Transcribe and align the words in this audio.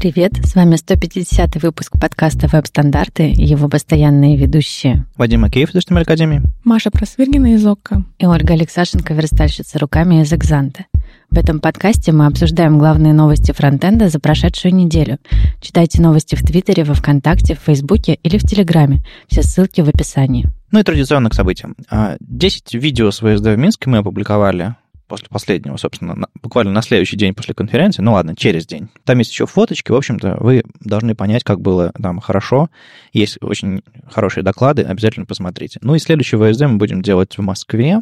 Привет, 0.00 0.32
с 0.42 0.54
вами 0.54 0.76
150 0.76 1.62
выпуск 1.62 1.92
подкаста 2.00 2.46
«Веб-стандарты» 2.46 3.32
и 3.32 3.44
его 3.44 3.68
постоянные 3.68 4.34
ведущие 4.34 5.04
Вадим 5.18 5.42
Макеев 5.42 5.74
из 5.74 5.84
HTML 5.84 6.00
Академии, 6.00 6.40
Маша 6.64 6.90
Просвиргина 6.90 7.52
из 7.52 7.66
ОККО 7.66 8.04
и 8.18 8.24
Ольга 8.24 8.54
Алексашенко, 8.54 9.12
верстальщица 9.12 9.78
руками 9.78 10.22
из 10.22 10.32
«Экзанта». 10.32 10.86
В 11.28 11.36
этом 11.36 11.60
подкасте 11.60 12.12
мы 12.12 12.24
обсуждаем 12.24 12.78
главные 12.78 13.12
новости 13.12 13.52
фронтенда 13.52 14.08
за 14.08 14.20
прошедшую 14.20 14.74
неделю. 14.74 15.18
Читайте 15.60 16.00
новости 16.00 16.34
в 16.34 16.40
Твиттере, 16.40 16.84
во 16.84 16.94
Вконтакте, 16.94 17.54
в 17.54 17.58
Фейсбуке 17.58 18.14
или 18.22 18.38
в 18.38 18.42
Телеграме. 18.44 19.04
Все 19.28 19.42
ссылки 19.42 19.82
в 19.82 19.88
описании. 19.90 20.48
Ну 20.70 20.78
и 20.78 20.82
традиционно 20.82 21.28
к 21.28 21.34
событиям. 21.34 21.76
10 22.20 22.74
а, 22.74 22.78
видео 22.78 23.10
с 23.10 23.18
ВСД 23.18 23.48
в 23.48 23.56
Минске 23.56 23.90
мы 23.90 23.98
опубликовали 23.98 24.76
после 25.10 25.28
последнего, 25.28 25.76
собственно, 25.76 26.14
на, 26.14 26.28
буквально 26.40 26.72
на 26.72 26.82
следующий 26.82 27.16
день 27.16 27.34
после 27.34 27.52
конференции, 27.52 28.00
ну 28.00 28.12
ладно, 28.12 28.36
через 28.36 28.64
день. 28.64 28.88
Там 29.04 29.18
есть 29.18 29.32
еще 29.32 29.44
фоточки, 29.44 29.90
в 29.90 29.96
общем-то, 29.96 30.38
вы 30.40 30.62
должны 30.80 31.16
понять, 31.16 31.42
как 31.42 31.60
было 31.60 31.92
там 32.00 32.20
хорошо. 32.20 32.70
Есть 33.12 33.38
очень 33.42 33.82
хорошие 34.08 34.44
доклады, 34.44 34.82
обязательно 34.82 35.26
посмотрите. 35.26 35.80
Ну 35.82 35.96
и 35.96 35.98
следующий 35.98 36.36
ВСД 36.36 36.62
мы 36.62 36.76
будем 36.76 37.02
делать 37.02 37.36
в 37.36 37.42
Москве. 37.42 38.00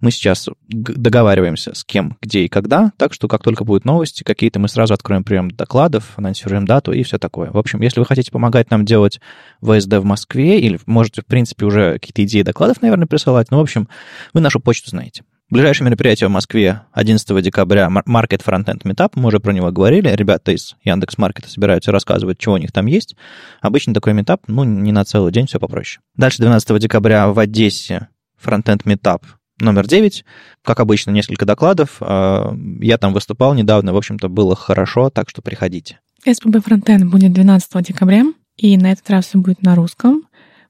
Мы 0.00 0.10
сейчас 0.10 0.48
договариваемся 0.68 1.74
с 1.74 1.84
кем, 1.84 2.16
где 2.22 2.44
и 2.44 2.48
когда, 2.48 2.92
так 2.96 3.12
что 3.12 3.26
как 3.26 3.42
только 3.42 3.64
будут 3.64 3.84
новости 3.84 4.22
какие-то, 4.22 4.60
мы 4.60 4.68
сразу 4.68 4.94
откроем 4.94 5.24
прием 5.24 5.50
докладов, 5.50 6.12
анонсируем 6.16 6.64
дату 6.64 6.92
и 6.92 7.02
все 7.02 7.18
такое. 7.18 7.50
В 7.50 7.58
общем, 7.58 7.80
если 7.82 7.98
вы 8.00 8.06
хотите 8.06 8.30
помогать 8.30 8.70
нам 8.70 8.84
делать 8.84 9.20
ВСД 9.60 9.94
в 9.94 10.04
Москве, 10.04 10.60
или 10.60 10.78
можете, 10.86 11.22
в 11.22 11.26
принципе, 11.26 11.66
уже 11.66 11.94
какие-то 11.94 12.22
идеи 12.24 12.42
докладов, 12.42 12.80
наверное, 12.80 13.08
присылать, 13.08 13.50
ну, 13.50 13.58
в 13.58 13.60
общем, 13.60 13.88
вы 14.32 14.40
нашу 14.40 14.60
почту 14.60 14.90
знаете. 14.90 15.24
Ближайшее 15.50 15.86
мероприятие 15.86 16.28
в 16.28 16.32
Москве 16.32 16.82
11 16.92 17.42
декабря 17.42 17.88
Market 18.06 18.42
Frontend 18.44 18.82
Meetup. 18.82 19.12
Мы 19.14 19.28
уже 19.28 19.40
про 19.40 19.52
него 19.52 19.72
говорили. 19.72 20.10
Ребята 20.10 20.52
из 20.52 20.76
Яндекс 20.84 21.16
Маркета 21.16 21.48
собираются 21.48 21.90
рассказывать, 21.90 22.38
что 22.38 22.52
у 22.52 22.58
них 22.58 22.70
там 22.70 22.84
есть. 22.84 23.16
Обычно 23.62 23.94
такой 23.94 24.12
метап, 24.12 24.42
ну, 24.46 24.64
не 24.64 24.92
на 24.92 25.06
целый 25.06 25.32
день, 25.32 25.46
все 25.46 25.58
попроще. 25.58 26.02
Дальше 26.16 26.42
12 26.42 26.78
декабря 26.78 27.28
в 27.28 27.38
Одессе 27.38 28.08
Frontend 28.44 28.84
Meetup 28.84 29.22
номер 29.58 29.86
9. 29.86 30.24
Как 30.62 30.80
обычно, 30.80 31.12
несколько 31.12 31.46
докладов. 31.46 31.96
А, 32.00 32.54
я 32.80 32.98
там 32.98 33.14
выступал 33.14 33.54
недавно, 33.54 33.94
в 33.94 33.96
общем-то, 33.96 34.28
было 34.28 34.54
хорошо, 34.54 35.08
так 35.08 35.30
что 35.30 35.40
приходите. 35.40 35.98
СПБ 36.30 36.56
Frontend 36.56 37.06
будет 37.06 37.32
12 37.32 37.86
декабря, 37.86 38.24
и 38.58 38.76
на 38.76 38.92
этот 38.92 39.08
раз 39.08 39.26
все 39.26 39.38
будет 39.38 39.62
на 39.62 39.74
русском. 39.74 40.24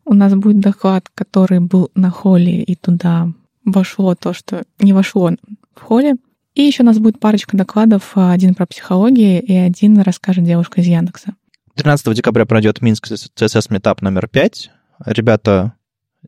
У 0.04 0.14
нас 0.14 0.34
будет 0.34 0.60
доклад, 0.60 1.08
который 1.14 1.58
был 1.58 1.90
на 1.96 2.10
холле, 2.10 2.62
и 2.62 2.76
туда 2.76 3.32
вошло 3.72 4.14
то, 4.14 4.32
что 4.32 4.64
не 4.78 4.92
вошло 4.92 5.32
в 5.74 5.80
холле. 5.80 6.16
И 6.54 6.62
еще 6.62 6.82
у 6.82 6.86
нас 6.86 6.98
будет 6.98 7.20
парочка 7.20 7.56
докладов, 7.56 8.12
один 8.14 8.54
про 8.54 8.66
психологию 8.66 9.42
и 9.42 9.54
один 9.54 10.00
расскажет 10.00 10.44
девушка 10.44 10.80
из 10.80 10.86
Яндекса. 10.86 11.34
13 11.76 12.14
декабря 12.14 12.44
пройдет 12.44 12.82
Минск 12.82 13.06
CSS 13.06 13.66
метап 13.70 14.02
номер 14.02 14.26
5. 14.26 14.70
Ребята 15.06 15.74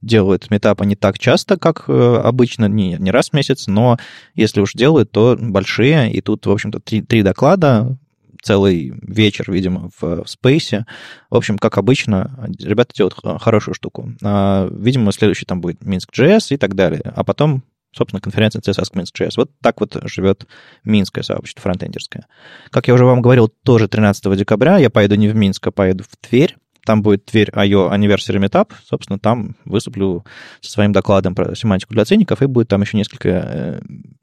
делают 0.01 0.51
метапы 0.51 0.87
не 0.87 0.95
так 0.95 1.19
часто, 1.19 1.57
как 1.57 1.85
э, 1.89 2.21
обычно, 2.23 2.67
не, 2.67 2.97
не 2.99 3.11
раз 3.11 3.31
в 3.31 3.33
месяц, 3.33 3.67
но 3.67 3.99
если 4.35 4.61
уж 4.61 4.73
делают, 4.75 5.11
то 5.11 5.37
большие. 5.39 6.13
И 6.13 6.21
тут, 6.21 6.47
в 6.47 6.51
общем-то, 6.51 6.79
три, 6.81 7.03
три 7.03 7.23
доклада, 7.23 7.99
целый 8.43 8.93
вечер, 9.03 9.51
видимо, 9.51 9.91
в, 10.01 10.25
в 10.25 10.27
Space. 10.27 10.85
В 11.31 11.37
общем, 11.37 11.59
как 11.59 11.79
обычно, 11.79 12.49
ребята 12.59 12.95
делают 12.95 13.17
хорошую 13.41 13.75
штуку. 13.75 14.13
А, 14.23 14.69
видимо, 14.71 15.13
следующий 15.13 15.47
там 15.47 15.61
будет 15.61 15.85
Минск.js 15.85 16.47
и 16.51 16.57
так 16.57 16.75
далее. 16.75 17.03
А 17.15 17.25
потом 17.25 17.63
собственно, 17.93 18.21
конференция 18.21 18.61
CSS 18.61 18.95
Minsk.js. 18.95 19.33
Вот 19.37 19.51
так 19.61 19.81
вот 19.81 19.97
живет 20.05 20.47
минское 20.85 21.25
сообщество 21.25 21.63
фронтендерское. 21.63 22.27
Как 22.71 22.89
я 22.89 22.95
уже 22.95 23.05
вам 23.05 23.21
говорил, 23.21 23.49
тоже 23.49 23.89
13 23.89 24.37
декабря 24.37 24.79
я 24.79 24.91
поеду 24.91 25.17
не 25.17 25.29
в 25.29 25.35
Минск, 25.35 25.67
а 25.67 25.71
поеду 25.73 26.05
в 26.05 26.17
Тверь. 26.17 26.57
Там 26.85 27.03
будет 27.03 27.27
Тверь 27.27 27.51
IO 27.51 27.93
Anniversary 27.93 28.43
Meetup. 28.43 28.73
Собственно, 28.85 29.19
там 29.19 29.57
выступлю 29.65 30.25
со 30.61 30.71
своим 30.71 30.93
докладом 30.93 31.35
про 31.35 31.55
семантику 31.55 31.95
для 31.95 32.05
ценников, 32.05 32.43
и 32.43 32.47
будет 32.47 32.69
там 32.69 32.81
еще 32.81 32.97
несколько 32.97 33.29
э, 33.29 33.81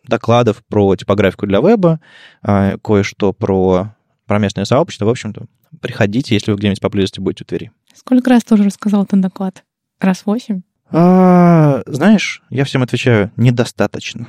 докладов 0.08 0.64
про 0.68 0.96
типографику 0.96 1.46
для 1.46 1.60
веба, 1.60 2.00
а, 2.42 2.78
кое-что 2.80 3.34
про 3.34 3.96
про 4.28 4.40
местное 4.40 4.66
сообщество. 4.66 5.06
В 5.06 5.10
общем-то, 5.10 5.48
приходите, 5.82 6.36
если 6.36 6.52
вы 6.52 6.58
где-нибудь 6.58 6.82
поблизости 6.82 7.20
будете 7.20 7.44
в 7.44 7.48
Твери. 7.48 7.72
Сколько 7.96 8.30
раз 8.30 8.44
тоже 8.44 8.64
рассказал 8.64 9.04
этот 9.04 9.22
доклад? 9.22 9.64
Раз 10.00 10.26
восемь? 10.26 10.62
А, 10.92 11.82
знаешь, 11.88 12.44
я 12.50 12.64
всем 12.66 12.84
отвечаю, 12.84 13.32
недостаточно. 13.36 14.28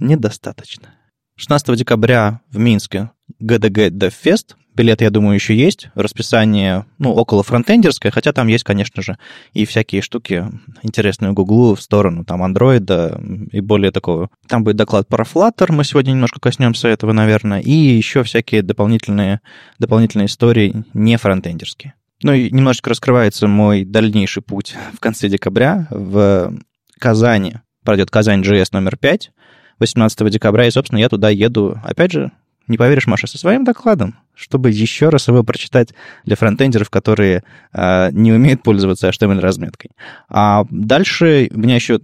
Недостаточно. 0.00 0.88
16 1.36 1.76
декабря 1.78 2.40
в 2.50 2.58
Минске 2.58 3.10
ГДГ 3.38 3.90
DevFest 3.90 4.56
Билет, 4.78 5.00
я 5.00 5.10
думаю, 5.10 5.34
еще 5.34 5.56
есть. 5.56 5.88
Расписание, 5.96 6.86
ну, 6.98 7.12
около 7.12 7.42
фронтендерское, 7.42 8.12
хотя 8.12 8.32
там 8.32 8.46
есть, 8.46 8.62
конечно 8.62 9.02
же, 9.02 9.18
и 9.52 9.66
всякие 9.66 10.02
штуки 10.02 10.46
интересные 10.82 11.32
Гуглу 11.32 11.74
в 11.74 11.82
сторону 11.82 12.24
там 12.24 12.44
андроида 12.44 13.20
и 13.50 13.60
более 13.60 13.90
такого. 13.90 14.30
Там 14.46 14.62
будет 14.62 14.76
доклад 14.76 15.08
про 15.08 15.24
Flutter, 15.24 15.72
мы 15.72 15.82
сегодня 15.82 16.12
немножко 16.12 16.38
коснемся 16.38 16.86
этого, 16.86 17.12
наверное, 17.12 17.60
и 17.60 17.72
еще 17.72 18.22
всякие 18.22 18.62
дополнительные, 18.62 19.40
дополнительные 19.80 20.26
истории 20.26 20.84
не 20.94 21.18
фронтендерские. 21.18 21.94
Ну 22.22 22.32
и 22.32 22.48
немножечко 22.48 22.90
раскрывается 22.90 23.48
мой 23.48 23.84
дальнейший 23.84 24.44
путь 24.44 24.76
в 24.94 25.00
конце 25.00 25.28
декабря. 25.28 25.88
В 25.90 26.54
Казани 27.00 27.56
пройдет 27.84 28.12
Казань 28.12 28.42
JS 28.42 28.68
номер 28.70 28.96
5, 28.96 29.32
18 29.80 30.30
декабря, 30.30 30.66
и, 30.66 30.70
собственно, 30.70 31.00
я 31.00 31.08
туда 31.08 31.30
еду, 31.30 31.80
опять 31.82 32.12
же, 32.12 32.30
не 32.68 32.76
поверишь, 32.76 33.06
Маша, 33.06 33.26
со 33.26 33.38
своим 33.38 33.64
докладом, 33.64 34.16
чтобы 34.34 34.70
еще 34.70 35.08
раз 35.08 35.28
его 35.28 35.42
прочитать 35.42 35.94
для 36.24 36.36
фронтендеров, 36.36 36.90
которые 36.90 37.42
э, 37.72 38.10
не 38.12 38.32
умеют 38.32 38.62
пользоваться 38.62 39.08
HTML-разметкой. 39.08 39.90
А 40.28 40.64
дальше 40.70 41.48
меня 41.52 41.74
еще 41.74 42.00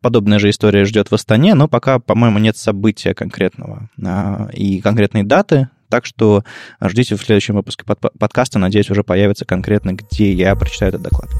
подобная 0.00 0.38
же 0.38 0.50
история 0.50 0.84
ждет 0.84 1.10
в 1.10 1.14
Астане, 1.14 1.54
но 1.54 1.68
пока, 1.68 1.98
по-моему, 1.98 2.38
нет 2.38 2.56
события 2.56 3.14
конкретного 3.14 3.88
э, 3.96 4.48
и 4.54 4.80
конкретной 4.80 5.22
даты, 5.22 5.68
так 5.88 6.06
что 6.06 6.42
ждите 6.82 7.16
в 7.16 7.22
следующем 7.22 7.54
выпуске 7.54 7.84
под 7.84 7.98
подкаста. 8.18 8.58
Надеюсь, 8.58 8.90
уже 8.90 9.04
появится 9.04 9.44
конкретно, 9.44 9.92
где 9.92 10.32
я 10.32 10.54
прочитаю 10.56 10.88
этот 10.88 11.02
доклад. 11.02 11.30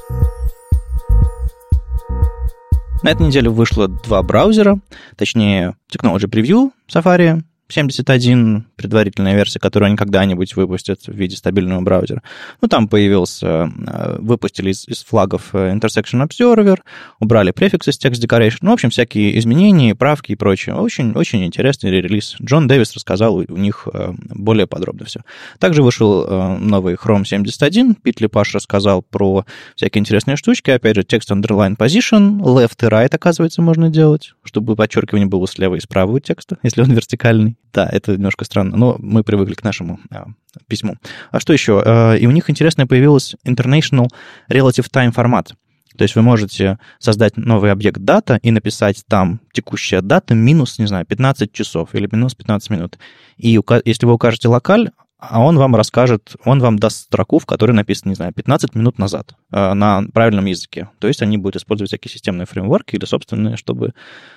На 3.03 3.09
этой 3.11 3.27
неделе 3.27 3.51
вышло 3.51 3.89
два 3.89 4.23
браузера, 4.23 4.79
точнее, 5.17 5.75
Technology 5.91 6.31
Preview 6.31 6.71
Safari 6.89 7.43
71 7.73 8.67
предварительная 8.77 9.35
версия, 9.35 9.59
которую 9.59 9.89
они 9.89 9.97
когда-нибудь 9.97 10.55
выпустят 10.57 11.01
в 11.07 11.13
виде 11.13 11.37
стабильного 11.37 11.81
браузера. 11.81 12.23
Ну, 12.61 12.69
там 12.69 12.89
появился, 12.89 13.73
э, 13.87 14.19
выпустили 14.19 14.71
из, 14.71 14.87
из 14.87 15.03
флагов 15.03 15.51
э, 15.55 15.73
Intersection 15.73 16.27
Observer, 16.27 16.79
убрали 17.19 17.51
префиксы 17.51 17.93
с 17.93 17.99
Text 17.99 18.21
Decoration, 18.21 18.59
ну, 18.63 18.71
в 18.71 18.75
общем, 18.75 18.91
всякие 18.91 19.39
изменения, 19.39 19.95
правки 19.95 20.33
и 20.33 20.37
прочее. 20.37 20.75
Очень, 20.75 21.13
очень 21.13 21.45
интересный 21.45 21.91
релиз. 21.91 22.37
Джон 22.43 22.69
Дэвис 22.69 22.95
рассказал 22.95 23.37
у 23.37 23.57
них 23.57 23.89
э, 23.93 24.13
более 24.31 24.67
подробно 24.67 25.07
все. 25.07 25.21
Также 25.59 25.83
вышел 25.83 26.59
новый 26.59 26.95
Chrome 26.95 27.25
71, 27.25 27.95
Пит 27.95 28.21
Лепаш 28.21 28.55
рассказал 28.55 29.03
про 29.03 29.45
всякие 29.77 30.01
интересные 30.01 30.37
штучки, 30.37 30.71
опять 30.71 30.97
же, 30.97 31.05
текст 31.05 31.31
underline 31.31 31.77
position, 31.77 32.41
left 32.41 32.85
и 32.85 32.89
right, 32.89 33.15
оказывается, 33.15 33.63
можно 33.63 33.89
делать, 33.91 34.35
чтобы 34.45 34.77
подчеркивание 34.77 35.27
было 35.27 35.47
слева 35.47 35.77
и 35.77 35.81
справа 35.81 36.13
у 36.13 36.19
текста, 36.19 36.59
если 36.63 36.83
он 36.83 36.93
вертикальный. 36.93 37.57
Да, 37.73 37.89
это 37.91 38.13
немножко 38.13 38.45
странно, 38.45 38.77
но 38.77 38.97
мы 38.99 39.25
привыкли 39.25 39.55
к 39.55 39.65
нашему 39.65 39.99
а, 40.11 40.27
письму. 40.69 40.97
А 41.31 41.41
что 41.41 41.53
еще? 41.53 41.83
А, 41.85 42.15
и 42.15 42.27
у 42.27 42.31
них 42.31 42.51
интересное 42.51 42.87
появилось 42.87 43.35
International 43.47 44.09
Relative 44.51 44.87
Time 44.93 45.13
формат. 45.13 45.55
То 45.97 46.03
есть 46.03 46.15
вы 46.15 46.23
можете 46.23 46.79
создать 46.99 47.37
новый 47.37 47.71
объект 47.71 47.99
дата 47.99 48.39
и 48.43 48.51
написать 48.51 49.03
там 49.09 49.41
текущая 49.53 50.01
дата 50.01 50.35
минус, 50.35 50.79
не 50.79 50.87
знаю, 50.87 51.05
15 51.05 51.53
часов 51.53 51.95
или 51.95 52.09
минус 52.11 52.35
15 52.35 52.71
минут. 52.71 52.99
И 53.37 53.59
если 53.85 54.07
вы 54.07 54.15
укажете 54.15 54.49
локаль, 54.49 54.91
а 55.25 55.41
он 55.41 55.57
вам 55.57 55.77
расскажет, 55.77 56.35
он 56.45 56.59
вам 56.59 56.81
даст 56.81 57.05
строку, 57.05 57.39
в 57.39 57.47
которой 57.47 57.71
написано, 57.73 58.11
не 58.11 58.17
знаю, 58.17 58.33
15 58.33 58.75
минут 58.75 58.99
назад 58.99 59.37
э, 59.53 59.73
на 59.73 60.03
правильном 60.13 60.47
языке. 60.47 60.89
То 60.99 61.07
есть 61.07 61.23
они 61.23 61.39
будут 61.39 61.57
использовать 61.57 61.91
всякие 61.91 62.11
системные 62.11 62.45
фреймворки 62.45 62.97
или 62.97 63.05
собственные, 63.05 63.57
чтобы 63.57 63.93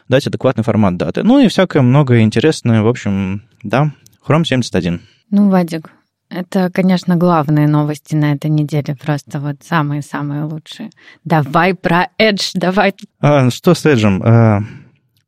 дать 0.09 0.27
адекватный 0.27 0.63
формат 0.63 0.95
даты. 0.95 1.23
Ну 1.23 1.39
и 1.39 1.47
всякое 1.47 1.81
многое 1.81 2.21
интересное. 2.21 2.83
В 2.83 2.87
общем, 2.87 3.41
да, 3.63 3.93
Chrome 4.27 4.43
71. 4.43 5.01
Ну, 5.31 5.49
Вадик, 5.49 5.89
это, 6.29 6.69
конечно, 6.71 7.15
главные 7.15 7.67
новости 7.67 8.13
на 8.13 8.33
этой 8.33 8.51
неделе, 8.51 8.95
просто 8.95 9.39
вот 9.39 9.55
самые-самые 9.63 10.43
лучшие. 10.43 10.91
Давай 11.23 11.73
про 11.73 12.09
Edge, 12.19 12.51
давай. 12.53 12.93
А, 13.19 13.49
что 13.49 13.73
с 13.73 13.87
Edge? 13.87 14.63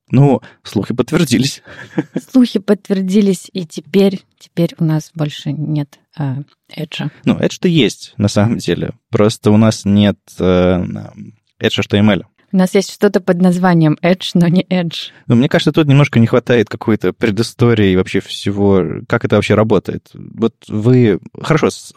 Ну, 0.09 0.41
слухи 0.63 0.93
подтвердились. 0.93 1.61
Слухи 2.31 2.59
подтвердились, 2.59 3.49
и 3.51 3.65
теперь, 3.65 4.21
теперь 4.39 4.73
у 4.79 4.85
нас 4.85 5.11
больше 5.13 5.51
нет 5.51 5.99
э, 6.17 6.43
Edge. 6.75 7.11
Ну, 7.25 7.37
Edge-то 7.37 7.67
есть, 7.67 8.13
на 8.17 8.29
самом 8.29 8.57
деле. 8.57 8.93
Просто 9.09 9.51
у 9.51 9.57
нас 9.57 9.83
нет 9.83 10.17
э, 10.39 10.43
Edge 11.61 11.81
HTML. 11.81 12.23
У 12.51 12.57
нас 12.57 12.73
есть 12.75 12.93
что-то 12.93 13.19
под 13.19 13.41
названием 13.41 13.97
Edge, 14.01 14.31
но 14.33 14.47
не 14.47 14.63
Edge. 14.63 15.11
Но 15.27 15.35
мне 15.35 15.49
кажется, 15.49 15.73
тут 15.73 15.87
немножко 15.87 16.19
не 16.19 16.27
хватает 16.27 16.69
какой-то 16.69 17.11
предыстории 17.11 17.95
вообще 17.95 18.21
всего, 18.21 19.01
как 19.07 19.25
это 19.25 19.35
вообще 19.35 19.55
работает. 19.55 20.09
Вот 20.13 20.53
вы... 20.69 21.19
Хорошо, 21.41 21.69
с, 21.69 21.93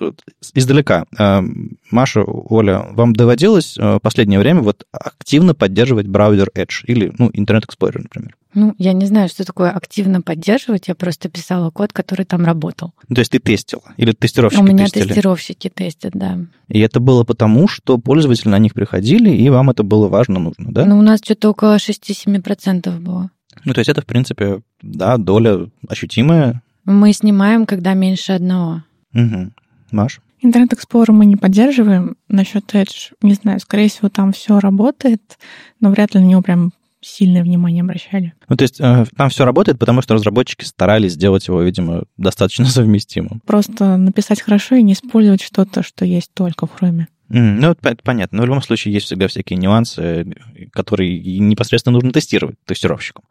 издалека. 0.54 1.04
А, 1.16 1.44
Маша, 1.90 2.22
Оля, 2.24 2.86
вам 2.90 3.12
доводилось 3.12 3.76
в 3.76 3.80
а, 3.80 3.98
последнее 4.00 4.40
время 4.40 4.62
вот 4.62 4.86
активно 4.90 5.54
поддерживать 5.54 6.08
браузер 6.08 6.50
Edge 6.56 6.84
или, 6.84 7.12
ну, 7.16 7.30
Internet 7.30 7.66
Explorer, 7.66 8.02
например? 8.02 8.34
Ну, 8.54 8.74
я 8.78 8.92
не 8.92 9.06
знаю, 9.06 9.28
что 9.28 9.44
такое 9.44 9.70
активно 9.70 10.22
поддерживать. 10.22 10.88
Я 10.88 10.94
просто 10.94 11.28
писала 11.28 11.70
код, 11.70 11.92
который 11.92 12.24
там 12.24 12.44
работал. 12.44 12.92
Ну, 13.08 13.14
то 13.14 13.20
есть 13.20 13.30
ты 13.30 13.38
тестила? 13.38 13.82
Или 13.96 14.12
тестировщики 14.12 14.60
У 14.60 14.64
меня 14.64 14.84
тестили? 14.84 15.08
тестировщики 15.08 15.68
тестят, 15.68 16.12
да. 16.14 16.38
И 16.68 16.80
это 16.80 17.00
было 17.00 17.24
потому, 17.24 17.68
что 17.68 17.98
пользователи 17.98 18.48
на 18.48 18.58
них 18.58 18.74
приходили, 18.74 19.30
и 19.30 19.48
вам 19.50 19.70
это 19.70 19.82
было 19.82 20.08
важно, 20.08 20.40
нужно, 20.40 20.72
да? 20.72 20.84
Ну, 20.84 20.98
у 20.98 21.02
нас 21.02 21.20
что-то 21.22 21.50
около 21.50 21.76
6-7% 21.76 22.98
было. 22.98 23.30
Ну, 23.64 23.74
то 23.74 23.80
есть 23.80 23.88
это, 23.88 24.02
в 24.02 24.06
принципе, 24.06 24.62
да, 24.82 25.16
доля 25.16 25.68
ощутимая. 25.88 26.62
Мы 26.84 27.12
снимаем, 27.12 27.66
когда 27.66 27.94
меньше 27.94 28.32
одного. 28.32 28.82
Угу. 29.14 29.52
Маш? 29.92 30.20
Интернет 30.42 30.72
Explorer 30.72 31.12
мы 31.12 31.26
не 31.26 31.36
поддерживаем. 31.36 32.16
Насчет 32.28 32.74
Edge, 32.74 33.12
не 33.22 33.34
знаю, 33.34 33.60
скорее 33.60 33.88
всего, 33.88 34.08
там 34.08 34.32
все 34.32 34.58
работает, 34.58 35.38
но 35.80 35.90
вряд 35.90 36.14
ли 36.14 36.20
на 36.20 36.24
него 36.24 36.40
прям 36.40 36.72
сильное 37.00 37.42
внимание 37.42 37.82
обращали. 37.82 38.34
Ну, 38.48 38.56
то 38.56 38.62
есть 38.62 38.80
э, 38.80 39.04
там 39.16 39.30
все 39.30 39.44
работает, 39.44 39.78
потому 39.78 40.02
что 40.02 40.14
разработчики 40.14 40.64
старались 40.64 41.12
сделать 41.12 41.46
его, 41.48 41.62
видимо, 41.62 42.04
достаточно 42.16 42.64
совместимым. 42.66 43.40
Просто 43.46 43.96
написать 43.96 44.40
хорошо 44.42 44.76
и 44.76 44.82
не 44.82 44.92
использовать 44.92 45.42
что-то, 45.42 45.82
что 45.82 46.04
есть 46.04 46.32
только 46.34 46.66
в 46.66 46.70
Chrome. 46.80 47.06
Mm, 47.30 47.58
ну, 47.60 47.70
это 47.70 48.02
понятно. 48.02 48.38
Но 48.38 48.42
в 48.42 48.46
любом 48.46 48.62
случае 48.62 48.92
есть 48.92 49.06
всегда 49.06 49.28
всякие 49.28 49.56
нюансы, 49.56 50.26
которые 50.72 51.18
непосредственно 51.38 51.94
нужно 51.94 52.10
тестировать 52.12 52.56
тестировщикам. 52.64 53.24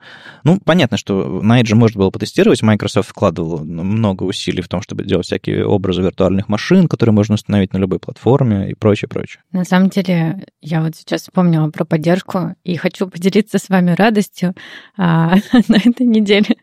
Ну, 0.43 0.59
понятно, 0.63 0.97
что 0.97 1.41
на 1.41 1.61
Edge 1.61 1.75
можно 1.75 1.99
было 1.99 2.09
потестировать. 2.09 2.61
Microsoft 2.61 3.09
вкладывал 3.09 3.65
много 3.65 4.23
усилий 4.23 4.61
в 4.61 4.69
том, 4.69 4.81
чтобы 4.81 5.03
делать 5.03 5.25
всякие 5.25 5.65
образы 5.65 6.01
виртуальных 6.01 6.47
машин, 6.47 6.87
которые 6.87 7.13
можно 7.13 7.35
установить 7.35 7.73
на 7.73 7.77
любой 7.77 7.99
платформе 7.99 8.71
и 8.71 8.73
прочее, 8.73 9.09
прочее. 9.09 9.43
На 9.51 9.65
самом 9.65 9.89
деле, 9.89 10.45
я 10.61 10.81
вот 10.81 10.95
сейчас 10.95 11.23
вспомнила 11.23 11.69
про 11.69 11.83
поддержку 11.83 12.55
и 12.63 12.77
хочу 12.77 13.07
поделиться 13.07 13.57
с 13.57 13.67
вами 13.67 13.91
радостью. 13.91 14.55
А, 14.97 15.35
на 15.67 15.75
этой 15.75 16.05
неделе 16.05 16.55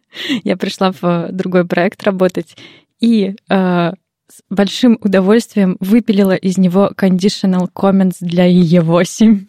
я 0.42 0.56
пришла 0.56 0.92
в 0.92 1.28
другой 1.32 1.66
проект 1.66 2.02
работать, 2.02 2.56
и 2.98 3.36
а, 3.50 3.92
с 4.28 4.42
большим 4.50 4.98
удовольствием 5.00 5.76
выпилила 5.80 6.34
из 6.34 6.58
него 6.58 6.92
conditional 6.96 7.68
comments 7.72 8.16
для 8.20 8.48
IE8. 8.48 9.46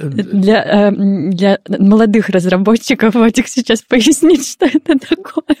Для, 0.00 0.64
э, 0.64 0.90
для 1.30 1.60
молодых 1.68 2.28
разработчиков, 2.28 3.14
Вадик 3.14 3.46
сейчас 3.46 3.82
пояснит, 3.82 4.44
что 4.44 4.66
это 4.66 4.98
такое. 4.98 5.56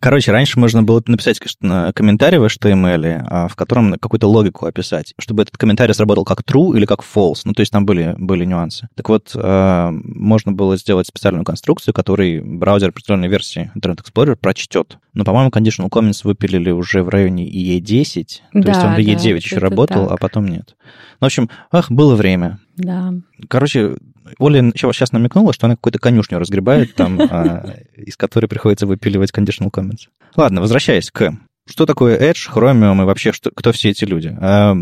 Короче, 0.00 0.32
раньше 0.32 0.58
можно 0.58 0.82
было 0.82 1.02
написать 1.06 1.38
комментарий 1.38 2.38
в 2.38 2.44
HTML, 2.44 3.24
а, 3.26 3.48
в 3.48 3.56
котором 3.56 3.94
какую-то 3.94 4.28
логику 4.28 4.66
описать, 4.66 5.14
чтобы 5.18 5.42
этот 5.42 5.56
комментарий 5.56 5.94
сработал 5.94 6.24
как 6.24 6.42
true 6.42 6.76
или 6.76 6.86
как 6.86 7.00
false. 7.00 7.40
Ну, 7.44 7.52
то 7.52 7.60
есть 7.60 7.72
там 7.72 7.86
были, 7.86 8.14
были 8.18 8.44
нюансы. 8.44 8.88
Так 8.94 9.08
вот, 9.08 9.32
а, 9.34 9.90
можно 9.92 10.52
было 10.52 10.76
сделать 10.76 11.06
специальную 11.06 11.44
конструкцию, 11.44 11.94
который 11.94 12.40
браузер 12.40 12.90
определенной 12.90 13.28
версии 13.28 13.70
Internet 13.76 14.00
Explorer 14.02 14.36
прочтет. 14.36 14.98
Но, 15.14 15.24
по-моему, 15.24 15.50
conditional 15.50 15.90
comments 15.90 16.20
выпилили 16.24 16.70
уже 16.70 17.02
в 17.02 17.08
районе 17.08 17.46
EE10, 17.46 18.24
то 18.24 18.60
да, 18.60 18.72
есть 18.72 18.82
он 18.82 18.94
в 18.94 18.98
EE9 18.98 19.22
да, 19.22 19.36
еще 19.36 19.58
работал, 19.58 20.04
так. 20.04 20.12
а 20.12 20.16
потом 20.16 20.48
нет. 20.48 20.74
Ну, 21.20 21.24
в 21.24 21.26
общем, 21.26 21.50
ах, 21.70 21.90
было 21.90 22.16
время. 22.16 22.58
Да. 22.76 23.14
Короче, 23.48 23.96
Оля 24.38 24.72
сейчас 24.74 25.12
намекнула, 25.12 25.52
что 25.52 25.66
она 25.66 25.76
какую-то 25.76 25.98
конюшню 25.98 26.38
разгребает 26.38 26.94
там, 26.94 27.20
а, 27.20 27.64
из 27.96 28.16
которой 28.16 28.46
приходится 28.46 28.86
выпиливать 28.86 29.30
conditional 29.30 29.70
comments. 29.70 30.08
Ладно, 30.36 30.60
возвращаясь 30.60 31.10
к... 31.10 31.32
Что 31.64 31.86
такое 31.86 32.18
Edge, 32.18 32.50
Chromium 32.52 33.02
и 33.02 33.04
вообще 33.04 33.32
что, 33.32 33.52
кто 33.54 33.70
все 33.70 33.90
эти 33.90 34.04
люди? 34.04 34.36
А, 34.40 34.76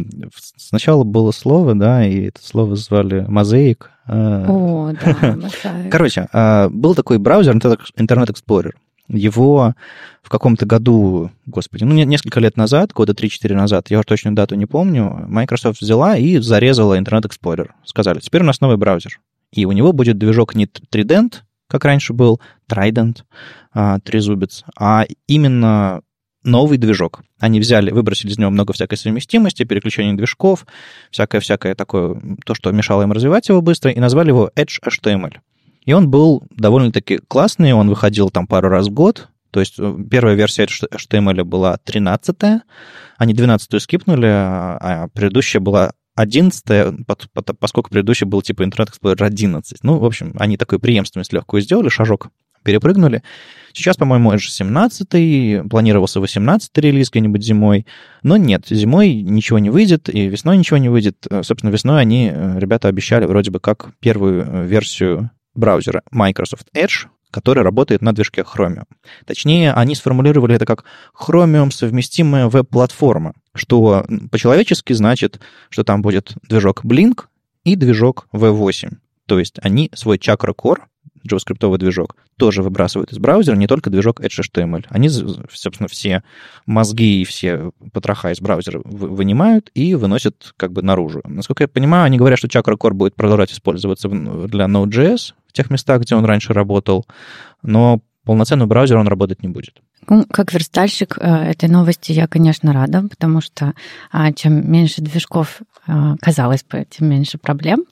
сначала 0.56 1.04
было 1.04 1.30
слово, 1.30 1.74
да, 1.74 2.06
и 2.06 2.28
это 2.28 2.42
слово 2.42 2.74
звали 2.76 3.26
Mosaic. 3.28 3.82
А. 4.06 4.46
О, 4.48 4.92
да. 4.92 5.38
Короче, 5.90 6.28
был 6.70 6.94
такой 6.94 7.18
браузер 7.18 7.54
Internet 7.54 8.34
Explorer. 8.34 8.72
Его 9.12 9.74
в 10.22 10.28
каком-то 10.28 10.66
году, 10.66 11.30
господи, 11.46 11.82
ну, 11.82 11.94
несколько 11.94 12.38
лет 12.38 12.56
назад, 12.56 12.92
года 12.92 13.12
3-4 13.12 13.54
назад, 13.54 13.90
я 13.90 13.98
уже 13.98 14.06
точную 14.06 14.36
дату 14.36 14.54
не 14.54 14.66
помню, 14.66 15.26
Microsoft 15.28 15.80
взяла 15.80 16.16
и 16.16 16.38
зарезала 16.38 16.98
Internet 16.98 17.28
Explorer. 17.28 17.70
Сказали, 17.84 18.20
теперь 18.20 18.42
у 18.42 18.44
нас 18.44 18.60
новый 18.60 18.76
браузер. 18.76 19.20
И 19.52 19.64
у 19.64 19.72
него 19.72 19.92
будет 19.92 20.16
движок 20.16 20.54
не 20.54 20.66
Trident, 20.66 21.40
как 21.66 21.84
раньше 21.84 22.12
был, 22.12 22.40
Trident, 22.70 23.24
трезубец, 24.04 24.64
а 24.78 25.06
именно 25.26 26.02
новый 26.44 26.78
движок. 26.78 27.22
Они 27.40 27.58
взяли, 27.58 27.90
выбросили 27.90 28.30
из 28.30 28.38
него 28.38 28.50
много 28.50 28.72
всякой 28.72 28.96
совместимости, 28.96 29.64
переключения 29.64 30.14
движков, 30.14 30.66
всякое-всякое 31.10 31.74
такое, 31.74 32.20
то, 32.44 32.54
что 32.54 32.70
мешало 32.70 33.02
им 33.02 33.12
развивать 33.12 33.48
его 33.48 33.60
быстро, 33.60 33.90
и 33.90 33.98
назвали 33.98 34.28
его 34.28 34.50
Edge 34.56 34.78
HTML. 34.86 35.38
И 35.90 35.92
он 35.92 36.08
был 36.08 36.44
довольно-таки 36.50 37.18
классный, 37.26 37.72
он 37.72 37.88
выходил 37.88 38.30
там 38.30 38.46
пару 38.46 38.68
раз 38.68 38.86
в 38.86 38.92
год, 38.92 39.28
то 39.50 39.58
есть 39.58 39.74
э, 39.76 39.96
первая 40.08 40.36
версия 40.36 40.66
HTML 40.66 41.42
была 41.42 41.78
13 41.78 42.62
они 43.18 43.34
12 43.34 43.82
скипнули, 43.82 44.28
а 44.28 45.08
предыдущая 45.12 45.60
была 45.60 45.90
11 46.14 47.04
поскольку 47.58 47.90
предыдущий 47.90 48.24
был 48.24 48.40
типа 48.40 48.62
Internet 48.62 48.90
Explorer 48.92 49.24
11. 49.24 49.78
Ну, 49.82 49.98
в 49.98 50.04
общем, 50.04 50.32
они 50.38 50.56
такую 50.56 50.78
преемственность 50.78 51.32
легкую 51.32 51.60
сделали, 51.60 51.88
шажок 51.88 52.28
перепрыгнули. 52.62 53.24
Сейчас, 53.72 53.96
по-моему, 53.96 54.32
Edge 54.32 54.46
17, 54.48 55.68
планировался 55.68 56.20
18 56.20 56.70
релиз 56.78 57.10
где-нибудь 57.10 57.42
зимой, 57.42 57.84
но 58.22 58.36
нет, 58.36 58.66
зимой 58.70 59.14
ничего 59.14 59.58
не 59.58 59.70
выйдет, 59.70 60.08
и 60.08 60.28
весной 60.28 60.56
ничего 60.56 60.76
не 60.76 60.88
выйдет. 60.88 61.26
Э, 61.28 61.42
собственно, 61.42 61.72
весной 61.72 62.00
они, 62.00 62.30
э, 62.32 62.60
ребята, 62.60 62.86
обещали 62.86 63.24
вроде 63.24 63.50
бы 63.50 63.58
как 63.58 63.90
первую 63.98 64.64
версию 64.68 65.30
браузера 65.54 66.02
Microsoft 66.10 66.68
Edge, 66.74 67.06
который 67.30 67.62
работает 67.62 68.02
на 68.02 68.12
движке 68.12 68.42
Chromium. 68.42 68.84
Точнее, 69.26 69.72
они 69.72 69.94
сформулировали 69.94 70.56
это 70.56 70.66
как 70.66 70.84
Chromium 71.18 71.70
совместимая 71.70 72.48
веб-платформа, 72.48 73.34
что 73.54 74.04
по-человечески 74.30 74.92
значит, 74.92 75.40
что 75.68 75.84
там 75.84 76.02
будет 76.02 76.34
движок 76.48 76.84
Blink 76.84 77.24
и 77.64 77.76
движок 77.76 78.26
V8. 78.32 78.96
То 79.26 79.38
есть 79.38 79.58
они 79.62 79.90
свой 79.94 80.18
Chakra 80.18 80.54
Core, 80.54 80.80
JavaScript 81.28 81.78
движок, 81.78 82.16
тоже 82.36 82.62
выбрасывают 82.62 83.12
из 83.12 83.18
браузера, 83.18 83.54
не 83.54 83.66
только 83.66 83.90
движок 83.90 84.20
Edge 84.20 84.40
HTML. 84.40 84.86
Они, 84.88 85.08
собственно, 85.08 85.88
все 85.88 86.22
мозги 86.66 87.20
и 87.20 87.24
все 87.24 87.70
потроха 87.92 88.32
из 88.32 88.40
браузера 88.40 88.80
вынимают 88.84 89.70
и 89.74 89.94
выносят 89.94 90.54
как 90.56 90.72
бы 90.72 90.82
наружу. 90.82 91.20
Насколько 91.24 91.64
я 91.64 91.68
понимаю, 91.68 92.04
они 92.04 92.18
говорят, 92.18 92.38
что 92.38 92.48
Chakra 92.48 92.76
Core 92.76 92.94
будет 92.94 93.14
продолжать 93.14 93.52
использоваться 93.52 94.08
для 94.08 94.64
Node.js 94.64 95.34
в 95.50 95.52
тех 95.52 95.70
местах, 95.70 96.00
где 96.00 96.14
он 96.14 96.24
раньше 96.24 96.52
работал, 96.52 97.06
но 97.62 98.00
полноценный 98.24 98.66
браузер 98.66 98.96
он 98.96 99.08
работать 99.08 99.42
не 99.42 99.48
будет. 99.48 99.80
Ну, 100.08 100.24
как 100.30 100.52
верстальщик 100.52 101.18
э, 101.18 101.50
этой 101.50 101.68
новости 101.68 102.12
я, 102.12 102.26
конечно, 102.26 102.72
рада, 102.72 103.02
потому 103.08 103.40
что 103.40 103.74
а, 104.12 104.32
чем 104.32 104.70
меньше 104.70 105.02
движков, 105.02 105.60
э, 105.86 106.14
казалось 106.20 106.64
бы, 106.64 106.86
тем 106.88 107.08
меньше 107.08 107.38
проблем. 107.38 107.84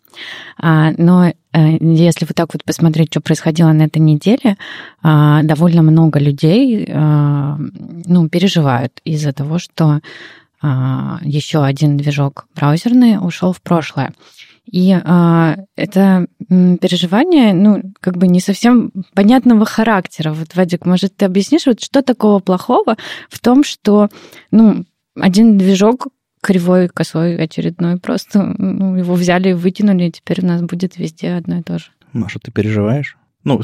А, 0.59 0.93
но 0.97 1.27
э, 1.27 1.33
если 1.81 2.25
вот 2.25 2.35
так 2.35 2.55
вот 2.55 2.65
посмотреть, 2.65 3.11
что 3.11 3.21
происходило 3.21 3.73
на 3.73 3.83
этой 3.83 3.99
неделе, 3.99 4.57
а, 5.03 5.43
довольно 5.43 5.83
много 5.83 6.19
людей 6.19 6.89
ну, 6.89 8.29
переживают 8.29 9.01
из-за 9.05 9.33
того, 9.33 9.59
что 9.59 10.01
еще 10.61 11.65
один 11.65 11.97
движок 11.97 12.47
браузерный 12.57 13.19
ушел 13.21 13.53
в 13.53 13.63
прошлое. 13.63 14.13
И 14.71 14.93
э, 14.93 15.57
это 15.77 16.27
переживание, 16.49 17.55
ну, 17.55 17.83
как 18.01 18.19
бы 18.19 18.29
не 18.29 18.41
совсем 18.41 18.93
понятного 19.15 19.65
характера. 19.65 20.33
Вот, 20.33 20.55
Вадик, 20.55 20.85
может, 20.85 21.17
ты 21.17 21.25
объяснишь, 21.25 21.67
вот 21.67 21.81
что 21.81 22.03
такого 22.03 22.39
плохого 22.41 22.97
в 23.31 23.39
том, 23.41 23.65
что, 23.65 24.09
ну, 24.51 24.85
один 25.17 25.57
движок 25.57 26.09
кривой, 26.43 26.89
косой, 26.89 27.37
очередной, 27.37 27.99
просто 27.99 28.43
ну, 28.59 28.95
его 28.97 29.15
взяли 29.15 29.51
и 29.51 29.55
вытянули, 29.55 30.05
и 30.05 30.13
теперь 30.13 30.45
у 30.45 30.47
нас 30.47 30.63
будет 30.63 30.99
везде 30.99 31.33
одно 31.33 31.59
и 31.59 31.63
то 31.63 31.79
же. 31.79 31.87
Маша, 32.13 32.39
ты 32.39 32.53
переживаешь? 32.53 33.17
Ну, 33.45 33.61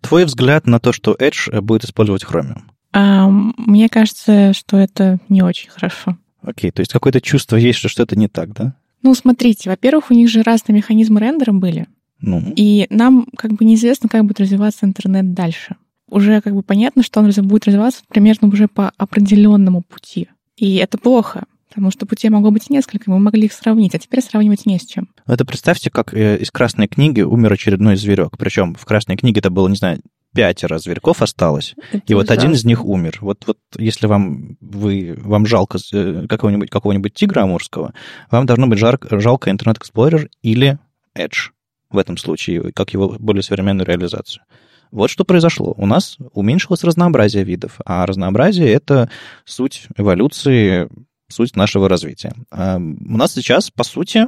твой 0.00 0.24
взгляд 0.26 0.66
на 0.66 0.80
то, 0.80 0.92
что 0.92 1.14
Edge 1.14 1.60
будет 1.60 1.84
использовать 1.84 2.24
Chromium? 2.24 2.62
А, 2.92 3.28
мне 3.28 3.88
кажется, 3.88 4.52
что 4.52 4.76
это 4.76 5.18
не 5.28 5.42
очень 5.42 5.70
хорошо. 5.70 6.18
Окей, 6.42 6.70
то 6.70 6.80
есть 6.80 6.92
какое-то 6.92 7.20
чувство 7.20 7.56
есть, 7.56 7.78
что 7.78 7.88
что-то 7.88 8.16
не 8.16 8.28
так, 8.28 8.52
да? 8.52 8.74
Ну, 9.02 9.14
смотрите, 9.14 9.70
во-первых, 9.70 10.10
у 10.10 10.14
них 10.14 10.28
же 10.28 10.42
разные 10.42 10.76
механизмы 10.76 11.20
рендера 11.20 11.52
были. 11.52 11.86
Ну. 12.20 12.52
И 12.54 12.86
нам 12.90 13.26
как 13.36 13.52
бы 13.52 13.64
неизвестно, 13.64 14.08
как 14.08 14.24
будет 14.24 14.40
развиваться 14.40 14.86
интернет 14.86 15.32
дальше. 15.32 15.76
Уже 16.08 16.40
как 16.40 16.54
бы 16.54 16.62
понятно, 16.62 17.02
что 17.02 17.20
он 17.20 17.30
будет 17.42 17.66
развиваться 17.66 18.02
примерно 18.08 18.48
уже 18.48 18.68
по 18.68 18.92
определенному 18.96 19.82
пути. 19.82 20.28
И 20.56 20.76
это 20.76 20.98
плохо, 20.98 21.44
Потому 21.70 21.92
что 21.92 22.04
путей 22.04 22.30
могло 22.30 22.50
быть 22.50 22.68
несколько, 22.68 23.08
мы 23.10 23.20
могли 23.20 23.44
их 23.44 23.52
сравнить, 23.52 23.94
а 23.94 23.98
теперь 24.00 24.22
сравнивать 24.22 24.66
не 24.66 24.76
с 24.76 24.84
чем. 24.84 25.08
Это 25.26 25.44
представьте, 25.44 25.88
как 25.88 26.12
э, 26.12 26.38
из 26.38 26.50
красной 26.50 26.88
книги 26.88 27.20
умер 27.20 27.52
очередной 27.52 27.94
зверек. 27.94 28.36
Причем 28.36 28.74
в 28.74 28.84
красной 28.84 29.16
книге 29.16 29.38
это 29.38 29.50
было, 29.50 29.68
не 29.68 29.76
знаю, 29.76 30.00
пятеро 30.34 30.78
зверьков 30.78 31.22
осталось, 31.22 31.74
это 31.92 32.02
и 32.06 32.14
вот 32.14 32.30
один 32.30 32.52
из 32.52 32.64
них 32.64 32.84
умер. 32.84 33.18
Вот, 33.20 33.44
вот 33.46 33.58
если 33.76 34.06
вам, 34.06 34.56
вы, 34.60 35.14
вам 35.18 35.46
жалко 35.46 35.78
э, 35.92 36.26
какого-нибудь, 36.28 36.70
какого-нибудь 36.70 37.14
тигра 37.14 37.42
амурского, 37.42 37.94
вам 38.30 38.46
должно 38.46 38.66
быть 38.66 38.78
жарко, 38.78 39.20
жалко 39.20 39.50
Internet 39.50 39.78
Explorer 39.80 40.28
или 40.42 40.78
Edge 41.16 41.50
в 41.90 41.98
этом 41.98 42.16
случае, 42.16 42.72
как 42.72 42.92
его 42.92 43.16
более 43.18 43.42
современную 43.42 43.86
реализацию. 43.86 44.44
Вот 44.92 45.10
что 45.10 45.24
произошло. 45.24 45.74
У 45.76 45.86
нас 45.86 46.16
уменьшилось 46.32 46.82
разнообразие 46.82 47.44
видов, 47.44 47.80
а 47.84 48.06
разнообразие— 48.06 48.68
это 48.72 49.08
суть 49.44 49.86
эволюции, 49.96 50.88
суть 51.28 51.54
нашего 51.54 51.88
развития. 51.88 52.34
А 52.50 52.76
у 52.76 53.16
нас 53.16 53.32
сейчас, 53.34 53.70
по 53.70 53.84
сути, 53.84 54.26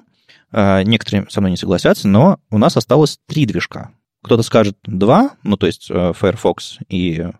а, 0.52 0.82
некоторые 0.82 1.26
со 1.30 1.40
мной 1.40 1.52
не 1.52 1.56
согласятся, 1.56 2.06
но 2.06 2.38
у 2.50 2.58
нас 2.58 2.76
осталось 2.76 3.18
три 3.26 3.46
движка. 3.46 3.90
Кто-то 4.22 4.42
скажет 4.42 4.78
два, 4.84 5.32
ну, 5.42 5.56
то 5.56 5.66
есть 5.66 5.90
э, 5.90 6.12
Firefox 6.18 6.78
и 6.88 7.20
э, 7.20 7.32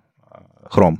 Chrome. 0.71 0.99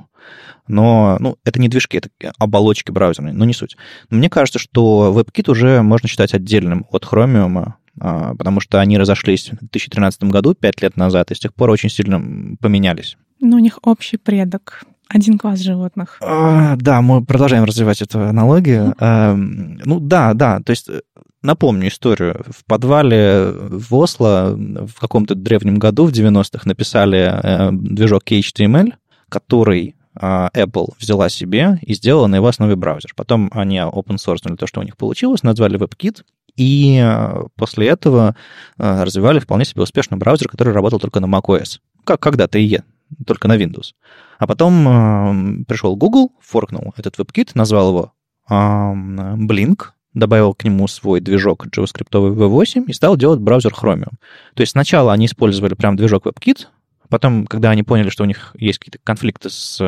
Но 0.69 1.17
ну, 1.21 1.37
это 1.45 1.61
не 1.61 1.69
движки, 1.69 1.99
это 1.99 2.09
оболочки 2.39 2.91
браузерные, 2.91 3.35
но 3.35 3.45
не 3.45 3.53
суть. 3.53 3.77
Но 4.11 4.19
мне 4.19 4.31
кажется, 4.31 4.59
что 4.59 5.13
WebKit 5.15 5.51
уже 5.51 5.83
можно 5.83 6.09
считать 6.09 6.35
отдельным 6.35 6.87
от 6.91 7.05
Chromium, 7.05 7.75
а, 8.01 8.35
потому 8.37 8.61
что 8.61 8.81
они 8.81 8.97
разошлись 8.97 9.51
в 9.51 9.59
2013 9.59 10.25
году, 10.25 10.55
пять 10.55 10.81
лет 10.81 10.97
назад, 10.97 11.31
и 11.31 11.35
с 11.35 11.41
тех 11.41 11.53
пор 11.53 11.71
очень 11.71 11.91
сильно 11.91 12.57
поменялись. 12.61 13.17
Но 13.41 13.57
у 13.57 13.59
них 13.59 13.81
общий 13.83 14.19
предок, 14.19 14.85
один 15.09 15.37
класс 15.37 15.59
животных. 15.59 16.19
А, 16.23 16.77
да, 16.77 17.03
мы 17.03 17.25
продолжаем 17.25 17.65
развивать 17.65 18.01
эту 18.01 18.21
аналогию. 18.21 18.95
А, 18.99 19.35
ну 19.35 20.01
да, 20.01 20.33
да, 20.33 20.61
то 20.61 20.71
есть 20.71 20.89
э, 20.89 21.01
напомню 21.43 21.89
историю. 21.89 22.45
В 22.49 22.65
подвале 22.65 23.53
в 23.53 23.95
Осло 23.95 24.55
в 24.57 25.01
каком-то 25.01 25.35
древнем 25.35 25.79
году, 25.79 26.07
в 26.07 26.13
90-х, 26.13 26.63
написали 26.65 27.31
э, 27.33 27.71
движок 27.73 28.25
HTML, 28.31 28.93
который 29.29 29.97
а, 30.15 30.51
Apple 30.55 30.89
взяла 30.99 31.29
себе 31.29 31.79
и 31.83 31.95
сделала 31.95 32.27
на 32.27 32.37
его 32.37 32.47
основе 32.47 32.77
браузер. 32.77 33.13
Потом 33.17 33.51
они 33.53 33.79
open 33.79 34.17
source 34.17 34.57
то, 34.57 34.67
что 34.67 34.81
у 34.81 34.83
них 34.83 34.97
получилось, 34.97 35.43
назвали 35.43 35.79
WebKit, 35.79 36.23
и 36.55 37.01
э, 37.03 37.45
после 37.57 37.89
этого 37.89 38.37
э, 38.77 39.03
развивали 39.03 39.39
вполне 39.39 39.65
себе 39.65 39.83
успешный 39.83 40.19
браузер, 40.19 40.49
который 40.49 40.75
работал 40.75 41.01
только 41.01 41.21
на 41.21 41.27
macOS. 41.27 41.79
Как 42.05 42.21
когда-то 42.21 42.59
и 42.59 42.65
е, 42.65 42.85
только 43.27 43.49
на 43.49 43.57
Windows. 43.57 43.93
А 44.39 44.47
потом 44.47 45.61
э, 45.61 45.65
пришел 45.65 45.97
Google, 45.97 46.33
форкнул 46.41 46.93
этот 46.99 47.19
WebKit, 47.19 47.53
назвал 47.55 47.89
его 47.89 48.13
Blink, 48.51 49.92
добавил 50.15 50.55
к 50.55 50.65
нему 50.65 50.89
свой 50.89 51.21
движок 51.21 51.67
JavaScript 51.67 52.11
V8 52.11 52.85
и 52.87 52.93
стал 52.93 53.17
делать 53.17 53.41
браузер 53.41 53.73
Chromium. 53.73 54.13
То 54.55 54.61
есть 54.61 54.73
сначала 54.73 55.13
они 55.13 55.27
использовали 55.27 55.75
прям 55.75 55.97
движок 55.97 56.27
WebKit, 56.27 56.67
потом, 57.09 57.47
когда 57.47 57.71
они 57.71 57.83
поняли, 57.83 58.11
что 58.11 58.25
у 58.25 58.27
них 58.27 58.55
есть 58.59 58.79
какие-то 58.79 58.99
конфликты 59.03 59.51
с 59.51 59.81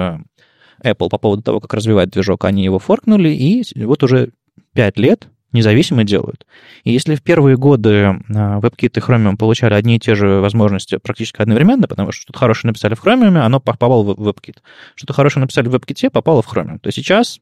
Apple 0.83 1.09
по 1.09 1.19
поводу 1.19 1.43
того, 1.43 1.61
как 1.61 1.75
развивать 1.75 2.11
движок, 2.11 2.45
они 2.45 2.65
его 2.65 2.79
форкнули, 2.79 3.31
и 3.31 3.65
вот 3.85 4.03
уже 4.03 4.31
пять 4.73 4.99
лет 4.99 5.29
независимо 5.55 6.05
делают. 6.05 6.47
И 6.83 6.93
если 6.93 7.15
в 7.15 7.23
первые 7.23 7.57
годы 7.57 8.21
а, 8.35 8.61
WebKit 8.61 8.91
и 8.97 9.01
Chromium 9.01 9.37
получали 9.37 9.73
одни 9.75 9.97
и 9.97 10.01
те 10.01 10.17
же 10.17 10.41
возможности 10.41 10.99
практически 10.99 11.41
одновременно, 11.41 11.87
потому 11.87 12.11
что 12.11 12.23
что-то 12.23 12.39
хорошее 12.39 12.71
написали 12.71 12.95
в 12.95 13.03
Chromium, 13.03 13.39
оно 13.39 13.61
попало 13.61 14.03
в 14.03 14.29
WebKit. 14.29 14.57
Что-то 14.97 15.13
хорошее 15.13 15.43
написали 15.43 15.69
в 15.69 15.75
WebKit, 15.75 16.11
попало 16.11 16.43
в 16.43 16.53
Chromium. 16.53 16.81
То 16.81 16.91
сейчас, 16.91 17.39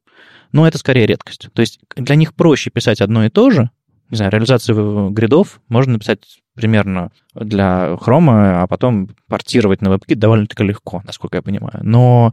ну, 0.52 0.64
это 0.64 0.78
скорее 0.78 1.06
редкость. 1.06 1.48
То 1.52 1.60
есть 1.60 1.80
для 1.96 2.14
них 2.14 2.34
проще 2.34 2.70
писать 2.70 3.00
одно 3.00 3.24
и 3.24 3.30
то 3.30 3.50
же, 3.50 3.70
не 4.10 4.16
знаю, 4.16 4.30
реализацию 4.30 5.10
гридов 5.10 5.60
можно 5.68 5.94
написать 5.94 6.42
примерно 6.54 7.10
для 7.34 7.96
Chrome, 8.00 8.62
а 8.62 8.66
потом 8.66 9.08
портировать 9.26 9.80
на 9.80 9.88
WebKit 9.88 10.16
довольно-таки 10.16 10.64
легко, 10.64 11.02
насколько 11.06 11.38
я 11.38 11.42
понимаю. 11.42 11.80
Но 11.82 12.32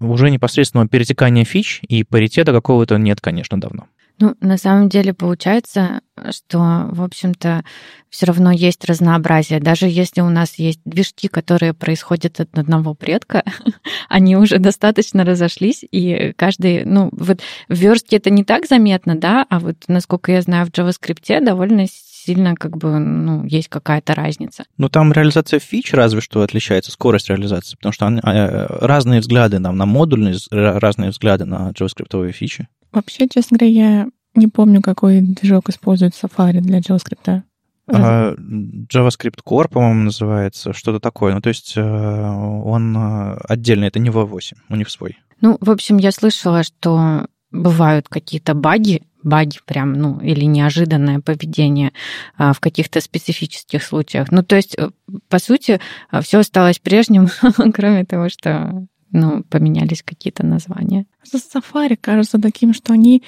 уже 0.00 0.30
непосредственного 0.30 0.88
перетекания 0.88 1.44
фич 1.44 1.80
и 1.86 2.02
паритета 2.02 2.52
какого-то 2.52 2.96
нет, 2.96 3.20
конечно, 3.20 3.60
давно. 3.60 3.86
Ну, 4.20 4.34
на 4.40 4.58
самом 4.58 4.88
деле 4.88 5.14
получается, 5.14 6.00
что, 6.30 6.88
в 6.90 7.02
общем-то, 7.02 7.62
все 8.10 8.26
равно 8.26 8.50
есть 8.50 8.84
разнообразие. 8.84 9.60
Даже 9.60 9.86
если 9.86 10.20
у 10.20 10.28
нас 10.28 10.54
есть 10.56 10.80
движки, 10.84 11.28
которые 11.28 11.74
происходят 11.74 12.40
от 12.40 12.58
одного 12.58 12.94
предка, 12.94 13.44
они 14.08 14.36
уже 14.36 14.58
достаточно 14.58 15.24
разошлись, 15.24 15.84
и 15.90 16.32
каждый, 16.36 16.84
ну, 16.84 17.10
вот 17.12 17.40
в 17.68 17.74
верстке 17.74 18.16
это 18.16 18.30
не 18.30 18.44
так 18.44 18.66
заметно, 18.66 19.14
да, 19.14 19.46
а 19.48 19.60
вот, 19.60 19.76
насколько 19.86 20.32
я 20.32 20.42
знаю, 20.42 20.66
в 20.66 20.70
JavaScript 20.70 21.44
довольно 21.44 21.86
сильно 22.28 22.54
как 22.54 22.76
бы, 22.76 22.98
ну, 22.98 23.44
есть 23.44 23.68
какая-то 23.68 24.14
разница. 24.14 24.64
Ну, 24.76 24.88
там 24.88 25.12
реализация 25.12 25.60
фич 25.60 25.92
разве 25.94 26.20
что 26.20 26.42
отличается, 26.42 26.90
скорость 26.90 27.28
реализации, 27.28 27.76
потому 27.76 27.92
что 27.92 28.06
они, 28.06 28.20
э, 28.22 28.66
разные 28.84 29.20
взгляды 29.20 29.58
нам 29.58 29.76
на 29.76 29.86
модульность, 29.86 30.48
разные 30.50 31.10
взгляды 31.10 31.44
на 31.44 31.70
JavaScript 31.70 32.32
фичи. 32.32 32.68
Вообще, 32.92 33.28
честно 33.28 33.58
говоря, 33.58 33.74
я 33.74 34.08
не 34.34 34.48
помню, 34.48 34.80
какой 34.82 35.20
движок 35.20 35.68
использует 35.68 36.14
Safari 36.14 36.60
для 36.60 36.78
JavaScript. 36.78 37.42
А, 37.90 38.34
JavaScript 38.34 39.40
Core, 39.46 39.68
по-моему, 39.68 40.04
называется, 40.04 40.72
что-то 40.72 41.00
такое. 41.00 41.34
Ну, 41.34 41.40
то 41.40 41.48
есть 41.48 41.74
э, 41.76 41.80
он 41.82 42.96
э, 42.96 43.36
отдельный, 43.48 43.88
это 43.88 43.98
не 43.98 44.10
V8, 44.10 44.56
у 44.68 44.76
них 44.76 44.90
свой. 44.90 45.18
Ну, 45.40 45.56
в 45.60 45.70
общем, 45.70 45.96
я 45.96 46.12
слышала, 46.12 46.62
что 46.62 47.26
бывают 47.50 48.08
какие-то 48.08 48.54
баги, 48.54 49.04
баги 49.22 49.58
прям, 49.64 49.94
ну, 49.94 50.20
или 50.20 50.44
неожиданное 50.44 51.20
поведение 51.20 51.92
а, 52.36 52.52
в 52.52 52.60
каких-то 52.60 53.00
специфических 53.00 53.82
случаях. 53.82 54.30
Ну, 54.30 54.42
то 54.42 54.56
есть, 54.56 54.76
э, 54.78 54.90
по 55.28 55.38
сути, 55.38 55.80
все 56.20 56.40
осталось 56.40 56.78
прежним, 56.78 57.28
кроме 57.74 58.04
того, 58.04 58.28
что 58.28 58.86
ну, 59.10 59.42
поменялись 59.44 60.02
какие-то 60.02 60.44
названия. 60.44 61.06
Safari 61.24 61.96
кажется 62.00 62.38
таким, 62.38 62.74
что 62.74 62.92
они 62.92 63.22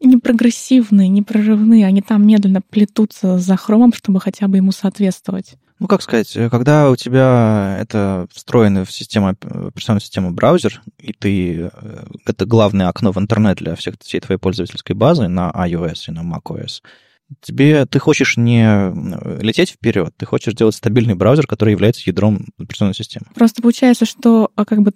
не 0.00 0.16
прогрессивные, 0.16 1.08
не 1.08 1.22
прорывные, 1.22 1.86
они 1.86 2.02
там 2.02 2.26
медленно 2.26 2.60
плетутся 2.60 3.38
за 3.38 3.56
хромом, 3.56 3.92
чтобы 3.92 4.20
хотя 4.20 4.48
бы 4.48 4.58
ему 4.58 4.72
соответствовать. 4.72 5.56
Ну, 5.80 5.88
как 5.88 6.02
сказать, 6.02 6.36
э, 6.36 6.48
когда 6.50 6.90
у 6.90 6.96
тебя 6.96 7.76
это 7.80 8.26
встроено 8.32 8.84
в 8.84 8.92
систему, 8.92 9.28
операционную 9.28 10.00
систему 10.00 10.30
браузер, 10.30 10.82
и 10.98 11.12
ты 11.12 11.70
э, 11.72 12.04
это 12.26 12.46
главное 12.46 12.88
окно 12.88 13.12
в 13.12 13.18
интернет 13.18 13.58
для 13.58 13.74
всех, 13.74 13.96
всей 14.00 14.20
твоей 14.20 14.38
пользовательской 14.38 14.94
базы 14.94 15.26
на 15.26 15.50
iOS 15.50 16.04
и 16.08 16.10
на 16.12 16.20
macOS, 16.20 16.80
тебе 17.40 17.86
ты 17.86 17.98
хочешь 17.98 18.36
не 18.36 18.92
лететь 19.42 19.70
вперед, 19.70 20.14
ты 20.16 20.26
хочешь 20.26 20.54
сделать 20.54 20.74
стабильный 20.74 21.14
браузер, 21.14 21.46
который 21.46 21.70
является 21.70 22.02
ядром 22.06 22.46
операционной 22.58 22.94
системы. 22.94 23.26
Просто 23.34 23.62
получается, 23.62 24.04
что 24.04 24.50
а, 24.56 24.64
как 24.64 24.82
бы 24.82 24.92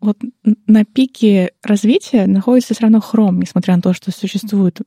вот 0.00 0.18
на 0.66 0.84
пике 0.84 1.52
развития 1.62 2.26
находится 2.26 2.74
все 2.74 2.82
равно 2.82 2.98
Chrome, 2.98 3.36
несмотря 3.36 3.76
на 3.76 3.82
то, 3.82 3.92
что 3.94 4.10
существует 4.10 4.80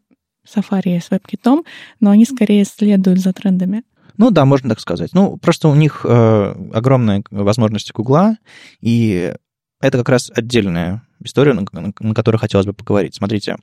Safari 0.47 0.99
с 0.99 1.09
WebKit, 1.09 1.63
но 1.99 2.09
они 2.09 2.25
скорее 2.25 2.63
следуют 2.65 3.19
за 3.19 3.33
трендами. 3.33 3.83
Ну 4.17 4.31
да, 4.31 4.45
можно 4.45 4.69
так 4.69 4.79
сказать. 4.79 5.13
Ну, 5.13 5.37
просто 5.37 5.69
у 5.69 5.75
них 5.75 6.01
э, 6.03 6.55
огромные 6.73 7.23
возможности 7.31 7.91
Гугла, 7.93 8.37
и 8.81 9.33
это 9.81 9.97
как 9.97 10.09
раз 10.09 10.31
отдельная 10.35 11.03
история, 11.23 11.53
на, 11.53 11.65
на, 11.71 11.93
на 11.97 12.13
которой 12.13 12.37
хотелось 12.37 12.65
бы 12.65 12.73
поговорить. 12.73 13.15
Смотрите, 13.15 13.55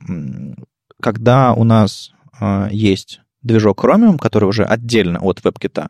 когда 1.01 1.53
у 1.53 1.63
нас 1.63 2.11
э, 2.39 2.69
есть 2.71 3.21
движок 3.41 3.83
Chromium, 3.83 4.17
который 4.17 4.45
уже 4.45 4.63
отдельно 4.63 5.19
от 5.19 5.39
WebKit, 5.39 5.89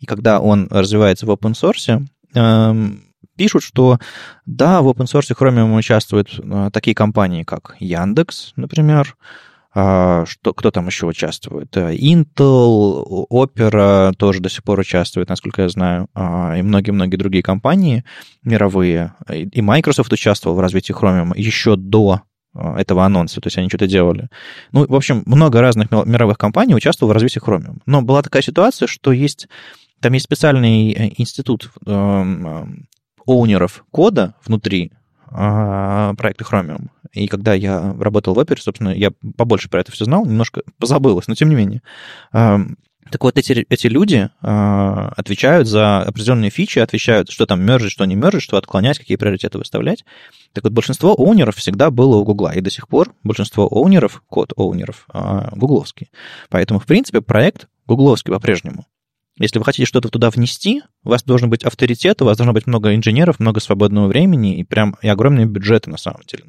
и 0.00 0.06
когда 0.06 0.40
он 0.40 0.68
развивается 0.70 1.26
в 1.26 1.30
open 1.30 1.52
source, 1.52 2.06
э, 2.34 2.90
пишут, 3.36 3.62
что 3.62 3.98
да, 4.46 4.82
в 4.82 4.88
open 4.88 5.06
source 5.06 5.34
Chromium 5.36 5.76
участвуют 5.76 6.38
э, 6.38 6.70
такие 6.72 6.94
компании, 6.94 7.42
как 7.42 7.76
Яндекс, 7.78 8.52
например, 8.56 9.16
а, 9.76 10.24
что, 10.24 10.54
кто 10.54 10.70
там 10.70 10.86
еще 10.86 11.06
участвует? 11.06 11.76
Э, 11.76 11.94
Intel, 11.94 13.26
Opera 13.28 14.12
тоже 14.14 14.40
до 14.40 14.48
сих 14.48 14.62
пор 14.62 14.78
участвует, 14.78 15.28
насколько 15.28 15.62
я 15.62 15.68
знаю, 15.68 16.06
а, 16.14 16.54
и 16.56 16.62
многие-многие 16.62 17.16
другие 17.16 17.42
компании 17.42 18.04
мировые. 18.44 19.14
И 19.28 19.60
Microsoft 19.60 20.12
участвовал 20.12 20.56
в 20.56 20.60
развитии 20.60 20.94
Chromium 20.94 21.32
еще 21.34 21.74
до 21.74 22.22
этого 22.54 23.04
анонса, 23.04 23.40
то 23.40 23.48
есть 23.48 23.58
они 23.58 23.68
что-то 23.68 23.86
делали. 23.86 24.28
Ну, 24.72 24.86
в 24.86 24.94
общем, 24.94 25.22
много 25.26 25.60
разных 25.60 25.90
мировых 25.90 26.38
компаний 26.38 26.74
участвовало 26.74 27.12
в 27.12 27.14
развитии 27.14 27.42
Chromium. 27.42 27.78
Но 27.86 28.02
была 28.02 28.22
такая 28.22 28.42
ситуация, 28.42 28.86
что 28.86 29.12
есть 29.12 29.48
там 30.00 30.12
есть 30.12 30.26
специальный 30.26 31.14
институт 31.16 31.70
эм, 31.86 32.86
оунеров 33.26 33.86
кода 33.90 34.34
внутри 34.44 34.92
а, 35.30 36.14
проекта 36.14 36.44
Chromium. 36.44 36.88
И 37.12 37.26
когда 37.26 37.54
я 37.54 37.94
работал 37.98 38.34
в 38.34 38.38
Opera, 38.38 38.60
собственно, 38.60 38.90
я 38.90 39.12
побольше 39.36 39.70
про 39.70 39.80
это 39.80 39.92
все 39.92 40.04
знал, 40.04 40.26
немножко 40.26 40.62
позабылось, 40.78 41.26
но 41.26 41.34
тем 41.34 41.48
не 41.48 41.54
менее. 41.54 41.82
Так 43.14 43.22
вот, 43.22 43.38
эти, 43.38 43.64
эти 43.68 43.86
люди 43.86 44.28
э, 44.42 45.08
отвечают 45.16 45.68
за 45.68 46.00
определенные 46.00 46.50
фичи, 46.50 46.80
отвечают, 46.80 47.30
что 47.30 47.46
там 47.46 47.62
мержить, 47.62 47.92
что 47.92 48.04
не 48.06 48.16
мержить, 48.16 48.42
что 48.42 48.56
отклонять, 48.56 48.98
какие 48.98 49.16
приоритеты 49.16 49.56
выставлять. 49.56 50.04
Так 50.52 50.64
вот, 50.64 50.72
большинство 50.72 51.14
оунеров 51.16 51.54
всегда 51.54 51.92
было 51.92 52.16
у 52.16 52.24
Гугла, 52.24 52.52
и 52.52 52.60
до 52.60 52.70
сих 52.70 52.88
пор 52.88 53.14
большинство 53.22 53.68
оунеров, 53.70 54.24
код 54.28 54.52
оунеров, 54.56 55.06
э, 55.14 55.50
гугловский. 55.52 56.10
Поэтому, 56.50 56.80
в 56.80 56.86
принципе, 56.86 57.20
проект 57.20 57.68
гугловский 57.86 58.32
по-прежнему. 58.32 58.84
Если 59.38 59.58
вы 59.58 59.64
хотите 59.64 59.84
что-то 59.84 60.08
туда 60.08 60.30
внести, 60.30 60.82
у 61.02 61.10
вас 61.10 61.24
должен 61.24 61.50
быть 61.50 61.64
авторитет, 61.64 62.22
у 62.22 62.24
вас 62.24 62.36
должно 62.36 62.52
быть 62.52 62.66
много 62.66 62.94
инженеров, 62.94 63.40
много 63.40 63.60
свободного 63.60 64.06
времени 64.06 64.56
и 64.56 64.64
прям 64.64 64.96
и 65.02 65.08
огромные 65.08 65.46
бюджеты 65.46 65.90
на 65.90 65.96
самом 65.96 66.20
деле. 66.26 66.44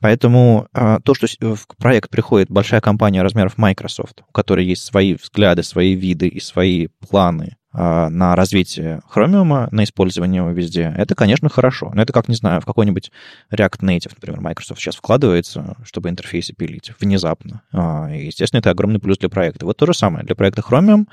Поэтому 0.00 0.68
а, 0.74 1.00
то, 1.00 1.14
что 1.14 1.26
в 1.54 1.66
проект 1.78 2.10
приходит 2.10 2.50
большая 2.50 2.80
компания 2.80 3.22
размеров 3.22 3.56
Microsoft, 3.56 4.22
у 4.28 4.32
которой 4.32 4.66
есть 4.66 4.84
свои 4.84 5.14
взгляды, 5.14 5.62
свои 5.62 5.94
виды 5.94 6.28
и 6.28 6.40
свои 6.40 6.88
планы 7.08 7.56
а, 7.72 8.10
на 8.10 8.36
развитие 8.36 9.00
Chromium, 9.14 9.68
на 9.70 9.84
использование 9.84 10.40
его 10.40 10.50
везде, 10.50 10.94
это, 10.96 11.14
конечно, 11.14 11.48
хорошо. 11.48 11.90
Но 11.94 12.02
это 12.02 12.12
как, 12.12 12.28
не 12.28 12.34
знаю, 12.34 12.60
в 12.60 12.66
какой-нибудь 12.66 13.10
React 13.50 13.80
Native, 13.80 14.12
например, 14.14 14.40
Microsoft 14.40 14.80
сейчас 14.80 14.96
вкладывается, 14.96 15.76
чтобы 15.84 16.10
интерфейсы 16.10 16.52
пилить 16.52 16.92
внезапно. 17.00 17.62
А, 17.72 18.10
и, 18.10 18.26
естественно, 18.26 18.60
это 18.60 18.70
огромный 18.70 19.00
плюс 19.00 19.18
для 19.18 19.28
проекта. 19.30 19.64
Вот 19.64 19.78
то 19.78 19.86
же 19.86 19.94
самое. 19.94 20.26
Для 20.26 20.34
проекта 20.34 20.62
Chromium 20.62 21.06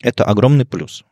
это 0.00 0.24
огромный 0.24 0.64
плюс. 0.64 1.04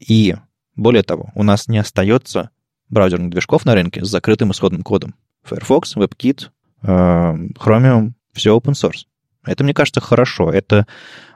И 0.00 0.34
более 0.74 1.02
того, 1.02 1.30
у 1.34 1.42
нас 1.42 1.68
не 1.68 1.78
остается 1.78 2.50
браузерных 2.88 3.30
движков 3.30 3.64
на 3.64 3.74
рынке 3.74 4.04
с 4.04 4.08
закрытым 4.08 4.52
исходным 4.52 4.82
кодом. 4.82 5.14
Firefox, 5.42 5.96
WebKit, 5.96 6.50
Chromium, 6.82 8.12
все 8.32 8.56
open 8.56 8.72
source. 8.72 9.06
Это, 9.46 9.64
мне 9.64 9.74
кажется, 9.74 10.00
хорошо. 10.00 10.50
Это 10.50 10.86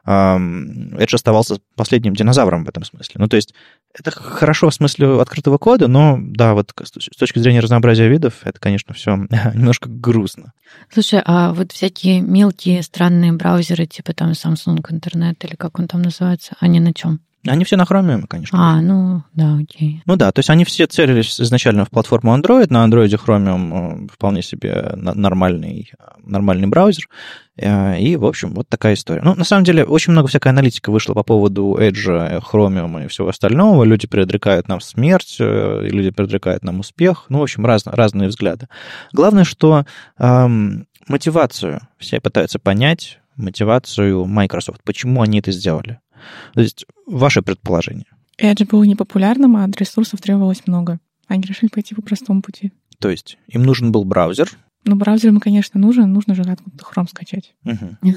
Edge 0.06 1.14
оставался 1.14 1.60
последним 1.76 2.14
динозавром 2.14 2.64
в 2.64 2.68
этом 2.68 2.84
смысле. 2.84 3.16
Ну, 3.16 3.28
то 3.28 3.36
есть 3.36 3.54
это 3.92 4.10
хорошо 4.10 4.70
в 4.70 4.74
смысле 4.74 5.20
открытого 5.20 5.58
кода, 5.58 5.88
но 5.88 6.18
да, 6.20 6.54
вот 6.54 6.72
с 6.82 7.16
точки 7.16 7.38
зрения 7.38 7.60
разнообразия 7.60 8.08
видов, 8.08 8.40
это, 8.44 8.58
конечно, 8.58 8.94
все 8.94 9.16
немножко 9.54 9.88
грустно. 9.88 10.52
Слушай, 10.92 11.22
а 11.24 11.52
вот 11.52 11.72
всякие 11.72 12.20
мелкие 12.20 12.82
странные 12.82 13.32
браузеры, 13.32 13.86
типа 13.86 14.14
там 14.14 14.30
Samsung 14.30 14.84
Интернет 14.90 15.44
или 15.44 15.54
как 15.54 15.78
он 15.78 15.86
там 15.86 16.02
называется, 16.02 16.56
они 16.60 16.80
на 16.80 16.94
чем? 16.94 17.20
Они 17.46 17.64
все 17.64 17.76
на 17.76 17.84
Chromium, 17.84 18.26
конечно. 18.28 18.58
А, 18.60 18.82
ну, 18.82 19.22
да, 19.34 19.56
окей. 19.56 20.02
Ну 20.04 20.16
да, 20.16 20.30
то 20.30 20.40
есть 20.40 20.50
они 20.50 20.66
все 20.66 20.86
целились 20.86 21.40
изначально 21.40 21.86
в 21.86 21.90
платформу 21.90 22.36
Android. 22.36 22.66
На 22.68 22.86
Android 22.86 23.08
Chromium 23.08 24.04
э, 24.04 24.08
вполне 24.12 24.42
себе 24.42 24.92
нормальный, 24.94 25.90
нормальный 26.22 26.68
браузер. 26.68 27.08
Э, 27.56 27.98
и, 27.98 28.16
в 28.16 28.26
общем, 28.26 28.52
вот 28.52 28.68
такая 28.68 28.92
история. 28.92 29.22
Ну, 29.24 29.34
на 29.34 29.44
самом 29.44 29.64
деле, 29.64 29.84
очень 29.84 30.12
много 30.12 30.28
всякой 30.28 30.48
аналитики 30.48 30.90
вышло 30.90 31.14
по 31.14 31.22
поводу 31.22 31.78
Edge, 31.80 32.42
Chromium 32.52 33.06
и 33.06 33.08
всего 33.08 33.28
остального. 33.28 33.84
Люди 33.84 34.06
предрекают 34.06 34.68
нам 34.68 34.82
смерть, 34.82 35.36
э, 35.40 35.88
люди 35.90 36.10
предрекают 36.10 36.62
нам 36.62 36.80
успех. 36.80 37.24
Ну, 37.30 37.38
в 37.38 37.42
общем, 37.42 37.64
раз, 37.64 37.86
разные 37.86 38.28
взгляды. 38.28 38.68
Главное, 39.14 39.44
что 39.44 39.86
эм, 40.18 40.86
мотивацию 41.08 41.80
все 41.98 42.20
пытаются 42.20 42.58
понять, 42.58 43.18
мотивацию 43.36 44.26
Microsoft. 44.26 44.82
Почему 44.84 45.22
они 45.22 45.38
это 45.38 45.52
сделали? 45.52 46.00
То 46.54 46.60
есть 46.60 46.86
ваше 47.06 47.42
предположение. 47.42 48.06
Edge 48.40 48.66
был 48.66 48.82
непопулярным, 48.84 49.56
а 49.56 49.64
от 49.64 49.76
ресурсов 49.76 50.20
требовалось 50.20 50.62
много. 50.66 50.98
Они 51.28 51.42
решили 51.42 51.68
пойти 51.68 51.94
по 51.94 52.02
простому 52.02 52.42
пути. 52.42 52.72
То 52.98 53.08
есть 53.10 53.38
им 53.48 53.62
нужен 53.62 53.92
был 53.92 54.04
браузер? 54.04 54.50
Ну, 54.84 54.96
браузер 54.96 55.30
им, 55.30 55.40
конечно, 55.40 55.78
нужен. 55.78 56.12
Нужно 56.12 56.34
же 56.34 56.42
откуда-то 56.42 56.84
Chrome 56.84 57.08
скачать. 57.08 57.54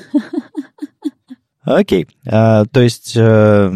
Окей. 1.61 2.07
А, 2.25 2.65
то 2.65 2.81
есть 2.81 3.15
э, 3.15 3.71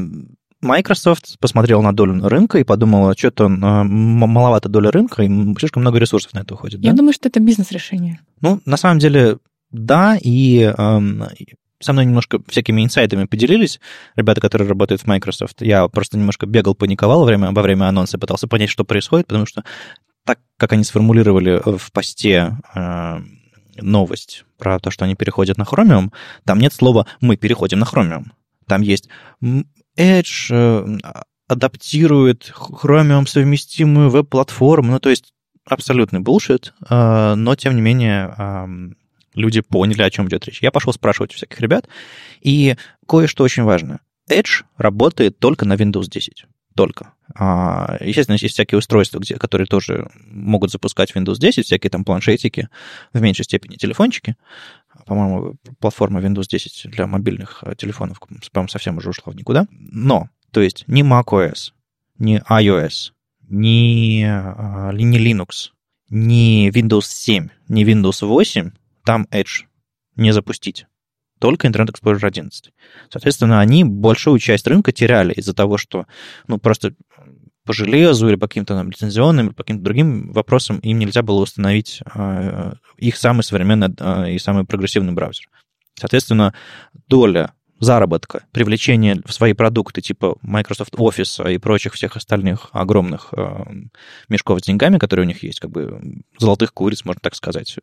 Microsoft 0.62 1.39
посмотрел 1.39 1.81
на 1.81 1.93
долю 1.93 2.27
рынка 2.27 2.57
и 2.57 2.63
подумала, 2.63 3.15
что-то 3.17 3.46
э, 3.46 3.48
маловато 3.48 4.69
доля 4.69 4.91
рынка, 4.91 5.24
и 5.24 5.55
слишком 5.57 5.81
много 5.81 6.00
ресурсов 6.00 6.34
на 6.34 6.39
это 6.39 6.53
уходит. 6.55 6.81
Я 6.81 6.93
думаю, 6.93 7.13
что 7.13 7.29
это 7.29 7.39
бизнес-решение. 7.39 8.19
Ну, 8.41 8.62
на 8.65 8.77
самом 8.77 9.00
деле, 9.00 9.38
да, 9.72 10.17
и 10.19 10.62
эм, 10.62 11.24
со 11.79 11.93
мной 11.93 12.05
немножко 12.05 12.39
всякими 12.48 12.84
инсайтами 12.84 13.25
поделились 13.25 13.79
ребята, 14.15 14.41
которые 14.41 14.67
работают 14.67 15.01
в 15.01 15.07
Microsoft. 15.07 15.62
Я 15.62 15.88
просто 15.88 16.17
немножко 16.17 16.46
бегал, 16.46 16.75
паниковал 16.75 17.25
время, 17.25 17.51
во 17.51 17.62
время 17.62 17.86
анонса, 17.86 18.17
пытался 18.17 18.48
понять, 18.48 18.69
что 18.69 18.84
происходит, 18.84 19.27
потому 19.27 19.46
что 19.46 19.63
так, 20.25 20.39
как 20.57 20.74
они 20.74 20.84
сформулировали 20.84 21.62
в 21.77 21.91
посте 21.91 22.57
э, 22.75 23.22
новость 23.77 24.43
про 24.58 24.80
то, 24.80 24.91
что 24.91 25.06
они 25.06 25.15
переходят 25.15 25.58
на 25.58 25.63
Chromium, 25.63 26.12
там 26.45 26.60
нет 26.60 26.73
слова 26.73 27.08
«мы 27.21 27.38
переходим 27.38 27.80
на 27.80 27.86
Chromium». 27.86 28.25
Там 28.67 28.82
есть 28.82 29.08
Edge 29.97 30.47
э, 30.49 30.97
адаптирует 31.47 32.52
Chromium 32.54 33.25
совместимую 33.28 34.10
веб-платформу, 34.10 34.93
ну, 34.93 34.99
то 34.99 35.10
есть 35.10 35.34
абсолютный 35.65 36.19
булшит, 36.19 36.73
э, 36.89 37.36
но, 37.36 37.56
тем 37.56 37.75
не 37.75 37.82
менее, 37.82 38.34
люди 39.38 39.62
поняли, 39.62 40.02
о 40.02 40.10
чем 40.10 40.28
идет 40.28 40.45
речь. 40.45 40.62
Я 40.62 40.71
пошел 40.71 40.91
спрашивать 40.91 41.34
у 41.34 41.38
всяких 41.38 41.60
ребят, 41.62 41.88
и 42.41 42.76
кое-что 43.08 43.43
очень 43.43 43.63
важно. 43.63 44.00
Edge 44.30 44.63
работает 44.78 45.39
только 45.39 45.65
на 45.65 45.73
Windows 45.73 46.10
10. 46.10 46.45
Только. 46.76 47.13
А, 47.34 47.97
естественно, 48.02 48.38
есть 48.39 48.54
всякие 48.54 48.78
устройства, 48.78 49.19
где, 49.19 49.36
которые 49.36 49.65
тоже 49.65 50.12
могут 50.28 50.71
запускать 50.71 51.12
Windows 51.15 51.38
10, 51.39 51.65
всякие 51.65 51.89
там 51.89 52.04
планшетики, 52.04 52.69
в 53.13 53.21
меньшей 53.21 53.45
степени 53.45 53.76
телефончики. 53.76 54.36
По-моему, 55.06 55.56
платформа 55.80 56.19
Windows 56.19 56.45
10 56.47 56.91
для 56.91 57.08
мобильных 57.08 57.63
э, 57.63 57.76
телефонов, 57.76 58.19
по-моему, 58.19 58.69
совсем 58.69 58.97
уже 58.97 59.10
ушла 59.10 59.34
в 59.34 59.36
никуда. 59.36 59.67
Но, 59.71 60.30
то 60.52 60.62
есть 60.62 60.84
ни 60.88 61.04
macOS, 61.04 61.71
ни 62.19 62.41
iOS, 62.50 63.12
ни, 63.50 64.23
а, 64.23 64.91
ни 64.91 65.17
Linux, 65.17 65.71
ни 66.10 66.69
Windows 66.69 67.06
7, 67.06 67.50
ни 67.69 67.86
Windows 67.86 68.26
8 68.26 68.71
там 69.08 69.26
Edge 69.32 69.63
не 70.17 70.34
запустить. 70.34 70.86
Только 71.39 71.67
Internet 71.67 71.93
Explorer 71.93 72.26
11. 72.26 72.74
Соответственно, 73.10 73.62
они 73.62 73.86
большую 73.86 74.38
часть 74.39 74.67
рынка 74.67 74.91
теряли 74.91 75.32
из-за 75.32 75.54
того, 75.54 75.78
что 75.78 76.08
ну, 76.48 76.58
просто 76.58 76.93
по 77.63 77.72
железу 77.72 78.28
или 78.28 78.36
по 78.36 78.50
каким-то 78.50 78.76
там, 78.76 78.89
лицензионным, 78.89 79.48
или 79.48 79.54
по 79.54 79.63
каким-то 79.63 79.84
другим 79.86 80.34
вопросам 80.34 80.80
им 80.80 81.00
нельзя 81.00 81.22
было 81.22 81.41
установить 81.41 82.02
э, 82.15 82.74
их 82.98 83.15
самый 83.15 83.43
современный 83.43 83.96
э, 83.98 84.34
и 84.34 84.39
самый 84.39 84.65
прогрессивный 84.65 85.13
браузер. 85.13 85.48
Соответственно, 85.96 86.54
доля 87.08 87.54
заработка, 87.80 88.46
привлечение 88.52 89.22
в 89.26 89.32
свои 89.32 89.54
продукты 89.54 90.02
типа 90.02 90.38
Microsoft 90.41 90.96
Office 90.96 91.54
и 91.54 91.58
прочих 91.60 91.93
всех 91.93 92.17
остальных 92.17 92.72
огромных 92.74 93.30
э, 93.32 93.63
мешков 94.28 94.60
с 94.60 94.63
деньгами, 94.63 94.98
которые 94.98 95.24
у 95.26 95.28
них 95.28 95.43
есть, 95.43 95.62
как 95.62 95.72
бы 95.72 96.02
золотых 96.38 96.74
куриц, 96.74 97.06
можно 97.06 97.22
так 97.22 97.36
сказать, 97.36 97.78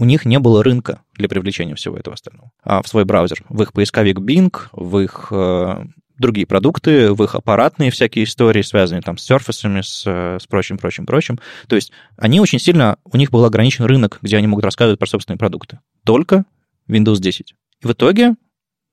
у 0.00 0.04
них 0.04 0.24
не 0.24 0.38
было 0.38 0.64
рынка 0.64 1.02
для 1.14 1.28
привлечения 1.28 1.74
всего 1.74 1.96
этого 1.96 2.14
остального 2.14 2.50
а 2.64 2.82
в 2.82 2.88
свой 2.88 3.04
браузер, 3.04 3.44
в 3.48 3.62
их 3.62 3.72
поисковик 3.72 4.18
Bing, 4.18 4.54
в 4.72 4.98
их 4.98 5.28
э, 5.30 5.84
другие 6.18 6.46
продукты, 6.46 7.12
в 7.12 7.22
их 7.22 7.34
аппаратные 7.34 7.90
всякие 7.90 8.24
истории, 8.24 8.62
связанные 8.62 9.02
там 9.02 9.18
с 9.18 9.24
серфисами, 9.24 9.82
с, 9.82 10.06
с 10.06 10.46
прочим, 10.46 10.78
прочим, 10.78 11.06
прочим. 11.06 11.38
То 11.68 11.76
есть 11.76 11.92
они 12.16 12.40
очень 12.40 12.58
сильно, 12.58 12.96
у 13.04 13.16
них 13.16 13.30
был 13.30 13.44
ограничен 13.44 13.84
рынок, 13.84 14.18
где 14.22 14.36
они 14.36 14.46
могут 14.46 14.64
рассказывать 14.64 14.98
про 14.98 15.06
собственные 15.06 15.38
продукты. 15.38 15.80
Только 16.04 16.44
Windows 16.88 17.18
10. 17.18 17.54
И 17.82 17.86
в 17.86 17.92
итоге 17.92 18.34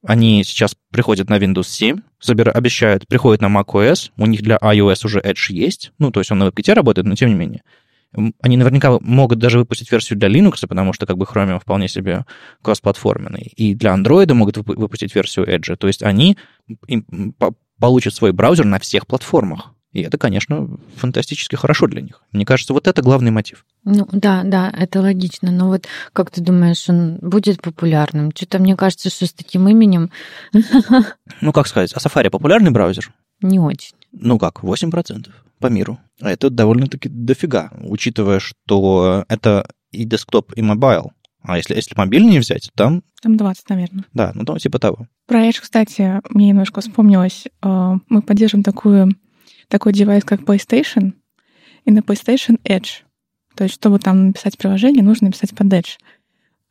они 0.06 0.44
сейчас 0.44 0.76
приходят 0.92 1.30
на 1.30 1.38
Windows 1.38 1.68
7, 1.68 2.00
забира, 2.22 2.52
обещают, 2.52 3.08
приходят 3.08 3.42
на 3.42 3.48
macOS, 3.48 4.12
у 4.18 4.26
них 4.26 4.42
для 4.42 4.58
iOS 4.58 5.06
уже 5.06 5.20
Edge 5.20 5.52
есть, 5.52 5.92
ну, 6.00 6.12
то 6.12 6.20
есть 6.20 6.32
он 6.32 6.40
на 6.40 6.48
WebKit 6.48 6.74
работает, 6.74 7.08
но 7.08 7.16
тем 7.16 7.30
не 7.30 7.36
менее. 7.36 7.64
Они 8.14 8.58
наверняка 8.58 8.98
могут 9.02 9.40
даже 9.40 9.60
выпустить 9.60 9.92
версию 9.92 10.18
для 10.18 10.30
Linux, 10.30 10.66
потому 10.68 10.94
что 10.94 11.06
как 11.06 11.18
бы 11.18 11.26
Chromium 11.26 11.60
вполне 11.60 11.88
себе 11.88 12.26
кросс-платформенный. 12.62 13.52
И 13.56 13.76
для 13.76 13.94
Android 13.94 14.34
могут 14.34 14.58
выпустить 14.58 15.14
версию 15.14 15.46
Edge. 15.48 15.76
То 15.76 15.88
есть 15.88 16.04
они 16.04 16.38
получат 17.80 18.14
свой 18.14 18.32
браузер 18.32 18.66
на 18.66 18.80
всех 18.80 19.06
платформах. 19.08 19.74
И 19.94 20.02
это, 20.02 20.18
конечно, 20.18 20.78
фантастически 20.96 21.56
хорошо 21.56 21.88
для 21.88 22.02
них. 22.02 22.22
Мне 22.32 22.46
кажется, 22.46 22.74
вот 22.74 22.88
это 22.88 23.02
главный 23.02 23.32
мотив. 23.32 23.66
Ну 23.84 24.08
да, 24.12 24.44
да, 24.44 24.70
это 24.70 25.02
логично. 25.02 25.50
Но 25.50 25.68
вот 25.68 25.88
как 26.14 26.30
ты 26.30 26.42
думаешь, 26.42 26.88
он 26.90 27.18
будет 27.22 27.62
популярным? 27.62 28.32
Что-то 28.36 28.60
мне 28.60 28.76
кажется, 28.76 29.10
что 29.10 29.26
с 29.26 29.34
таким 29.34 29.68
именем... 29.68 30.12
Ну, 31.42 31.52
как 31.52 31.68
сказать, 31.68 31.94
а 31.94 31.98
Safari 31.98 32.30
популярный 32.30 32.72
браузер? 32.72 33.12
Не 33.42 33.60
очень. 33.60 33.96
Ну 34.12 34.40
как, 34.40 34.64
8% 34.64 35.30
по 35.60 35.68
миру. 35.68 36.00
А 36.22 36.32
это 36.32 36.50
довольно-таки 36.50 37.10
дофига, 37.10 37.72
учитывая, 37.82 38.40
что 38.40 39.26
это 39.28 39.68
и 39.92 40.06
десктоп, 40.06 40.54
и 40.56 40.62
мобайл. 40.62 41.12
А 41.42 41.58
если, 41.58 41.76
если 41.76 41.96
мобильный 41.96 42.40
взять, 42.40 42.72
там... 42.76 43.04
Там 43.22 43.38
20, 43.38 43.70
наверное. 43.70 44.06
Да, 44.14 44.32
ну 44.36 44.44
там 44.44 44.58
типа 44.58 44.80
того. 44.80 45.08
Про 45.28 45.48
Edge, 45.48 45.62
кстати, 45.62 46.22
мне 46.30 46.50
немножко 46.50 46.82
вспомнилось. 46.82 47.46
Э, 47.64 47.94
мы 48.10 48.22
поддерживаем 48.22 48.64
такую, 48.64 49.16
такой 49.70 49.94
девайс, 49.94 50.24
как 50.24 50.42
PlayStation, 50.42 51.14
и 51.86 51.92
на 51.92 52.00
PlayStation 52.00 52.60
Edge. 52.64 53.04
То 53.56 53.64
есть, 53.64 53.76
чтобы 53.76 54.00
там 54.00 54.28
написать 54.28 54.58
приложение, 54.58 55.04
нужно 55.04 55.28
написать 55.28 55.56
под 55.56 55.68
Edge. 55.68 55.98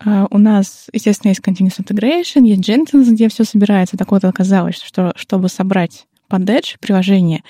А, 0.05 0.27
у 0.31 0.39
нас, 0.39 0.89
естественно, 0.93 1.31
есть 1.31 1.41
Continuous 1.41 1.81
Integration, 1.81 2.47
есть 2.47 2.69
Jenkins, 2.69 3.11
где 3.11 3.29
все 3.29 3.45
собирается. 3.45 3.97
Так 3.97 4.11
вот, 4.11 4.25
оказалось, 4.25 4.81
что 4.83 5.13
чтобы 5.17 5.49
собрать 5.49 6.07
под 6.29 6.43
Edge 6.43 6.77
приложение, 6.81 7.43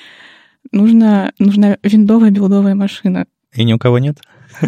нужно, 0.72 1.32
нужна 1.38 1.78
виндовая 1.82 2.30
билдовая 2.30 2.74
машина. 2.74 3.26
И 3.52 3.64
ни 3.64 3.72
у 3.72 3.78
кого 3.78 3.98
нет? 3.98 4.18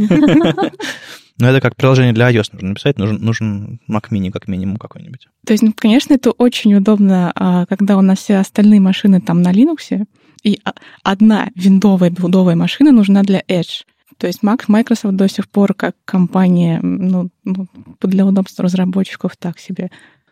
Ну, 1.41 1.47
это 1.47 1.61
как 1.61 1.77
приложение 1.77 2.13
для 2.13 2.33
iOS 2.33 2.49
нужно 2.53 2.71
написать, 2.71 2.99
нужен, 2.99 3.19
нужен 3.21 3.81
Mac 3.89 4.11
Mini 4.11 4.33
как 4.33 4.49
минимум 4.49 4.77
какой-нибудь. 4.77 5.29
То 5.47 5.53
есть, 5.53 5.63
ну, 5.63 5.73
конечно, 5.73 6.15
это 6.15 6.33
очень 6.33 6.75
удобно, 6.75 7.31
а, 7.33 7.65
когда 7.67 7.97
у 7.97 8.01
нас 8.01 8.19
все 8.19 8.39
остальные 8.39 8.81
машины 8.81 9.21
там 9.21 9.41
на 9.41 9.53
Linux, 9.53 10.05
и 10.43 10.61
одна 11.05 11.49
виндовая 11.55 12.11
билдовая 12.11 12.57
машина 12.57 12.91
нужна 12.91 13.23
для 13.23 13.41
Edge. 13.49 13.85
То 14.17 14.27
есть 14.27 14.41
Microsoft 14.43 15.15
до 15.15 15.29
сих 15.29 15.49
пор 15.49 15.75
как 15.75 15.95
компания 16.05 16.81
ну, 16.83 17.31
ну, 17.45 17.69
для 18.03 18.27
удобства 18.27 18.65
разработчиков 18.65 19.37
так 19.37 19.61
себе. 19.61 19.91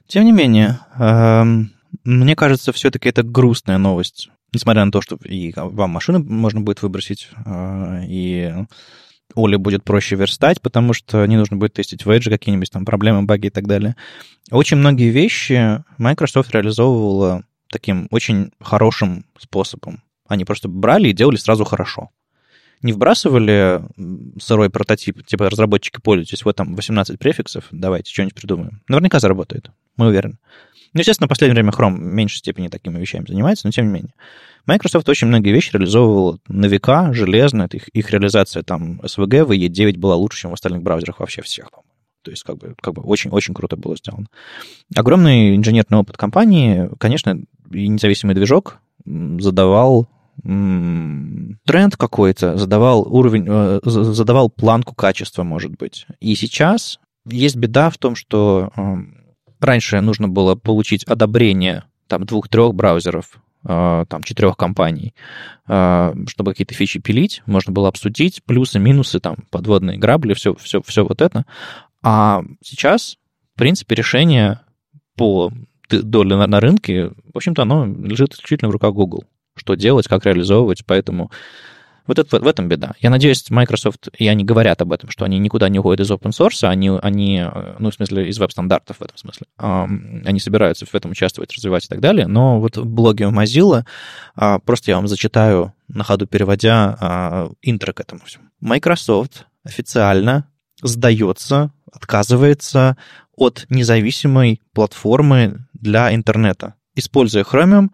Тем 0.08 0.24
не 0.24 0.32
менее, 0.32 0.80
эм, 0.98 1.70
мне 2.04 2.36
кажется, 2.36 2.72
все-таки 2.72 3.08
это 3.08 3.22
грустная 3.22 3.78
новость. 3.78 4.30
Несмотря 4.52 4.84
на 4.84 4.92
то, 4.92 5.00
что 5.00 5.16
и 5.24 5.52
вам 5.54 5.90
машину 5.90 6.22
можно 6.22 6.60
будет 6.60 6.82
выбросить, 6.82 7.28
э, 7.44 8.04
и 8.06 8.54
Оле 9.34 9.58
будет 9.58 9.84
проще 9.84 10.16
верстать, 10.16 10.62
потому 10.62 10.92
что 10.92 11.26
не 11.26 11.36
нужно 11.36 11.56
будет 11.56 11.74
тестить 11.74 12.06
в 12.06 12.10
Edge 12.10 12.30
какие-нибудь 12.30 12.70
там 12.70 12.84
проблемы, 12.84 13.22
баги 13.24 13.46
и 13.46 13.50
так 13.50 13.66
далее. 13.66 13.96
Очень 14.50 14.78
многие 14.78 15.10
вещи 15.10 15.82
Microsoft 15.98 16.52
реализовывала 16.52 17.42
таким 17.70 18.06
очень 18.10 18.52
хорошим 18.60 19.26
способом. 19.38 20.02
Они 20.28 20.44
просто 20.44 20.68
брали 20.68 21.08
и 21.08 21.12
делали 21.12 21.36
сразу 21.36 21.64
хорошо 21.64 22.10
не 22.82 22.92
вбрасывали 22.92 23.82
сырой 24.40 24.70
прототип, 24.70 25.24
типа 25.26 25.50
разработчики 25.50 26.00
пользуйтесь, 26.00 26.44
вот 26.44 26.56
там 26.56 26.74
18 26.74 27.18
префиксов, 27.18 27.64
давайте 27.70 28.12
что-нибудь 28.12 28.34
придумаем. 28.34 28.82
Наверняка 28.88 29.18
заработает, 29.18 29.70
мы 29.96 30.08
уверены. 30.08 30.38
Ну, 30.92 31.00
естественно, 31.00 31.26
в 31.26 31.28
последнее 31.28 31.54
время 31.54 31.72
Chrome 31.72 31.96
в 31.96 32.14
меньшей 32.14 32.38
степени 32.38 32.68
такими 32.68 32.98
вещами 32.98 33.26
занимается, 33.28 33.66
но 33.66 33.70
тем 33.70 33.86
не 33.86 33.92
менее. 33.92 34.14
Microsoft 34.66 35.08
очень 35.08 35.28
многие 35.28 35.52
вещи 35.52 35.72
реализовывал 35.72 36.40
на 36.48 36.66
века, 36.66 37.12
железно. 37.12 37.64
Это 37.64 37.76
их, 37.76 37.88
их 37.88 38.10
реализация 38.10 38.62
там 38.62 39.00
SVG 39.02 39.44
в 39.44 39.52
E9 39.52 39.98
была 39.98 40.16
лучше, 40.16 40.40
чем 40.40 40.50
в 40.50 40.54
остальных 40.54 40.82
браузерах 40.82 41.20
вообще 41.20 41.42
всех, 41.42 41.70
по-моему. 41.70 41.90
То 42.22 42.30
есть 42.32 42.42
как 42.42 42.58
бы, 42.58 42.74
как 42.80 42.94
бы 42.94 43.02
очень-очень 43.02 43.54
круто 43.54 43.76
было 43.76 43.96
сделано. 43.96 44.26
Огромный 44.96 45.54
инженерный 45.54 45.98
опыт 45.98 46.16
компании, 46.16 46.90
конечно, 46.98 47.40
и 47.70 47.86
независимый 47.86 48.34
движок 48.34 48.78
задавал 49.04 50.08
тренд 50.42 51.96
какой-то, 51.96 52.56
задавал 52.56 53.02
уровень, 53.02 53.46
э, 53.48 53.80
задавал 53.84 54.50
планку 54.50 54.94
качества, 54.94 55.44
может 55.44 55.76
быть. 55.76 56.06
И 56.20 56.34
сейчас 56.34 56.98
есть 57.26 57.56
беда 57.56 57.90
в 57.90 57.98
том, 57.98 58.14
что 58.14 58.70
эм, 58.76 59.15
раньше 59.66 60.00
нужно 60.00 60.28
было 60.28 60.54
получить 60.54 61.04
одобрение 61.04 61.84
там 62.06 62.24
двух-трех 62.24 62.74
браузеров, 62.74 63.38
э, 63.64 64.04
там 64.08 64.22
четырех 64.22 64.56
компаний, 64.56 65.14
э, 65.68 66.14
чтобы 66.28 66.52
какие-то 66.52 66.74
фичи 66.74 67.00
пилить, 67.00 67.42
можно 67.46 67.72
было 67.72 67.88
обсудить 67.88 68.42
плюсы, 68.44 68.78
минусы, 68.78 69.20
там 69.20 69.36
подводные 69.50 69.98
грабли, 69.98 70.34
все, 70.34 70.54
все, 70.54 70.80
все 70.82 71.04
вот 71.04 71.20
это. 71.20 71.44
А 72.02 72.42
сейчас, 72.62 73.18
в 73.54 73.58
принципе, 73.58 73.94
решение 73.96 74.60
по 75.16 75.52
доле 75.90 76.36
на, 76.36 76.46
на 76.46 76.60
рынке, 76.60 77.08
в 77.08 77.36
общем-то, 77.36 77.62
оно 77.62 77.86
лежит 77.86 78.34
исключительно 78.34 78.68
в 78.68 78.72
руках 78.72 78.92
Google 78.92 79.24
что 79.56 79.74
делать, 79.74 80.06
как 80.06 80.24
реализовывать, 80.26 80.84
поэтому 80.86 81.30
вот 82.06 82.18
это, 82.18 82.40
в 82.40 82.46
этом 82.46 82.68
беда. 82.68 82.94
Я 83.00 83.10
надеюсь, 83.10 83.48
Microsoft, 83.50 84.08
и 84.16 84.28
они 84.28 84.44
говорят 84.44 84.82
об 84.82 84.92
этом, 84.92 85.10
что 85.10 85.24
они 85.24 85.38
никуда 85.38 85.68
не 85.68 85.78
уходят 85.78 86.00
из 86.00 86.10
open 86.10 86.30
source, 86.30 86.66
они, 86.66 86.90
они 87.02 87.44
ну, 87.78 87.90
в 87.90 87.94
смысле, 87.94 88.28
из 88.28 88.38
веб-стандартов 88.38 88.98
в 88.98 89.02
этом 89.02 89.16
смысле. 89.16 89.46
Они 89.58 90.40
собираются 90.40 90.86
в 90.86 90.94
этом 90.94 91.12
участвовать, 91.12 91.52
развивать 91.54 91.84
и 91.84 91.88
так 91.88 92.00
далее. 92.00 92.26
Но 92.26 92.60
вот 92.60 92.76
в 92.76 92.86
блоге 92.86 93.24
Mozilla, 93.24 93.84
а, 94.34 94.58
просто 94.58 94.90
я 94.90 94.96
вам 94.96 95.08
зачитаю, 95.08 95.72
на 95.88 96.04
ходу 96.04 96.26
переводя 96.26 96.96
а, 97.00 97.50
интро 97.62 97.92
к 97.92 98.00
этому 98.00 98.24
всему. 98.24 98.44
Microsoft 98.60 99.46
официально 99.64 100.48
сдается, 100.82 101.72
отказывается 101.92 102.96
от 103.36 103.66
независимой 103.68 104.62
платформы 104.72 105.66
для 105.74 106.14
интернета. 106.14 106.74
Используя 106.94 107.44
Chromium, 107.44 107.90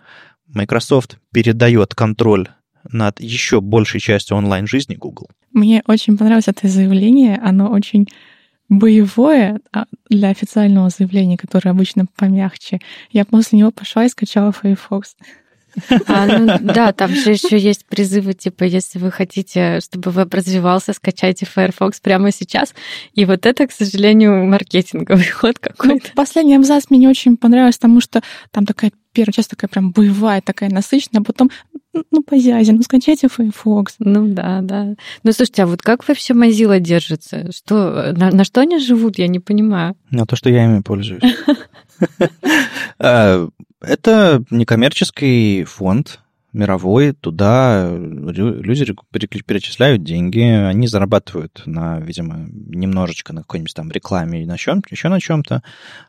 Microsoft 0.47 1.19
передает 1.33 1.95
контроль 1.95 2.49
над 2.91 3.21
еще 3.21 3.61
большей 3.61 4.01
частью 4.01 4.37
онлайн-жизни 4.37 4.95
Google. 4.95 5.29
Мне 5.53 5.83
очень 5.87 6.17
понравилось 6.17 6.49
это 6.49 6.69
заявление. 6.69 7.39
Оно 7.43 7.71
очень 7.71 8.09
боевое 8.69 9.61
а, 9.73 9.85
для 10.09 10.31
официального 10.31 10.89
заявления, 10.89 11.37
которое 11.37 11.71
обычно 11.71 12.07
помягче. 12.17 12.81
Я 13.11 13.25
после 13.25 13.59
него 13.59 13.71
пошла 13.71 14.05
и 14.05 14.09
скачала 14.09 14.53
Firefox. 14.53 15.17
А, 16.07 16.27
ну, 16.27 16.59
да, 16.61 16.93
там 16.93 17.15
же 17.15 17.31
еще 17.31 17.59
есть 17.59 17.87
призывы, 17.87 18.35
типа, 18.35 18.65
если 18.65 18.99
вы 18.99 19.11
хотите, 19.11 19.81
чтобы 19.81 20.11
веб 20.11 20.33
развивался, 20.35 20.93
скачайте 20.93 21.47
Firefox 21.47 22.01
прямо 22.01 22.31
сейчас. 22.31 22.75
И 23.15 23.25
вот 23.25 23.47
это, 23.47 23.67
к 23.67 23.73
сожалению, 23.73 24.45
маркетинговый 24.47 25.29
ход 25.29 25.59
какой-то. 25.59 26.09
Ну, 26.09 26.15
последний 26.15 26.57
абзац 26.57 26.85
мне 26.91 27.01
не 27.01 27.09
очень 27.09 27.37
понравился, 27.37 27.81
потому 27.81 28.01
что 28.01 28.23
там 28.51 28.67
такая 28.67 28.93
первая 29.13 29.33
часть 29.33 29.51
такая 29.51 29.69
прям 29.69 29.93
боевая, 29.93 30.41
такая 30.41 30.71
насыщенная, 30.71 31.21
а 31.21 31.25
потом 31.25 31.51
ну, 32.11 32.23
позязи, 32.23 32.71
ну, 32.71 32.83
скачайте 32.83 33.29
Firefox. 33.29 33.97
Ну, 33.99 34.29
да, 34.29 34.61
да. 34.63 34.95
Ну, 35.23 35.33
слушайте, 35.33 35.63
а 35.63 35.67
вот 35.67 35.83
как 35.83 36.07
вообще 36.09 36.33
Mozilla 36.33 36.81
держится? 36.81 37.53
Что, 37.53 38.13
на, 38.17 38.31
на 38.31 38.45
что 38.45 38.63
они 38.63 38.79
живут, 38.79 39.19
я 39.19 39.29
не 39.29 39.41
понимаю. 39.41 39.95
На 40.11 40.27
то, 40.27 40.37
что 40.37 40.49
я 40.49 40.65
ими 40.65 40.81
пользуюсь. 40.81 41.23
А, 42.99 43.49
это 43.81 44.43
некоммерческий 44.51 45.65
фонд, 45.65 46.21
мировой, 46.53 47.13
туда 47.13 47.91
люди 47.93 48.85
перечисляют 49.47 50.05
деньги, 50.05 50.41
они 50.41 50.87
зарабатывают 50.87 51.63
на, 51.67 51.99
видимо, 52.01 52.47
немножечко 52.51 53.33
на 53.33 53.43
какой-нибудь 53.43 53.75
там 53.75 53.91
рекламе 53.91 54.43
и 54.43 54.47
на 54.47 54.59
чем 54.59 54.83
еще 54.91 55.09
на 55.09 55.21
чем-то. 55.21 55.63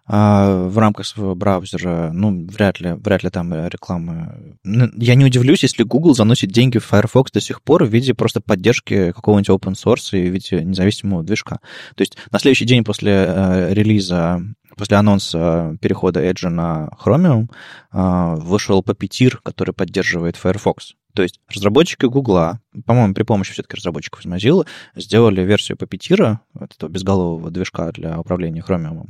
А 0.06 0.68
в 0.68 0.78
рамках 0.78 1.06
своего 1.06 1.36
браузера, 1.36 2.12
ну, 2.14 2.46
вряд 2.48 2.80
ли, 2.80 2.94
вряд 2.94 3.24
ли 3.24 3.30
там 3.30 3.54
реклама. 3.68 4.36
Я 4.64 5.16
не 5.16 5.26
удивлюсь, 5.26 5.64
если 5.64 5.84
Google 5.84 6.16
заносит 6.16 6.52
деньги 6.52 6.78
в 6.78 6.86
Firefox 6.86 7.32
до 7.32 7.42
сих 7.42 7.62
пор 7.62 7.86
в 7.86 7.90
виде 7.90 8.14
просто 8.14 8.42
поддержки 8.42 9.12
какого-нибудь 9.12 9.50
open 9.50 9.74
source 9.74 10.18
и 10.18 10.30
в 10.30 10.34
виде 10.34 10.64
независимого 10.64 11.24
движка. 11.24 11.60
То 11.96 12.02
есть 12.02 12.18
на 12.32 12.40
следующий 12.40 12.66
день 12.66 12.84
после 12.84 13.12
э, 13.28 13.74
релиза 13.74 14.42
после 14.76 14.98
анонса 14.98 15.78
перехода 15.82 16.24
Edge 16.24 16.48
на 16.50 16.90
Chromium 17.04 17.50
а, 17.92 18.36
вышел 18.36 18.82
Puppeteer, 18.82 19.38
который 19.44 19.74
поддерживает 19.74 20.36
Firefox. 20.36 20.96
То 21.14 21.22
есть 21.22 21.40
разработчики 21.48 22.06
Гугла, 22.06 22.60
по-моему, 22.88 23.14
при 23.14 23.22
помощи 23.22 23.54
все-таки 23.54 23.78
разработчиков 23.78 24.26
из 24.26 24.26
Mozilla, 24.26 24.66
сделали 24.96 25.42
версию 25.42 25.78
Puppeteer, 25.78 26.38
этого 26.60 26.90
безголового 26.90 27.52
движка 27.52 27.92
для 27.92 28.20
управления 28.20 28.64
Chromium, 28.68 29.10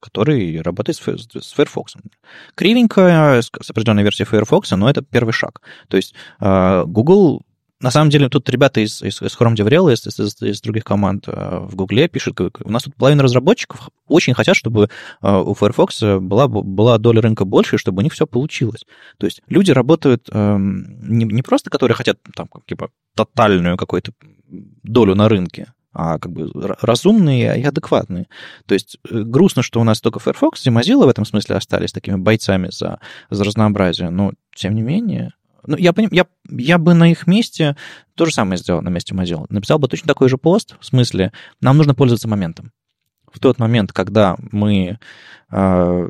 который 0.00 0.60
работает 0.60 0.96
с 0.96 1.52
Firefox. 1.52 1.94
Кривенькая, 2.56 3.42
с 3.42 3.70
определенной 3.70 4.02
версией 4.02 4.26
Firefox, 4.26 4.72
но 4.72 4.90
это 4.90 5.02
первый 5.02 5.32
шаг. 5.32 5.62
То 5.86 5.96
есть 5.96 6.14
Google 6.40 7.42
на 7.84 7.90
самом 7.90 8.08
деле, 8.08 8.30
тут 8.30 8.48
ребята 8.48 8.80
из, 8.80 9.02
из, 9.02 9.20
из 9.20 9.36
Chrome 9.36 9.54
DevRel, 9.54 9.92
из, 9.92 10.06
из, 10.06 10.42
из 10.42 10.60
других 10.62 10.84
команд 10.84 11.28
э, 11.28 11.58
в 11.60 11.76
Гугле 11.76 12.08
пишут, 12.08 12.40
у 12.40 12.70
нас 12.70 12.84
тут 12.84 12.94
половина 12.96 13.22
разработчиков 13.22 13.90
очень 14.08 14.32
хотят, 14.32 14.56
чтобы 14.56 14.88
э, 15.20 15.36
у 15.36 15.52
Firefox 15.52 16.00
была, 16.20 16.48
была 16.48 16.96
доля 16.96 17.20
рынка 17.20 17.44
больше, 17.44 17.76
чтобы 17.76 18.00
у 18.00 18.02
них 18.02 18.14
все 18.14 18.26
получилось. 18.26 18.86
То 19.18 19.26
есть 19.26 19.42
люди 19.48 19.70
работают 19.70 20.30
эм, 20.32 20.98
не, 21.06 21.26
не 21.26 21.42
просто, 21.42 21.68
которые 21.68 21.94
хотят 21.94 22.16
там, 22.34 22.48
типа, 22.66 22.88
тотальную 23.14 23.76
какую-то 23.76 24.12
долю 24.82 25.14
на 25.14 25.28
рынке, 25.28 25.74
а 25.92 26.18
как 26.18 26.32
бы 26.32 26.50
разумные 26.80 27.60
и 27.60 27.64
адекватные. 27.64 28.28
То 28.64 28.72
есть 28.72 28.96
э, 29.10 29.20
грустно, 29.20 29.62
что 29.62 29.78
у 29.78 29.84
нас 29.84 30.00
только 30.00 30.20
Firefox 30.20 30.66
и 30.66 30.70
Mozilla 30.70 31.04
в 31.04 31.10
этом 31.10 31.26
смысле 31.26 31.56
остались 31.56 31.92
такими 31.92 32.16
бойцами 32.16 32.68
за, 32.70 32.98
за 33.28 33.44
разнообразие, 33.44 34.08
но 34.08 34.32
тем 34.54 34.74
не 34.74 34.80
менее 34.80 35.34
ну, 35.66 35.76
я, 35.76 35.92
поним, 35.92 36.10
я, 36.12 36.26
я 36.48 36.78
бы 36.78 36.94
на 36.94 37.10
их 37.10 37.26
месте 37.26 37.76
то 38.14 38.26
же 38.26 38.32
самое 38.32 38.58
сделал 38.58 38.82
на 38.82 38.88
месте 38.88 39.14
Mozilla. 39.14 39.46
Написал 39.48 39.78
бы 39.78 39.88
точно 39.88 40.08
такой 40.08 40.28
же 40.28 40.38
пост, 40.38 40.76
в 40.80 40.86
смысле, 40.86 41.32
нам 41.60 41.76
нужно 41.76 41.94
пользоваться 41.94 42.28
моментом. 42.28 42.72
В 43.32 43.40
тот 43.40 43.58
момент, 43.58 43.92
когда 43.92 44.36
мы 44.52 44.98
э, 45.50 46.08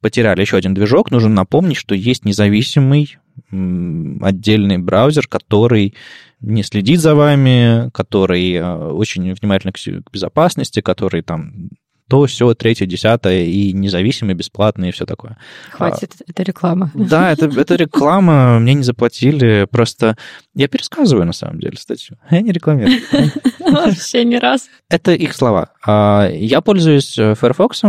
потеряли 0.00 0.40
еще 0.40 0.56
один 0.56 0.74
движок, 0.74 1.10
нужно 1.10 1.30
напомнить, 1.30 1.76
что 1.76 1.94
есть 1.94 2.24
независимый 2.24 3.18
отдельный 3.50 4.78
браузер, 4.78 5.26
который 5.26 5.94
не 6.40 6.62
следит 6.62 7.00
за 7.00 7.14
вами, 7.14 7.90
который 7.90 8.52
э, 8.54 8.76
очень 8.90 9.32
внимательно 9.34 9.72
к 9.72 10.10
безопасности, 10.12 10.80
который 10.80 11.22
там 11.22 11.70
то, 12.10 12.26
все, 12.26 12.52
третье, 12.54 12.86
десятое, 12.86 13.44
и 13.44 13.72
независимый, 13.72 14.34
бесплатный, 14.34 14.88
и 14.88 14.92
все 14.92 15.06
такое. 15.06 15.38
Хватит, 15.70 16.16
а, 16.18 16.24
это 16.26 16.42
реклама. 16.42 16.90
Да, 16.92 17.30
это, 17.30 17.46
это 17.46 17.76
реклама, 17.76 18.58
мне 18.58 18.74
не 18.74 18.82
заплатили, 18.82 19.68
просто 19.70 20.16
я 20.52 20.66
пересказываю, 20.66 21.24
на 21.24 21.32
самом 21.32 21.60
деле, 21.60 21.76
статью. 21.76 22.16
Я 22.30 22.40
не 22.40 22.50
рекламирую. 22.50 22.98
Вообще 23.60 24.24
ни 24.24 24.34
раз. 24.34 24.68
Это 24.88 25.12
их 25.12 25.34
слова. 25.34 25.70
А, 25.86 26.28
я 26.28 26.60
пользуюсь 26.60 27.16
э, 27.16 27.36
Firefox, 27.36 27.82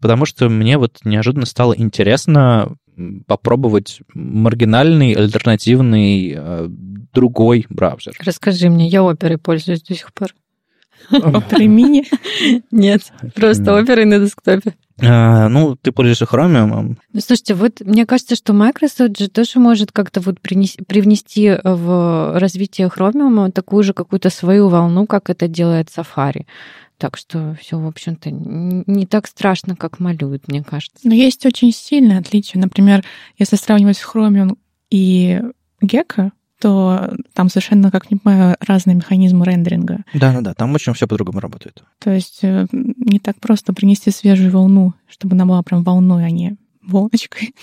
потому 0.00 0.24
что 0.24 0.48
мне 0.48 0.76
вот 0.76 0.98
неожиданно 1.04 1.46
стало 1.46 1.72
интересно 1.72 2.76
попробовать 3.28 4.00
маргинальный, 4.12 5.12
альтернативный, 5.12 6.34
э, 6.36 6.66
другой 6.68 7.66
браузер. 7.70 8.14
Расскажи 8.18 8.68
мне, 8.68 8.88
я 8.88 9.04
оперой 9.04 9.38
пользуюсь 9.38 9.82
до 9.82 9.94
сих 9.94 10.12
пор. 10.12 10.30
Оперой 11.10 11.66
мини? 11.66 12.04
Нет, 12.70 13.12
просто 13.34 13.76
оперой 13.76 14.04
на 14.04 14.18
десктопе. 14.18 14.74
А, 15.02 15.48
ну, 15.48 15.76
ты 15.76 15.92
пользуешься 15.92 16.26
Chromium. 16.26 16.96
Ну, 17.12 17.20
слушайте, 17.20 17.54
вот 17.54 17.80
мне 17.80 18.04
кажется, 18.06 18.36
что 18.36 18.52
Microsoft 18.52 19.18
же 19.18 19.28
тоже 19.28 19.58
может 19.58 19.92
как-то 19.92 20.20
вот 20.20 20.40
принести, 20.40 20.82
привнести 20.84 21.56
в 21.64 22.38
развитие 22.38 22.88
Chromium 22.88 23.50
такую 23.50 23.82
же 23.82 23.94
какую-то 23.94 24.30
свою 24.30 24.68
волну, 24.68 25.06
как 25.06 25.30
это 25.30 25.48
делает 25.48 25.88
Safari. 25.88 26.44
Так 26.98 27.16
что 27.16 27.56
все, 27.58 27.78
в 27.78 27.86
общем-то, 27.86 28.30
не 28.30 29.06
так 29.06 29.26
страшно, 29.26 29.74
как 29.74 30.00
малюют, 30.00 30.48
мне 30.48 30.62
кажется. 30.62 30.98
Но 31.08 31.14
есть 31.14 31.46
очень 31.46 31.72
сильное 31.72 32.18
отличие. 32.18 32.60
Например, 32.60 33.02
если 33.38 33.56
сравнивать 33.56 34.02
Chromium 34.02 34.58
и 34.90 35.40
Gecko, 35.82 36.30
то 36.60 37.14
там 37.32 37.48
совершенно, 37.48 37.90
как 37.90 38.10
не 38.10 38.18
понимаю, 38.18 38.56
разные 38.60 38.94
механизмы 38.94 39.46
рендеринга. 39.46 40.04
Да-да-да, 40.12 40.54
там 40.54 40.74
очень 40.74 40.92
все 40.92 41.08
по-другому 41.08 41.40
работает. 41.40 41.82
То 41.98 42.10
есть 42.10 42.40
э, 42.42 42.66
не 42.72 43.18
так 43.18 43.40
просто 43.40 43.72
принести 43.72 44.10
свежую 44.10 44.52
волну, 44.52 44.94
чтобы 45.08 45.34
она 45.34 45.46
была 45.46 45.62
прям 45.62 45.82
волной, 45.82 46.24
а 46.26 46.30
не 46.30 46.56
волночкой. 46.82 47.54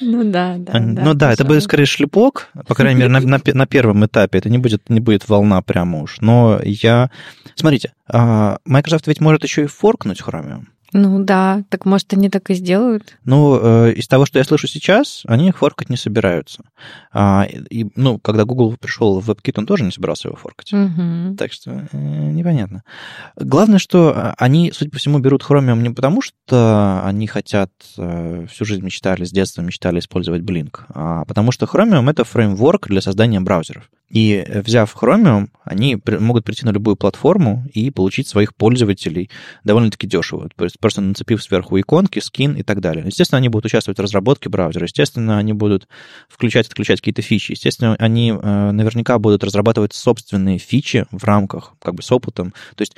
Ну 0.00 0.24
да, 0.30 0.56
да. 0.58 0.78
Ну 0.78 1.14
да, 1.14 1.32
это 1.32 1.44
будет 1.44 1.62
скорее 1.64 1.86
шлепок, 1.86 2.50
по 2.66 2.74
крайней 2.74 3.00
мере, 3.00 3.10
на, 3.10 3.20
на, 3.20 3.40
на 3.44 3.66
первом 3.66 4.06
этапе. 4.06 4.38
Это 4.38 4.48
не 4.48 4.58
будет, 4.58 4.88
не 4.88 5.00
будет 5.00 5.28
волна 5.28 5.60
прямо 5.62 6.02
уж. 6.02 6.20
Но 6.20 6.60
я... 6.62 7.10
Смотрите, 7.56 7.92
а, 8.06 8.58
Microsoft 8.64 9.08
ведь 9.08 9.20
может 9.20 9.42
еще 9.42 9.64
и 9.64 9.66
форкнуть 9.66 10.20
Chromium. 10.20 10.66
Ну 10.92 11.22
да, 11.22 11.64
так 11.68 11.84
может 11.84 12.12
они 12.14 12.30
так 12.30 12.48
и 12.50 12.54
сделают? 12.54 13.18
Ну, 13.24 13.58
э, 13.60 13.92
из 13.92 14.08
того, 14.08 14.24
что 14.24 14.38
я 14.38 14.44
слышу 14.44 14.66
сейчас, 14.66 15.22
они 15.26 15.52
форкать 15.52 15.90
не 15.90 15.96
собираются. 15.96 16.64
А, 17.12 17.46
и, 17.46 17.86
ну, 17.94 18.18
когда 18.18 18.44
Google 18.44 18.74
пришел 18.78 19.20
в 19.20 19.30
WebKit, 19.30 19.54
он 19.56 19.66
тоже 19.66 19.84
не 19.84 19.90
собирался 19.90 20.28
его 20.28 20.36
форкать. 20.36 20.72
Угу. 20.72 21.36
Так 21.36 21.52
что 21.52 21.88
э, 21.92 21.96
непонятно. 21.96 22.84
Главное, 23.36 23.78
что 23.78 24.12
а, 24.16 24.34
они, 24.38 24.72
судя 24.74 24.90
по 24.90 24.98
всему, 24.98 25.18
берут 25.18 25.44
Chromium 25.46 25.82
не 25.82 25.90
потому, 25.90 26.22
что 26.22 27.02
они 27.04 27.26
хотят, 27.26 27.70
э, 27.98 28.46
всю 28.50 28.64
жизнь 28.64 28.84
мечтали, 28.84 29.24
с 29.24 29.30
детства 29.30 29.60
мечтали 29.60 29.98
использовать 29.98 30.42
Blink, 30.42 30.80
а 30.88 31.26
потому 31.26 31.52
что 31.52 31.66
Chromium— 31.66 32.10
это 32.10 32.24
фреймворк 32.24 32.88
для 32.88 33.02
создания 33.02 33.40
браузеров. 33.40 33.90
И 34.10 34.44
э, 34.46 34.62
взяв 34.62 34.94
Chromium, 34.96 35.48
они 35.64 35.98
могут 36.06 36.44
прийти 36.44 36.64
на 36.64 36.70
любую 36.70 36.96
платформу 36.96 37.64
и 37.74 37.90
получить 37.90 38.26
своих 38.26 38.54
пользователей 38.54 39.30
довольно-таки 39.64 40.06
дешево. 40.06 40.48
То 40.56 40.64
есть 40.64 40.78
просто 40.78 41.00
нацепив 41.00 41.42
сверху 41.42 41.78
иконки, 41.78 42.18
скин 42.18 42.54
и 42.54 42.62
так 42.62 42.80
далее. 42.80 43.04
Естественно, 43.06 43.38
они 43.38 43.48
будут 43.48 43.66
участвовать 43.66 43.98
в 43.98 44.02
разработке 44.02 44.48
браузера. 44.48 44.84
Естественно, 44.84 45.38
они 45.38 45.52
будут 45.52 45.88
включать 46.28 46.68
отключать 46.68 47.00
какие-то 47.00 47.22
фичи. 47.22 47.52
Естественно, 47.52 47.96
они 47.98 48.32
э, 48.32 48.70
наверняка 48.70 49.18
будут 49.18 49.44
разрабатывать 49.44 49.94
собственные 49.94 50.58
фичи 50.58 51.04
в 51.10 51.24
рамках, 51.24 51.74
как 51.80 51.94
бы 51.94 52.02
с 52.02 52.10
опытом. 52.10 52.54
То 52.76 52.82
есть 52.82 52.94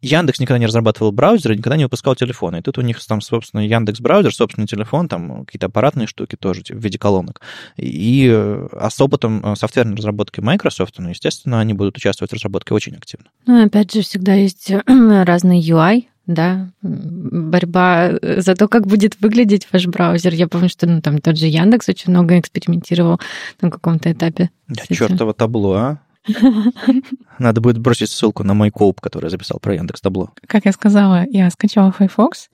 Яндекс 0.00 0.40
никогда 0.40 0.58
не 0.58 0.66
разрабатывал 0.66 1.12
браузеры, 1.12 1.56
никогда 1.56 1.76
не 1.76 1.84
выпускал 1.84 2.14
телефоны. 2.14 2.58
И 2.58 2.62
тут 2.62 2.78
у 2.78 2.82
них 2.82 3.04
там, 3.04 3.20
собственно, 3.20 3.66
Яндекс 3.66 4.00
браузер, 4.00 4.34
собственный 4.34 4.66
телефон, 4.66 5.08
там 5.08 5.44
какие-то 5.44 5.66
аппаратные 5.66 6.06
штуки 6.06 6.36
тоже 6.36 6.62
типа, 6.62 6.78
в 6.78 6.82
виде 6.82 6.98
колонок. 6.98 7.40
И 7.76 8.28
а 8.30 8.88
с 8.90 9.00
опытом 9.00 9.44
э, 9.44 9.56
софтверной 9.56 9.96
разработки 9.96 10.40
Microsoft, 10.40 10.94
ну, 10.98 11.10
естественно, 11.10 11.60
они 11.60 11.74
будут 11.74 11.96
участвовать 11.96 12.30
в 12.30 12.34
разработке 12.34 12.74
очень 12.74 12.94
активно. 12.94 13.26
Ну, 13.46 13.64
опять 13.64 13.92
же, 13.92 14.02
всегда 14.02 14.34
есть 14.34 14.70
разный 14.86 15.60
UI, 15.60 16.04
да, 16.26 16.70
борьба 16.80 18.12
за 18.22 18.54
то, 18.54 18.68
как 18.68 18.86
будет 18.86 19.20
выглядеть 19.20 19.68
ваш 19.72 19.86
браузер. 19.86 20.32
Я 20.32 20.48
помню, 20.48 20.68
что 20.68 20.86
ну, 20.86 21.02
там 21.02 21.18
тот 21.18 21.38
же 21.38 21.46
Яндекс 21.46 21.88
очень 21.88 22.10
много 22.10 22.38
экспериментировал 22.38 23.20
на 23.60 23.70
каком-то 23.70 24.10
этапе. 24.10 24.50
Да, 24.68 24.82
чертово 24.88 25.34
табло, 25.34 25.74
а? 25.74 25.98
Надо 27.38 27.60
будет 27.60 27.78
бросить 27.78 28.10
ссылку 28.10 28.44
на 28.44 28.54
мой 28.54 28.70
коуп, 28.70 29.00
который 29.00 29.24
я 29.24 29.30
записал 29.30 29.58
про 29.60 29.74
Яндекс 29.74 30.00
Табло. 30.00 30.30
Как 30.46 30.64
я 30.64 30.72
сказала, 30.72 31.24
я 31.30 31.50
скачала 31.50 31.92
Firefox, 31.92 32.48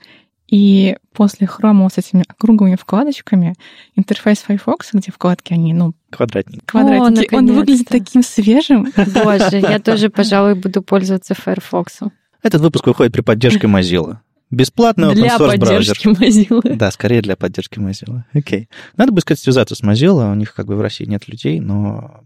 и 0.50 0.96
после 1.12 1.46
хрома 1.46 1.88
с 1.88 1.98
этими 1.98 2.24
круглыми 2.38 2.74
вкладочками 2.74 3.54
интерфейс 3.94 4.38
Firefox, 4.38 4.90
где 4.92 5.12
вкладки, 5.12 5.52
они, 5.52 5.72
ну... 5.72 5.94
Квадратники. 6.11 6.62
Квадратики. 6.66 7.33
О, 7.33 7.38
он 7.38 7.46
выглядит 7.46 7.87
таким 7.88 8.24
свежим. 8.24 8.92
Боже, 8.96 9.59
я 9.59 9.78
тоже, 9.78 10.11
пожалуй, 10.11 10.54
буду 10.54 10.83
пользоваться 10.83 11.35
Firefox. 11.35 12.00
Этот 12.42 12.62
выпуск 12.62 12.87
выходит 12.87 13.12
при 13.12 13.20
поддержке 13.20 13.68
Mozilla. 13.68 14.18
Бесплатный 14.50 15.14
для 15.14 15.37
open 15.37 15.38
source 15.38 15.59
браузер. 15.59 15.96
Mozilla. 16.04 16.74
Да, 16.74 16.90
скорее 16.90 17.22
для 17.22 17.37
поддержки 17.37 17.78
Mozilla. 17.78 18.22
Окей. 18.33 18.68
Надо 18.96 19.12
бы, 19.12 19.20
сказать, 19.20 19.38
связаться 19.38 19.76
с 19.76 19.83
Mozilla. 19.83 20.33
У 20.33 20.35
них 20.35 20.52
как 20.52 20.66
бы 20.66 20.74
в 20.74 20.80
России 20.80 21.04
нет 21.04 21.28
людей, 21.28 21.61
но 21.61 22.24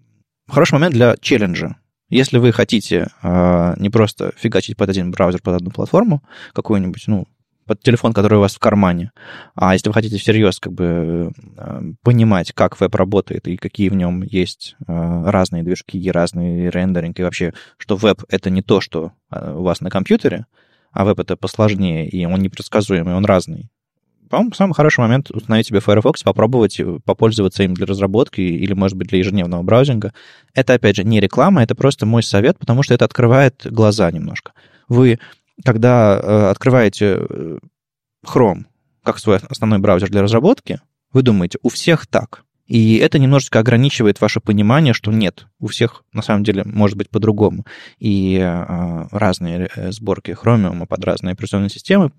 хороший 0.48 0.74
момент 0.74 0.94
для 0.94 1.16
челленджа. 1.20 1.76
Если 2.08 2.38
вы 2.38 2.52
хотите 2.52 3.08
э, 3.22 3.74
не 3.78 3.90
просто 3.90 4.32
фигачить 4.36 4.76
под 4.76 4.90
один 4.90 5.10
браузер, 5.10 5.40
под 5.42 5.56
одну 5.56 5.70
платформу, 5.70 6.22
какую-нибудь, 6.52 7.04
ну, 7.06 7.26
под 7.66 7.80
телефон, 7.82 8.12
который 8.12 8.36
у 8.36 8.40
вас 8.40 8.54
в 8.54 8.58
кармане, 8.58 9.10
а 9.54 9.72
если 9.72 9.88
вы 9.88 9.94
хотите 9.94 10.18
всерьез 10.18 10.60
как 10.60 10.74
бы 10.74 11.32
э, 11.56 11.80
понимать, 12.02 12.52
как 12.52 12.78
веб 12.78 12.94
работает 12.94 13.48
и 13.48 13.56
какие 13.56 13.88
в 13.88 13.94
нем 13.94 14.22
есть 14.22 14.76
э, 14.86 15.22
разные 15.26 15.62
движки, 15.62 15.98
и 15.98 16.10
разный 16.10 16.68
рендеринг, 16.68 17.18
и 17.18 17.22
вообще, 17.22 17.54
что 17.78 17.96
веб— 17.96 18.22
это 18.28 18.50
не 18.50 18.62
то, 18.62 18.80
что 18.80 19.12
у 19.30 19.62
вас 19.62 19.80
на 19.80 19.88
компьютере, 19.88 20.46
а 20.92 21.04
веб— 21.04 21.18
это 21.20 21.36
посложнее, 21.36 22.08
и 22.08 22.24
он 22.26 22.40
непредсказуемый, 22.40 23.14
он 23.14 23.24
разный 23.24 23.70
по-моему, 24.34 24.52
самый 24.54 24.74
хороший 24.74 25.00
момент 25.00 25.30
установить 25.30 25.68
себе 25.68 25.80
Firefox, 25.80 26.22
попробовать 26.24 26.80
э, 26.80 26.98
попользоваться 27.04 27.62
им 27.62 27.74
для 27.74 27.86
разработки 27.86 28.40
или, 28.40 28.72
может 28.72 28.96
быть, 28.96 29.08
для 29.08 29.18
ежедневного 29.18 29.62
браузинга. 29.62 30.12
Это, 30.54 30.74
опять 30.74 30.96
же, 30.96 31.04
не 31.04 31.20
реклама, 31.20 31.62
это 31.62 31.74
просто 31.74 32.04
мой 32.04 32.22
совет, 32.22 32.58
потому 32.58 32.82
что 32.82 32.94
это 32.94 33.04
открывает 33.04 33.64
глаза 33.64 34.10
немножко. 34.10 34.52
Вы, 34.88 35.20
когда 35.64 36.20
э, 36.20 36.50
открываете 36.50 37.18
э, 37.20 37.58
Chrome 38.26 38.64
как 39.04 39.18
свой 39.18 39.38
основной 39.48 39.78
браузер 39.78 40.10
для 40.10 40.22
разработки, 40.22 40.80
вы 41.12 41.22
думаете, 41.22 41.58
у 41.62 41.68
всех 41.68 42.06
так. 42.06 42.42
И 42.66 42.96
это 42.96 43.18
немножечко 43.18 43.58
ограничивает 43.58 44.20
ваше 44.20 44.40
понимание, 44.40 44.94
что 44.94 45.12
нет, 45.12 45.46
у 45.60 45.66
всех 45.66 46.04
на 46.12 46.22
самом 46.22 46.44
деле 46.44 46.62
может 46.64 46.96
быть 46.96 47.10
по-другому. 47.10 47.64
И 47.98 48.38
э, 48.38 49.06
разные 49.10 49.70
сборки 49.90 50.30
Chromium 50.30 50.86
под 50.86 51.04
разные 51.04 51.32
операционные 51.32 51.68
системы 51.68 52.10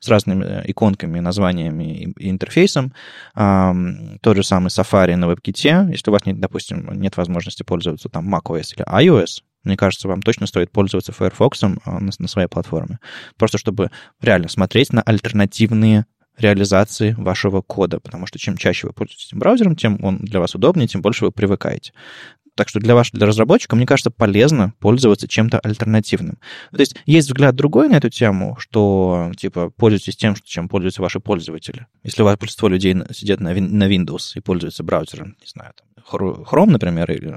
с 0.00 0.08
разными 0.08 0.44
э, 0.44 0.62
иконками, 0.66 1.20
названиями 1.20 2.12
и 2.18 2.30
интерфейсом. 2.30 2.92
Э, 3.34 3.72
тот 4.20 4.36
же 4.36 4.42
самый 4.42 4.68
Safari 4.68 5.16
на 5.16 5.26
WebKit. 5.26 5.90
Если 5.90 6.10
у 6.10 6.12
вас, 6.12 6.26
нет, 6.26 6.38
допустим, 6.40 6.88
нет 7.00 7.16
возможности 7.16 7.62
пользоваться 7.62 8.08
там 8.08 8.32
macOS 8.32 8.74
или 8.76 8.84
iOS, 8.86 9.42
мне 9.64 9.76
кажется, 9.76 10.06
вам 10.06 10.22
точно 10.22 10.46
стоит 10.46 10.70
пользоваться 10.70 11.12
Firefox 11.12 11.62
на, 11.62 11.76
на 11.84 12.28
своей 12.28 12.46
платформе. 12.46 13.00
Просто 13.36 13.58
чтобы 13.58 13.90
реально 14.20 14.48
смотреть 14.48 14.92
на 14.92 15.02
альтернативные 15.02 16.06
реализации 16.38 17.12
вашего 17.12 17.62
кода, 17.62 18.00
потому 18.00 18.26
что 18.26 18.38
чем 18.38 18.56
чаще 18.56 18.86
вы 18.86 18.92
пользуетесь 18.92 19.28
этим 19.28 19.38
браузером, 19.38 19.76
тем 19.76 19.98
он 20.02 20.18
для 20.18 20.40
вас 20.40 20.54
удобнее, 20.54 20.88
тем 20.88 21.02
больше 21.02 21.24
вы 21.24 21.32
привыкаете. 21.32 21.92
Так 22.56 22.70
что 22.70 22.80
для 22.80 22.94
вас, 22.94 23.10
для 23.12 23.26
разработчика, 23.26 23.76
мне 23.76 23.86
кажется, 23.86 24.10
полезно 24.10 24.72
пользоваться 24.80 25.28
чем-то 25.28 25.60
альтернативным. 25.60 26.38
То 26.72 26.80
есть 26.80 26.96
есть 27.04 27.28
взгляд 27.28 27.54
другой 27.54 27.88
на 27.88 27.96
эту 27.96 28.08
тему, 28.08 28.56
что, 28.58 29.30
типа, 29.36 29.68
пользуйтесь 29.70 30.16
тем, 30.16 30.34
чем 30.42 30.68
пользуются 30.68 31.02
ваши 31.02 31.20
пользователи. 31.20 31.86
Если 32.02 32.22
у 32.22 32.24
вас 32.24 32.38
большинство 32.38 32.68
людей 32.68 32.96
сидят 33.12 33.40
на, 33.40 33.52
на 33.52 33.84
Windows 33.84 34.32
и 34.36 34.40
пользуются 34.40 34.82
браузером, 34.82 35.36
не 35.38 35.46
знаю, 35.46 35.72
там, 35.76 36.04
Chrome, 36.10 36.70
например, 36.70 37.10
или 37.10 37.36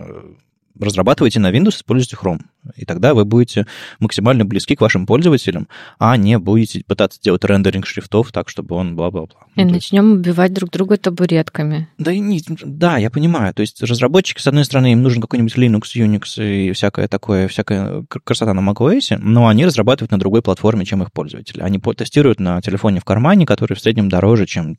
разрабатывайте 0.80 1.40
на 1.40 1.52
Windows, 1.52 1.78
используйте 1.78 2.16
Chrome. 2.16 2.42
И 2.76 2.86
тогда 2.86 3.14
вы 3.14 3.26
будете 3.26 3.66
максимально 4.00 4.46
близки 4.46 4.76
к 4.76 4.82
вашим 4.82 5.06
пользователям, 5.06 5.68
а 5.98 6.16
не 6.18 6.38
будете 6.38 6.84
пытаться 6.84 7.20
делать 7.22 7.44
рендеринг 7.44 7.86
шрифтов 7.86 8.32
так, 8.32 8.50
чтобы 8.50 8.76
он 8.76 8.96
бла-бла-бла. 8.96 9.46
И 9.56 9.64
ну, 9.64 9.72
начнем 9.72 10.10
есть... 10.10 10.20
убивать 10.20 10.54
друг 10.54 10.70
друга 10.70 10.98
табуретками. 10.98 11.88
Да, 11.98 12.14
не, 12.14 12.42
да, 12.48 12.98
я 12.98 13.10
понимаю. 13.10 13.54
То 13.54 13.62
есть 13.62 13.82
разработчики, 13.82 14.42
с 14.42 14.48
одной 14.48 14.66
стороны, 14.66 14.94
им 14.94 15.02
нужен 15.02 15.22
какой-нибудь 15.22 15.56
Linux, 15.56 15.82
Unix 15.96 16.44
и 16.44 16.72
всякое 16.74 17.08
такое, 17.08 17.48
всякая 17.48 18.06
красота 18.24 18.54
на 18.54 18.68
macOS, 18.68 19.18
но 19.20 19.48
они 19.48 19.66
разрабатывают 19.66 20.12
на 20.12 20.20
другой 20.20 20.42
платформе, 20.42 20.86
чем 20.86 21.02
их 21.04 21.12
пользователи. 21.12 21.62
Они 21.62 21.80
тестируют 21.80 22.40
на 22.40 22.62
телефоне 22.62 23.00
в 23.00 23.06
кармане, 23.06 23.46
который 23.46 23.76
в 23.76 23.80
среднем 23.80 24.10
дороже, 24.10 24.46
чем 24.46 24.78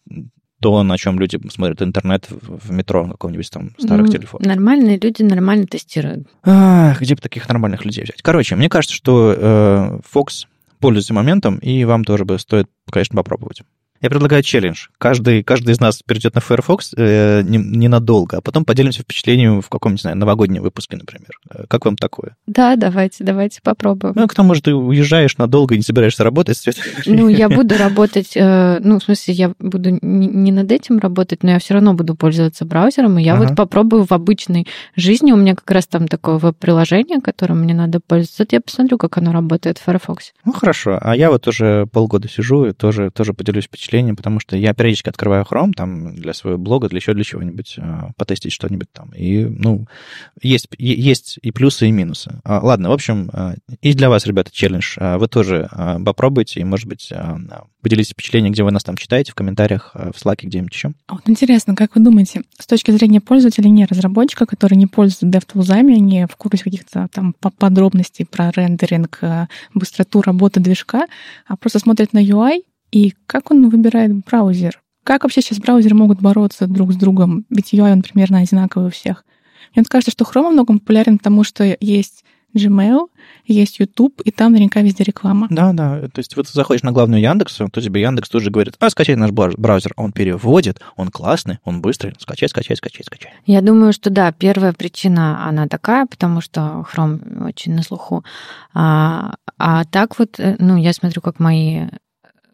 то, 0.61 0.83
на 0.83 0.99
чем 0.99 1.19
люди 1.19 1.39
смотрят 1.51 1.83
интернет 1.83 2.27
в 2.31 2.71
метро 2.71 3.07
на 3.07 3.13
каком-нибудь 3.13 3.51
там 3.51 3.71
старых 3.79 4.07
ну, 4.07 4.13
телефонах. 4.13 4.47
Нормальные 4.47 4.99
люди 4.99 5.23
нормально 5.23 5.67
тестируют. 5.67 6.29
Ах, 6.45 7.01
где 7.01 7.15
бы 7.15 7.21
таких 7.21 7.49
нормальных 7.49 7.85
людей 7.85 8.05
взять? 8.05 8.23
Короче, 8.23 8.57
мне 8.57 8.69
кажется, 8.69 8.95
что 8.95 9.35
э, 9.37 10.01
Fox 10.15 10.47
пользуйтесь 10.79 11.11
моментом, 11.11 11.59
и 11.59 11.85
вам 11.85 12.05
тоже 12.05 12.25
бы 12.25 12.39
стоит, 12.39 12.69
конечно, 12.91 13.17
попробовать. 13.17 13.63
Я 14.03 14.09
предлагаю 14.09 14.43
челлендж. 14.43 14.87
Каждый, 14.97 15.43
каждый 15.43 15.73
из 15.73 15.81
нас 15.81 16.03
перейдет 16.03 16.35
на 16.35 16.41
Firefox 16.41 16.95
э, 16.97 17.43
ненадолго, 17.45 18.39
а 18.39 18.41
потом 18.41 18.65
поделимся 18.65 19.03
впечатлением 19.03 19.61
в 19.61 19.69
каком-нибудь, 19.69 20.01
не 20.01 20.03
знаю, 20.03 20.17
новогоднем 20.17 20.63
выпуске, 20.63 20.97
например. 20.97 21.29
Э, 21.51 21.65
как 21.69 21.85
вам 21.85 21.97
такое? 21.97 22.35
Да, 22.47 22.77
давайте, 22.77 23.25
давайте 23.25 23.61
попробуем. 23.63 24.15
Ну, 24.17 24.27
к 24.27 24.35
тому 24.35 24.55
же 24.55 24.63
ты 24.63 24.75
уезжаешь 24.75 25.37
надолго 25.37 25.75
и 25.75 25.77
не 25.77 25.83
собираешься 25.83 26.25
работать. 26.25 26.65
Ну, 27.05 27.29
я 27.29 27.49
буду 27.51 27.77
работать, 27.77 28.33
э, 28.37 28.79
ну, 28.83 29.01
в 29.01 29.03
смысле, 29.03 29.35
я 29.35 29.53
буду 29.59 29.99
не 30.01 30.51
над 30.51 30.73
этим 30.73 30.99
работать, 30.99 31.43
но 31.43 31.51
я 31.51 31.59
все 31.59 31.75
равно 31.75 31.93
буду 31.93 32.15
пользоваться 32.15 32.65
браузером, 32.65 33.19
и 33.19 33.23
я 33.23 33.35
ага. 33.35 33.49
вот 33.49 33.57
попробую 33.57 34.07
в 34.07 34.13
обычной 34.13 34.67
жизни. 34.97 35.33
У 35.33 35.37
меня 35.37 35.55
как 35.55 35.71
раз 35.71 35.87
там 35.87 36.09
такое 36.09 36.39
веб-приложение, 36.39 37.21
которым 37.21 37.61
мне 37.61 37.75
надо 37.75 38.01
пользоваться. 38.01 38.45
Вот 38.45 38.53
я 38.53 38.63
посмотрю, 38.63 38.97
как 38.97 39.19
оно 39.19 39.33
работает 39.33 39.77
в 39.77 39.85
Firefox. 39.85 40.33
Ну, 40.47 40.53
хорошо. 40.53 40.99
А 41.03 41.15
я 41.15 41.31
вот 41.31 41.47
уже 41.47 41.87
полгода 41.93 42.31
сижу 42.31 42.65
и 42.65 42.73
тоже, 42.73 43.11
тоже 43.11 43.35
поделюсь 43.35 43.65
впечатлением 43.65 43.90
впечатление, 43.91 44.15
потому 44.15 44.39
что 44.39 44.57
я 44.57 44.73
периодически 44.73 45.09
открываю 45.09 45.45
Chrome 45.51 45.73
там 45.73 46.15
для 46.15 46.33
своего 46.33 46.59
блога, 46.59 46.89
для 46.89 46.99
еще 46.99 47.13
для 47.13 47.25
чего-нибудь, 47.25 47.77
а, 47.79 48.11
потестить 48.17 48.53
что-нибудь 48.53 48.89
там. 48.93 49.11
И, 49.11 49.45
ну, 49.45 49.87
есть, 50.41 50.69
есть 50.79 51.39
и 51.43 51.51
плюсы, 51.51 51.89
и 51.89 51.91
минусы. 51.91 52.41
А, 52.45 52.61
ладно, 52.63 52.91
в 52.91 52.93
общем, 52.93 53.31
а, 53.33 53.55
и 53.83 53.93
для 53.95 54.09
вас, 54.09 54.27
ребята, 54.27 54.51
челлендж. 54.53 54.97
Вы 54.99 55.27
тоже 55.27 55.69
попробуйте, 56.05 56.61
и, 56.61 56.65
может 56.65 56.87
быть, 56.87 57.13
поделитесь 57.83 58.13
впечатлением, 58.13 58.53
где 58.53 58.63
вы 58.63 58.71
нас 58.71 58.85
там 58.85 58.97
читаете, 58.97 59.33
в 59.33 59.35
комментариях, 59.35 59.91
в 59.95 60.13
Slack, 60.13 60.41
где-нибудь 60.43 60.73
еще. 60.73 60.93
Вот 61.09 61.29
интересно, 61.29 61.75
как 61.75 61.97
вы 61.97 62.03
думаете, 62.03 62.43
с 62.59 62.67
точки 62.67 62.91
зрения 62.91 63.21
пользователя, 63.21 63.69
не 63.69 63.87
разработчика, 63.87 64.47
который 64.47 64.75
не 64.75 64.87
пользуется 64.87 65.27
DevTools, 65.27 65.83
не 65.83 66.27
в 66.27 66.37
курсе 66.37 66.63
каких-то 66.63 67.09
там 67.13 67.35
подробностей 67.59 68.27
про 68.27 68.51
рендеринг, 68.51 69.21
быстроту 69.75 70.23
работы 70.23 70.61
движка, 70.61 71.07
а 71.47 71.57
просто 71.57 71.79
смотрит 71.79 72.13
на 72.13 72.23
UI, 72.23 72.63
и 72.91 73.15
как 73.27 73.51
он 73.51 73.69
выбирает 73.69 74.25
браузер? 74.25 74.81
Как 75.05 75.25
вообще 75.25 75.41
сейчас 75.41 75.59
браузеры 75.59 75.95
могут 75.95 76.21
бороться 76.21 76.67
друг 76.67 76.93
с 76.93 76.97
другом? 76.97 77.47
Ведь 77.51 77.73
UI, 77.73 77.93
он 77.93 78.03
примерно 78.03 78.39
одинаковый 78.39 78.89
у 78.89 78.91
всех. 78.91 79.25
Мне 79.75 79.85
кажется, 79.85 80.11
что 80.11 80.25
Chrome 80.25 80.51
много 80.51 80.75
популярен, 80.75 81.19
потому 81.19 81.45
что 81.45 81.77
есть 81.81 82.25
Gmail, 82.55 83.09
есть 83.47 83.79
YouTube, 83.79 84.21
и 84.23 84.31
там 84.31 84.53
наверняка 84.53 84.81
везде 84.83 85.05
реклама. 85.05 85.47
Да, 85.51 85.73
да. 85.73 86.01
То 86.09 86.19
есть 86.19 86.37
вот 86.37 86.47
ты 86.47 86.53
заходишь 86.53 86.83
на 86.83 86.93
главную 86.93 87.21
Яндекс, 87.21 87.57
то 87.73 87.81
тебе 87.81 88.03
Яндекс 88.03 88.29
тут 88.29 88.43
же 88.43 88.51
говорит, 88.51 88.75
а, 88.81 88.91
скачай 88.91 89.17
наш 89.17 89.31
браузер. 89.31 89.93
Он 89.97 90.13
переводит, 90.13 90.81
он 90.97 91.09
классный, 91.09 91.59
он 91.65 91.81
быстрый. 91.81 92.15
Скачай, 92.19 92.49
скачай, 92.49 92.77
скачай, 92.77 93.05
скачай. 93.05 93.33
Я 93.47 93.61
думаю, 93.61 93.93
что 93.93 94.11
да, 94.11 94.33
первая 94.33 94.73
причина, 94.73 95.47
она 95.47 95.69
такая, 95.69 96.07
потому 96.07 96.41
что 96.41 96.85
Chrome 96.93 97.47
очень 97.47 97.75
на 97.75 97.83
слуху. 97.83 98.25
А, 98.75 99.37
а 99.59 99.85
так 99.85 100.19
вот, 100.19 100.41
э, 100.41 100.57
ну, 100.59 100.77
я 100.77 100.93
смотрю, 100.93 101.23
как 101.23 101.39
мои 101.39 101.87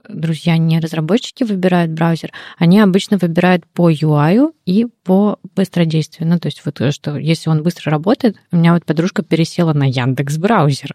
друзья 0.09 0.57
не 0.57 0.81
разработчики 0.81 1.45
выбирают 1.45 1.93
браузер, 1.93 2.33
они 2.59 2.81
обычно 2.81 3.19
выбирают 3.19 3.67
по 3.67 3.91
UI 3.91 4.53
и 4.65 4.87
по 5.05 5.39
быстродействию. 5.55 6.29
Ну, 6.29 6.39
то 6.39 6.47
есть 6.47 6.63
вот 6.65 6.81
что, 6.93 7.17
если 7.17 7.51
он 7.51 7.63
быстро 7.63 7.91
работает, 7.91 8.37
у 8.53 8.57
меня 8.57 8.75
вот 8.75 8.85
подружка 8.85 9.23
пересела 9.23 9.73
на 9.73 9.85
Яндекс 9.89 10.39
браузер 10.39 10.95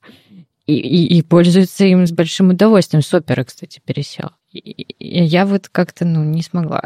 и, 0.65 0.76
и, 0.76 1.17
и 1.17 1.21
пользуется 1.21 1.86
им 1.86 2.06
с 2.06 2.12
большим 2.12 2.50
удовольствием. 2.50 3.02
Супер, 3.04 3.43
кстати, 3.43 3.82
пересела. 3.84 4.36
И, 4.52 4.60
и 4.60 5.24
я 5.24 5.45
вот 5.45 5.69
как-то, 5.69 6.06
ну, 6.06 6.24
не 6.24 6.43
смогла. 6.43 6.84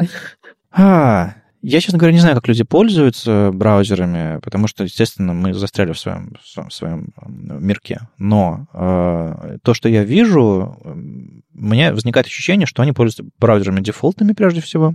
А, 0.70 1.34
я, 1.68 1.80
честно 1.80 1.98
говоря, 1.98 2.14
не 2.14 2.20
знаю, 2.20 2.36
как 2.36 2.46
люди 2.46 2.62
пользуются 2.62 3.50
браузерами, 3.52 4.38
потому 4.40 4.68
что, 4.68 4.84
естественно, 4.84 5.32
мы 5.32 5.52
застряли 5.52 5.92
в 5.92 5.98
своем, 5.98 6.36
в 6.54 6.70
своем 6.72 7.08
мирке. 7.26 8.02
Но 8.18 8.68
э, 8.72 9.58
то, 9.64 9.74
что 9.74 9.88
я 9.88 10.04
вижу, 10.04 10.78
у 10.84 10.94
меня 11.60 11.92
возникает 11.92 12.26
ощущение, 12.26 12.66
что 12.66 12.82
они 12.82 12.92
пользуются 12.92 13.24
браузерами 13.40 13.80
дефолтными 13.80 14.32
прежде 14.32 14.60
всего. 14.60 14.94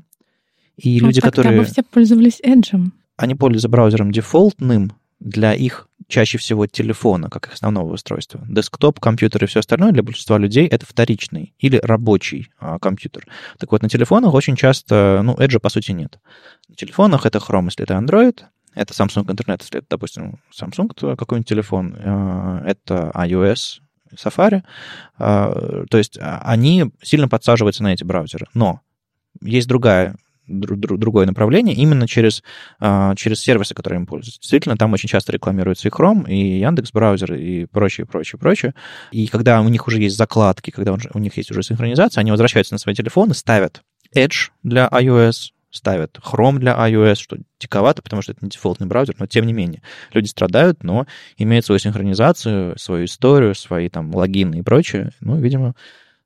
И 0.78 1.02
ну, 1.02 1.08
люди, 1.08 1.20
которые... 1.20 1.58
мы 1.58 1.66
все 1.66 1.84
пользовались 1.84 2.40
Edge. 2.40 2.90
Они 3.18 3.36
пользуются 3.36 3.68
браузером 3.68 4.14
дефолтным, 4.14 4.94
для 5.22 5.54
их 5.54 5.88
чаще 6.08 6.38
всего 6.38 6.68
телефона, 6.68 7.30
как 7.30 7.48
их 7.48 7.54
основного 7.54 7.94
устройства. 7.94 8.44
Десктоп, 8.50 9.00
компьютер 9.00 9.44
и 9.44 9.48
все 9.48 9.60
остальное 9.60 9.92
для 9.92 10.04
большинства 10.04 10.38
людей 10.38 10.68
это 10.68 10.86
вторичный 10.86 11.54
или 11.60 11.78
рабочий 11.78 12.52
а, 12.60 12.80
компьютер. 12.80 13.26
Так 13.58 13.72
вот, 13.72 13.82
на 13.82 13.88
телефонах 13.88 14.34
очень 14.34 14.56
часто, 14.56 15.22
ну, 15.24 15.36
Edge 15.36 15.60
по 15.60 15.70
сути 15.70 15.92
нет. 15.92 16.20
На 16.68 16.76
телефонах 16.76 17.26
это 17.26 17.38
Chrome, 17.38 17.66
если 17.66 17.84
это 17.84 17.94
Android, 17.94 18.42
это 18.74 18.94
Samsung 18.94 19.32
интернет, 19.32 19.62
если 19.62 19.80
это, 19.80 19.88
допустим, 19.92 20.40
Samsung 20.60 21.16
какой-нибудь 21.16 21.48
телефон, 21.48 21.96
а, 21.98 22.64
это 22.66 23.12
iOS, 23.16 23.80
Safari. 24.16 24.64
А, 25.18 25.86
то 25.90 25.98
есть 25.98 26.18
а, 26.18 26.42
они 26.44 26.92
сильно 27.02 27.30
подсаживаются 27.30 27.84
на 27.84 27.94
эти 27.94 28.04
браузеры. 28.04 28.48
Но 28.54 28.82
есть 29.42 29.68
другая 29.68 30.16
другое 30.48 31.26
направление 31.26 31.76
именно 31.76 32.08
через, 32.08 32.44
а, 32.80 33.16
через 33.16 33.40
сервисы, 33.40 33.74
которые 33.74 34.00
им 34.00 34.08
пользуются. 34.08 34.40
Действительно, 34.42 34.78
там 34.78 34.94
очень 34.94 35.10
часто 35.10 35.32
рекламируется 35.32 35.88
и 35.88 35.92
Chrome, 35.92 36.30
и 36.30 36.60
Яндекс 36.60 36.92
браузер, 36.92 37.34
и 37.34 37.66
прочее, 37.66 38.06
прочее, 38.06 38.40
прочее. 38.40 38.74
И 39.12 39.28
когда 39.28 39.62
у 39.62 39.70
них 39.70 39.88
уже 39.88 40.00
есть 40.00 40.18
закладки, 40.18 40.72
когда 40.72 40.96
у 41.14 41.20
них 41.20 41.38
есть 41.38 41.52
уже 41.52 41.64
синхронизация, 41.64 42.22
они 42.22 42.32
возвращаются 42.32 42.74
на 42.74 42.80
свои 42.80 42.96
телефоны, 42.96 43.34
ставят 43.34 43.82
Edge 44.16 44.50
для 44.64 44.88
iOS, 44.88 45.52
ставят 45.72 46.18
Chrome 46.18 46.58
для 46.58 46.74
iOS, 46.74 47.16
что 47.16 47.38
диковато, 47.60 48.02
потому 48.02 48.22
что 48.22 48.34
это 48.34 48.44
не 48.44 48.50
дефолтный 48.50 48.88
браузер, 48.88 49.16
но 49.20 49.26
тем 49.26 49.46
не 49.46 49.54
менее. 49.54 49.82
Люди 50.14 50.28
страдают, 50.28 50.84
но 50.84 51.08
имеют 51.38 51.66
свою 51.66 51.80
синхронизацию, 51.80 52.78
свою 52.78 53.06
историю, 53.06 53.56
свои 53.56 53.90
там 53.90 54.14
логины 54.14 54.60
и 54.60 54.62
прочее. 54.62 55.12
Ну, 55.22 55.38
видимо, 55.38 55.76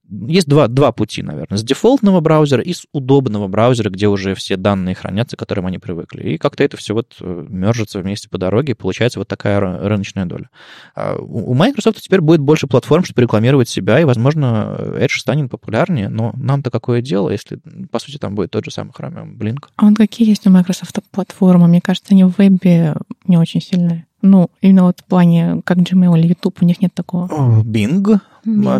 есть 0.10 0.48
два, 0.48 0.68
два 0.68 0.91
пути, 0.91 1.24
наверное. 1.24 1.58
С 1.58 1.63
дефолтного 1.63 2.20
браузера 2.20 2.62
и 2.62 2.74
с 2.74 2.86
удобного 2.91 3.48
браузера, 3.48 3.89
где 3.89 4.08
уже 4.08 4.36
все 4.36 4.58
данные 4.58 4.96
хранятся, 4.96 5.36
к 5.36 5.39
которым 5.39 5.65
они 5.65 5.80
привыкли. 5.80 6.22
И 6.22 6.38
как-то 6.38 6.63
это 6.63 6.78
все 6.78 6.94
вот 6.94 7.15
э, 7.20 7.46
мержится 7.50 8.00
вместе 8.00 8.30
по 8.30 8.38
дороге, 8.38 8.72
и 8.72 8.76
получается 8.76 9.20
вот 9.20 9.28
такая 9.28 9.60
рыночная 9.60 10.26
доля. 10.26 10.50
А 10.96 11.15
у 11.18 11.54
Microsoft 11.54 12.02
теперь 12.02 12.22
будет 12.22 12.41
больше 12.41 12.68
платформ, 12.68 13.04
чтобы 13.04 13.22
рекламировать 13.22 13.70
себя, 13.70 14.00
и, 14.00 14.04
возможно, 14.04 14.76
Edge 15.00 15.18
станет 15.18 15.50
популярнее, 15.50 16.10
но 16.10 16.34
нам-то 16.36 16.72
какое 16.72 17.02
дело, 17.02 17.30
если, 17.30 17.60
по 17.91 18.00
сути, 18.00 18.18
там 18.18 18.36
будет 18.36 18.52
тот 18.52 18.65
же 18.65 18.72
самый 18.72 18.91
Chromium 18.91 19.38
Blink. 19.38 19.65
А 19.76 19.88
вот 19.88 19.98
какие 19.98 20.28
есть 20.28 20.46
у 20.48 20.50
Microsoft 20.50 21.00
платформы? 21.12 21.68
Мне 21.68 21.82
кажется, 21.82 22.13
они 22.13 22.24
в 22.24 22.38
вебе 22.38 22.96
не 23.28 23.38
очень 23.38 23.62
сильные. 23.62 24.06
Ну, 24.22 24.50
именно 24.62 24.86
вот 24.86 25.02
в 25.02 25.04
плане, 25.04 25.62
как 25.65 25.78
Gmail 25.78 26.18
или 26.18 26.30
YouTube, 26.30 26.58
у 26.62 26.65
них 26.65 26.82
нет 26.82 26.94
такого. 26.94 27.28
Bing. 27.63 28.20
Ну, 28.45 28.77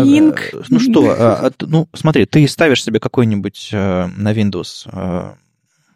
Bing. 0.00 0.38
Ну 0.68 0.80
что, 0.80 1.10
а, 1.10 1.46
а, 1.46 1.50
ну 1.60 1.88
смотри, 1.92 2.24
ты 2.24 2.46
ставишь 2.46 2.84
себе 2.84 3.00
какой-нибудь 3.00 3.70
э, 3.72 4.06
на 4.16 4.32
Windows 4.32 4.88
э, 4.92 5.34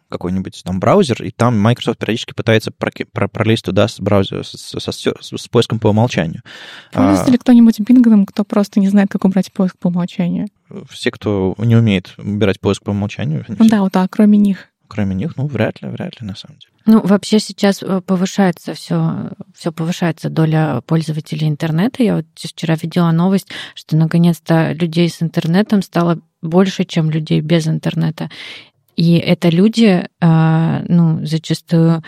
какой-нибудь 0.09 0.61
там 0.63 0.79
браузер, 0.79 1.23
и 1.23 1.31
там 1.31 1.59
Microsoft 1.59 1.99
периодически 1.99 2.33
пытается 2.33 2.71
пролезть 2.71 3.65
туда 3.65 3.87
с 3.87 3.99
браузера, 3.99 4.43
с, 4.43 4.51
с, 4.51 4.77
с, 4.77 5.13
с 5.21 5.47
поиском 5.47 5.79
по 5.79 5.87
умолчанию. 5.87 6.41
Пользуется 6.91 7.25
а, 7.27 7.31
ли 7.31 7.37
кто-нибудь 7.37 7.79
Bing, 7.79 8.25
кто 8.27 8.43
просто 8.43 8.79
не 8.79 8.89
знает, 8.89 9.09
как 9.09 9.25
убрать 9.25 9.51
поиск 9.51 9.77
по 9.79 9.87
умолчанию? 9.87 10.47
Все, 10.89 11.09
кто 11.09 11.55
не 11.57 11.75
умеет 11.75 12.13
убирать 12.17 12.59
поиск 12.59 12.83
по 12.83 12.91
умолчанию. 12.91 13.45
Ну 13.47 13.67
да, 13.67 13.81
вот 13.81 13.93
так, 13.93 14.11
кроме 14.11 14.37
них 14.37 14.67
кроме 14.87 15.15
них, 15.15 15.37
ну, 15.37 15.47
вряд 15.47 15.81
ли, 15.81 15.89
вряд 15.89 16.21
ли, 16.21 16.27
на 16.27 16.35
самом 16.35 16.59
деле. 16.59 16.73
Ну, 16.85 17.01
вообще 17.01 17.39
сейчас 17.39 17.81
э, 17.81 18.01
повышается 18.01 18.73
все, 18.73 19.31
все 19.55 19.71
повышается 19.71 20.29
доля 20.29 20.81
пользователей 20.85 21.47
интернета. 21.47 22.03
Я 22.03 22.17
вот 22.17 22.25
вчера 22.35 22.75
видела 22.75 23.11
новость, 23.11 23.47
что 23.73 23.95
наконец-то 23.95 24.73
людей 24.73 25.09
с 25.09 25.21
интернетом 25.21 25.81
стало 25.81 26.19
больше, 26.41 26.83
чем 26.83 27.09
людей 27.09 27.39
без 27.39 27.67
интернета. 27.67 28.29
И 28.95 29.15
это 29.15 29.49
люди, 29.49 30.07
э, 30.19 30.85
ну, 30.87 31.25
зачастую 31.25 32.03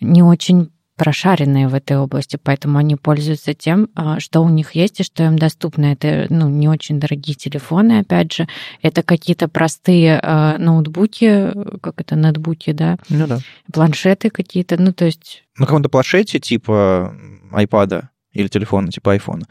не 0.00 0.22
очень 0.22 0.70
прошаренные 0.96 1.68
в 1.68 1.74
этой 1.74 1.98
области, 1.98 2.38
поэтому 2.42 2.78
они 2.78 2.96
пользуются 2.96 3.54
тем, 3.54 3.88
а, 3.94 4.18
что 4.18 4.40
у 4.40 4.48
них 4.48 4.72
есть 4.74 5.00
и 5.00 5.04
что 5.04 5.24
им 5.24 5.38
доступно. 5.38 5.92
Это 5.92 6.26
ну, 6.30 6.48
не 6.48 6.68
очень 6.68 6.98
дорогие 6.98 7.34
телефоны, 7.34 8.00
опять 8.00 8.32
же, 8.32 8.48
это 8.82 9.02
какие-то 9.02 9.48
простые 9.48 10.18
а, 10.22 10.56
ноутбуки, 10.58 11.52
как 11.80 12.00
это, 12.00 12.16
нетбуки, 12.16 12.72
да? 12.72 12.96
Ну 13.08 13.26
да. 13.26 13.38
Планшеты 13.72 14.30
какие-то, 14.30 14.80
ну 14.80 14.92
то 14.92 15.04
есть... 15.04 15.44
На 15.58 15.66
каком-то 15.66 15.88
планшете 15.88 16.40
типа 16.40 17.14
iPad 17.52 18.04
или 18.32 18.48
телефона 18.48 18.90
типа 18.90 19.16
iPhone, 19.16 19.42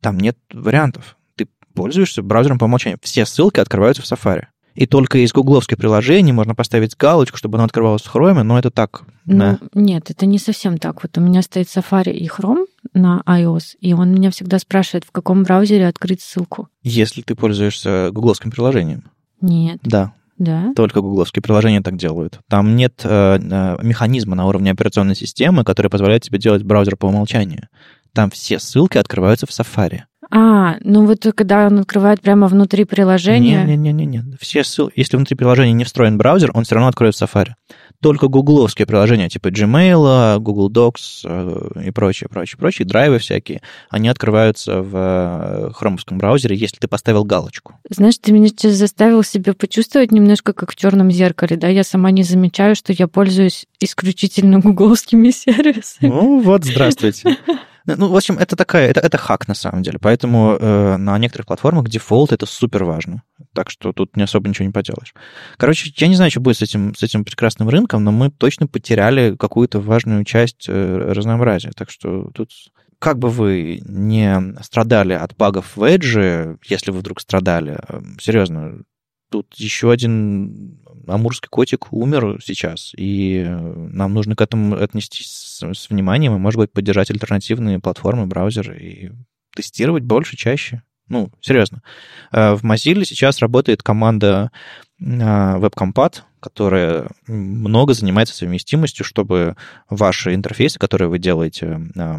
там 0.00 0.18
нет 0.18 0.38
вариантов. 0.52 1.16
Ты 1.36 1.46
пользуешься 1.74 2.22
браузером 2.22 2.58
по 2.58 2.64
умолчанию. 2.64 2.98
Все 3.02 3.26
ссылки 3.26 3.60
открываются 3.60 4.02
в 4.02 4.06
Safari 4.06 4.46
и 4.74 4.86
только 4.86 5.18
из 5.18 5.32
гугловских 5.32 5.76
приложений 5.76 6.32
можно 6.32 6.54
поставить 6.54 6.96
галочку, 6.96 7.36
чтобы 7.36 7.58
оно 7.58 7.64
открывалось 7.64 8.02
в 8.02 8.14
Chrome, 8.14 8.42
но 8.42 8.58
это 8.58 8.70
так. 8.70 9.02
Ну, 9.26 9.38
да. 9.38 9.58
Нет, 9.74 10.10
это 10.10 10.26
не 10.26 10.38
совсем 10.38 10.78
так. 10.78 11.02
Вот 11.02 11.16
у 11.18 11.20
меня 11.20 11.42
стоит 11.42 11.66
Safari 11.66 12.12
и 12.12 12.28
Chrome 12.28 12.66
на 12.94 13.22
iOS, 13.26 13.76
и 13.80 13.92
он 13.92 14.12
меня 14.12 14.30
всегда 14.30 14.58
спрашивает, 14.58 15.04
в 15.04 15.10
каком 15.12 15.42
браузере 15.42 15.86
открыть 15.86 16.22
ссылку. 16.22 16.68
Если 16.82 17.22
ты 17.22 17.34
пользуешься 17.34 18.10
гугловским 18.12 18.50
приложением. 18.50 19.10
Нет. 19.40 19.80
Да. 19.82 20.14
Да. 20.38 20.72
Только 20.74 21.02
гугловские 21.02 21.42
приложения 21.42 21.82
так 21.82 21.96
делают. 21.96 22.40
Там 22.48 22.74
нет 22.74 23.02
э, 23.04 23.38
э, 23.38 23.76
механизма 23.82 24.34
на 24.34 24.46
уровне 24.46 24.70
операционной 24.70 25.14
системы, 25.14 25.64
который 25.64 25.90
позволяет 25.90 26.22
тебе 26.22 26.38
делать 26.38 26.62
браузер 26.62 26.96
по 26.96 27.06
умолчанию. 27.06 27.68
Там 28.14 28.30
все 28.30 28.58
ссылки 28.58 28.96
открываются 28.96 29.46
в 29.46 29.50
Safari. 29.50 30.04
А, 30.30 30.76
ну 30.82 31.06
вот 31.06 31.26
когда 31.34 31.66
он 31.66 31.80
открывает 31.80 32.20
прямо 32.20 32.46
внутри 32.46 32.84
приложения... 32.84 33.64
Не-не-не, 33.64 34.24
все 34.40 34.62
ссылки... 34.62 34.92
Если 34.96 35.16
внутри 35.16 35.36
приложения 35.36 35.72
не 35.72 35.84
встроен 35.84 36.18
браузер, 36.18 36.50
он 36.54 36.64
все 36.64 36.76
равно 36.76 36.88
откроет 36.88 37.16
в 37.16 37.22
Safari. 37.22 37.52
Только 38.00 38.28
гугловские 38.28 38.86
приложения 38.86 39.28
типа 39.28 39.48
Gmail, 39.48 40.38
Google 40.38 40.70
Docs 40.70 41.24
э, 41.24 41.86
и 41.86 41.90
прочее, 41.90 42.28
прочее, 42.30 42.58
прочее, 42.58 42.86
драйвы 42.86 43.18
всякие, 43.18 43.60
они 43.90 44.08
открываются 44.08 44.80
в 44.80 44.92
э, 44.94 45.72
хромовском 45.74 46.16
браузере, 46.16 46.56
если 46.56 46.78
ты 46.78 46.88
поставил 46.88 47.24
галочку. 47.24 47.74
Знаешь, 47.90 48.16
ты 48.18 48.32
меня 48.32 48.48
сейчас 48.48 48.74
заставил 48.74 49.22
себя 49.22 49.52
почувствовать 49.52 50.12
немножко 50.12 50.52
как 50.54 50.72
в 50.72 50.76
черном 50.76 51.10
зеркале, 51.10 51.56
да? 51.56 51.68
Я 51.68 51.84
сама 51.84 52.10
не 52.10 52.22
замечаю, 52.22 52.74
что 52.74 52.92
я 52.92 53.06
пользуюсь 53.06 53.66
исключительно 53.80 54.60
гугловскими 54.60 55.30
сервисами. 55.30 56.08
Ну 56.08 56.40
вот, 56.40 56.64
здравствуйте. 56.64 57.36
Ну, 57.96 58.08
в 58.08 58.16
общем, 58.16 58.38
это 58.38 58.56
такая, 58.56 58.88
это, 58.88 59.00
это 59.00 59.18
хак 59.18 59.48
на 59.48 59.54
самом 59.54 59.82
деле. 59.82 59.98
Поэтому 60.00 60.56
э, 60.58 60.96
на 60.96 61.18
некоторых 61.18 61.46
платформах 61.46 61.88
дефолт 61.88 62.32
это 62.32 62.46
супер 62.46 62.84
важно. 62.84 63.22
Так 63.54 63.70
что 63.70 63.92
тут 63.92 64.16
не 64.16 64.22
особо 64.22 64.48
ничего 64.48 64.66
не 64.66 64.72
поделаешь. 64.72 65.14
Короче, 65.56 65.92
я 65.96 66.08
не 66.08 66.16
знаю, 66.16 66.30
что 66.30 66.40
будет 66.40 66.58
с 66.58 66.62
этим, 66.62 66.94
с 66.94 67.02
этим 67.02 67.24
прекрасным 67.24 67.68
рынком, 67.68 68.04
но 68.04 68.12
мы 68.12 68.30
точно 68.30 68.66
потеряли 68.66 69.36
какую-то 69.36 69.80
важную 69.80 70.24
часть 70.24 70.66
э, 70.68 71.12
разнообразия. 71.12 71.72
Так 71.76 71.90
что 71.90 72.30
тут 72.34 72.50
как 72.98 73.18
бы 73.18 73.28
вы 73.28 73.80
не 73.84 74.54
страдали 74.62 75.14
от 75.14 75.36
багов 75.36 75.76
в 75.76 75.82
Edge, 75.82 76.58
если 76.66 76.90
вы 76.90 76.98
вдруг 76.98 77.20
страдали, 77.20 77.78
э, 77.88 78.00
серьезно, 78.20 78.82
тут 79.30 79.54
еще 79.54 79.90
один 79.90 80.80
амурский 81.10 81.48
котик 81.48 81.92
умер 81.92 82.40
сейчас, 82.42 82.92
и 82.96 83.44
нам 83.48 84.14
нужно 84.14 84.36
к 84.36 84.40
этому 84.40 84.76
отнестись 84.76 85.30
с, 85.30 85.62
с 85.62 85.90
вниманием 85.90 86.34
и, 86.34 86.38
может 86.38 86.58
быть, 86.58 86.72
поддержать 86.72 87.10
альтернативные 87.10 87.78
платформы, 87.78 88.26
браузеры 88.26 88.78
и 88.78 89.12
тестировать 89.54 90.04
больше, 90.04 90.36
чаще. 90.36 90.82
Ну, 91.10 91.30
серьезно. 91.40 91.82
Э, 92.30 92.54
в 92.54 92.64
Mozilla 92.64 93.04
сейчас 93.04 93.40
работает 93.40 93.82
команда 93.82 94.52
WebCompat, 95.00 96.18
э, 96.18 96.22
которая 96.38 97.08
много 97.26 97.94
занимается 97.94 98.34
совместимостью, 98.34 99.04
чтобы 99.04 99.56
ваши 99.90 100.34
интерфейсы, 100.34 100.78
которые 100.78 101.08
вы 101.08 101.18
делаете 101.18 101.80
э, 101.96 102.16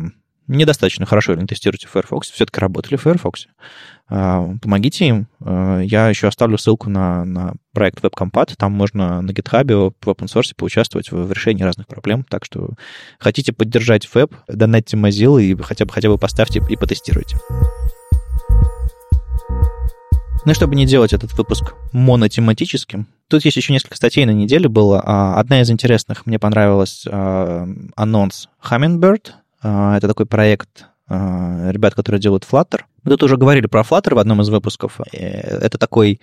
недостаточно 0.58 1.06
хорошо 1.06 1.36
тестируете 1.36 1.88
Firefox, 1.88 2.32
все-таки 2.32 2.60
работали 2.60 2.96
в 2.96 3.06
Firefox. 3.06 3.48
А, 4.14 4.46
помогите 4.62 5.08
им. 5.08 5.28
А, 5.40 5.80
я 5.80 6.10
еще 6.10 6.28
оставлю 6.28 6.58
ссылку 6.58 6.90
на, 6.90 7.24
на 7.24 7.54
проект 7.74 8.04
WebCompat. 8.04 8.56
Там 8.58 8.74
можно 8.74 9.22
на 9.22 9.32
GitHub 9.32 9.94
в 10.02 10.08
open 10.08 10.26
source 10.26 10.54
поучаствовать 10.56 11.12
в, 11.12 11.16
в 11.16 11.32
решении 11.32 11.64
разных 11.64 11.88
проблем. 11.88 12.26
Так 12.30 12.46
что 12.46 12.72
хотите 13.20 13.54
поддержать 13.54 14.14
веб, 14.14 14.36
донатьте 14.48 14.98
Mozilla 14.98 15.42
и 15.42 15.56
хотя 15.56 15.86
бы, 15.86 15.94
хотя 15.94 16.10
бы 16.10 16.18
поставьте 16.18 16.62
и 16.70 16.76
потестируйте. 16.76 17.38
Ну 20.44 20.52
и 20.52 20.56
чтобы 20.56 20.76
не 20.76 20.88
делать 20.88 21.14
этот 21.14 21.34
выпуск 21.38 21.76
монотематическим, 21.94 23.08
тут 23.28 23.46
есть 23.46 23.58
еще 23.58 23.74
несколько 23.74 23.96
статей 23.96 24.26
на 24.26 24.32
неделе 24.32 24.68
было. 24.68 25.02
А, 25.06 25.40
одна 25.40 25.62
из 25.62 25.70
интересных 25.70 26.26
мне 26.26 26.40
понравилась 26.40 27.06
анонс 27.08 28.50
Hummingbird, 28.62 29.32
это 29.62 30.08
такой 30.08 30.26
проект 30.26 30.88
а, 31.14 31.70
ребят, 31.72 31.94
которые 31.94 32.22
делают 32.22 32.48
Flutter. 32.50 32.84
Мы 33.04 33.12
тут 33.12 33.24
уже 33.24 33.36
говорили 33.36 33.68
про 33.68 33.82
Flutter 33.82 34.16
в 34.16 34.20
одном 34.20 34.42
из 34.42 34.48
выпусков. 34.48 35.02
Э, 35.12 35.58
это 35.58 35.78
такой 35.78 36.22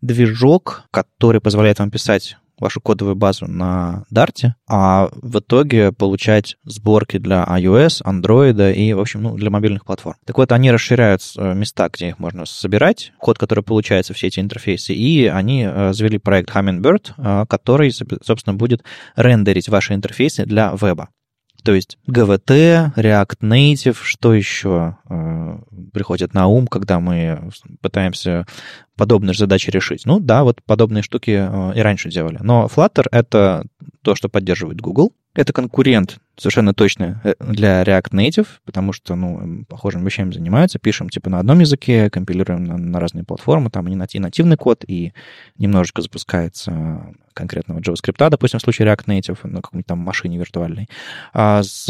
движок, 0.00 0.84
который 0.90 1.42
позволяет 1.42 1.78
вам 1.78 1.90
писать 1.90 2.38
вашу 2.58 2.80
кодовую 2.80 3.16
базу 3.16 3.46
на 3.46 4.04
Dart, 4.10 4.52
а 4.66 5.10
в 5.12 5.40
итоге 5.40 5.92
получать 5.92 6.56
сборки 6.64 7.18
для 7.18 7.44
iOS, 7.44 8.02
Android 8.02 8.72
и, 8.72 8.94
в 8.94 9.00
общем, 9.00 9.22
ну, 9.22 9.36
для 9.36 9.50
мобильных 9.50 9.84
платформ. 9.84 10.16
Так 10.24 10.38
вот, 10.38 10.52
они 10.52 10.70
расширяют 10.72 11.20
э, 11.36 11.52
места, 11.52 11.90
где 11.92 12.08
их 12.08 12.18
можно 12.18 12.46
собирать, 12.46 13.12
код, 13.18 13.38
который 13.38 13.62
получается, 13.62 14.14
все 14.14 14.28
эти 14.28 14.40
интерфейсы, 14.40 14.94
и 14.94 15.26
они 15.26 15.68
э, 15.70 15.92
завели 15.92 16.16
проект 16.16 16.48
Hummingbird, 16.48 17.46
который, 17.46 17.92
собственно, 17.92 18.56
будет 18.56 18.84
рендерить 19.16 19.68
ваши 19.68 19.92
интерфейсы 19.92 20.46
для 20.46 20.74
веба. 20.80 21.10
То 21.62 21.74
есть 21.74 21.98
GVT, 22.08 22.94
React 22.94 23.38
Native, 23.40 23.96
что 24.02 24.34
еще 24.34 24.96
э, 25.08 25.58
приходит 25.92 26.34
на 26.34 26.46
ум, 26.46 26.66
когда 26.66 27.00
мы 27.00 27.50
пытаемся 27.80 28.46
подобные 28.96 29.34
задачи 29.34 29.70
решить? 29.70 30.06
Ну 30.06 30.20
да, 30.20 30.44
вот 30.44 30.62
подобные 30.64 31.02
штуки 31.02 31.30
э, 31.30 31.78
и 31.78 31.80
раньше 31.80 32.10
делали. 32.10 32.38
Но 32.40 32.68
Flutter— 32.74 33.06
это 33.10 33.64
то, 34.02 34.14
что 34.14 34.28
поддерживает 34.28 34.80
Google. 34.80 35.12
Это 35.34 35.52
конкурент 35.52 36.18
совершенно 36.36 36.74
точно 36.74 37.20
э, 37.22 37.34
для 37.38 37.82
React 37.82 38.10
Native, 38.12 38.46
потому 38.64 38.92
что, 38.92 39.14
ну, 39.14 39.64
похожими 39.68 40.04
вещами 40.04 40.32
занимаются. 40.32 40.78
Пишем, 40.78 41.08
типа, 41.08 41.30
на 41.30 41.38
одном 41.38 41.60
языке, 41.60 42.10
компилируем 42.10 42.64
на, 42.64 42.76
на 42.78 42.98
разные 42.98 43.24
платформы, 43.24 43.70
там 43.70 43.86
и 43.88 43.94
нативный 43.94 44.56
код, 44.56 44.84
и 44.86 45.12
немножечко 45.58 46.02
запускается 46.02 47.14
конкретного 47.34 47.80
JavaScript, 47.80 48.28
допустим, 48.30 48.58
в 48.58 48.62
случае 48.62 48.88
React 48.88 49.06
Native 49.06 49.38
на 49.44 49.62
какой-нибудь 49.62 49.86
там 49.86 49.98
машине 49.98 50.38
виртуальной. 50.38 50.88
А 51.32 51.62
с 51.62 51.88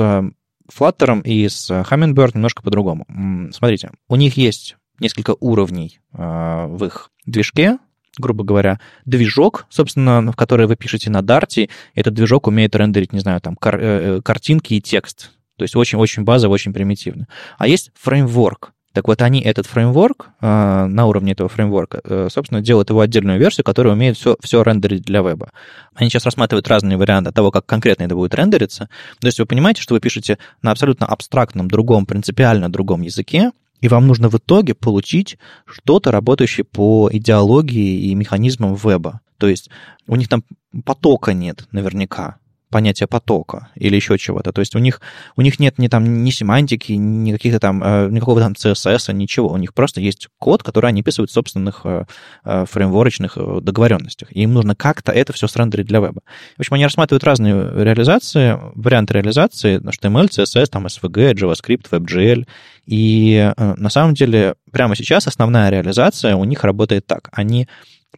Flutter 0.70 1.22
и 1.22 1.49
с 1.49 1.70
Hummingbird 1.70 2.32
немножко 2.34 2.62
по-другому. 2.62 3.07
Смотрите, 3.53 3.91
у 4.09 4.16
них 4.16 4.36
есть 4.36 4.76
несколько 5.01 5.34
уровней 5.41 6.01
а, 6.12 6.66
в 6.66 6.84
их 6.84 7.11
движке, 7.26 7.78
грубо 8.18 8.44
говоря, 8.44 8.80
движок, 9.04 9.66
собственно, 9.70 10.32
в 10.32 10.36
который 10.36 10.66
вы 10.66 10.76
пишете 10.76 11.11
на 11.11 11.20
Dart, 11.20 11.70
этот 11.94 12.14
движок 12.14 12.46
умеет 12.46 12.74
рендерить, 12.74 13.12
не 13.12 13.20
знаю, 13.20 13.40
там, 13.40 13.56
кар- 13.56 13.80
э, 13.80 14.18
э, 14.18 14.22
картинки 14.22 14.74
и 14.74 14.80
текст. 14.80 15.32
То 15.56 15.64
есть 15.64 15.76
очень-очень 15.76 16.24
базово, 16.24 16.54
очень 16.54 16.72
примитивно. 16.72 17.26
А 17.58 17.68
есть 17.68 17.90
фреймворк. 17.94 18.72
Так 18.92 19.06
вот, 19.06 19.22
они 19.22 19.40
этот 19.40 19.66
фреймворк, 19.66 20.30
э, 20.40 20.86
на 20.86 21.06
уровне 21.06 21.32
этого 21.32 21.48
фреймворка, 21.48 22.28
собственно, 22.28 22.61
делают 22.61 22.90
его 22.90 23.00
отдельную 23.00 23.38
версию, 23.38 23.64
которая 23.64 23.94
умеет 23.94 24.16
все, 24.16 24.36
все 24.40 24.62
рендерить 24.64 25.02
для 25.02 25.20
веба. 25.20 25.50
Они 25.94 26.11
сейчас 26.11 26.24
рассматривают 26.24 26.66
разные 26.66 26.96
варианты 26.96 27.30
того, 27.30 27.52
как 27.52 27.66
конкретно 27.66 28.04
это 28.04 28.16
будет 28.16 28.34
рендериться. 28.34 28.88
То 29.20 29.28
есть 29.28 29.38
вы 29.38 29.46
понимаете, 29.46 29.80
что 29.82 29.94
вы 29.94 30.00
пишете 30.00 30.38
на 30.62 30.72
абсолютно 30.72 31.06
абстрактном, 31.06 31.68
другом, 31.68 32.04
принципиально 32.04 32.70
другом 32.70 33.02
языке, 33.02 33.52
и 33.81 33.89
вам 33.89 34.07
нужно 34.07 34.28
в 34.28 34.37
итоге 34.37 34.74
получить 34.74 35.39
что-то, 35.64 36.11
работающее 36.11 36.64
по 36.64 37.09
идеологии 37.12 38.09
и 38.09 38.14
механизмам 38.14 38.74
веба. 38.74 39.20
То 39.39 39.49
есть 39.49 39.70
у 40.07 40.16
них 40.16 40.28
там 40.28 40.45
потока 40.85 41.33
нет 41.33 41.66
наверняка 41.72 42.39
понятия 42.71 43.07
потока 43.07 43.68
или 43.75 43.97
еще 43.97 44.16
чего-то. 44.16 44.53
То 44.53 44.61
есть 44.61 44.75
у 44.75 44.79
них, 44.79 45.01
у 45.37 45.43
них 45.43 45.59
нет 45.59 45.79
ни 45.79 45.89
там 45.89 46.25
ни 46.25 46.31
семантики, 46.31 46.93
ни 46.93 47.33
каких-то 47.33 47.61
там, 47.61 47.83
э, 47.83 48.09
никакого 48.11 48.41
там 48.41 48.53
CSS, 48.53 49.12
ничего. 49.12 49.49
У 49.49 49.57
них 49.57 49.75
просто 49.75 50.01
есть 50.01 50.29
код, 50.39 50.62
который 50.62 50.87
они 50.87 51.03
писают 51.03 51.31
в 51.31 51.35
собственных 51.35 51.83
э, 51.85 52.05
э, 52.45 52.64
фреймворочных 52.68 53.37
договоренностях. 53.62 54.35
И 54.35 54.43
им 54.43 54.55
нужно 54.55 54.75
как-то 54.75 55.12
это 55.12 55.33
все 55.33 55.49
срендерить 55.49 55.87
для 55.87 55.99
веба. 55.99 56.23
В 56.57 56.61
общем, 56.61 56.75
они 56.75 56.85
рассматривают 56.85 57.25
разные 57.25 57.55
реализации, 57.85 58.59
варианты 58.75 59.14
реализации, 59.14 59.79
HTML, 59.81 60.29
CSS, 60.29 60.66
там 60.66 60.87
SVG, 60.87 61.35
JavaScript, 61.35 61.91
WebGL. 61.91 62.47
И 62.87 63.53
на 63.57 63.91
самом 63.91 64.14
деле 64.14 64.55
прямо 64.73 64.97
сейчас 64.97 65.27
основная 65.27 65.71
реализация 65.71 66.37
у 66.37 66.45
них 66.45 66.64
работает 66.64 67.07
так. 67.07 67.29
Они 67.33 67.68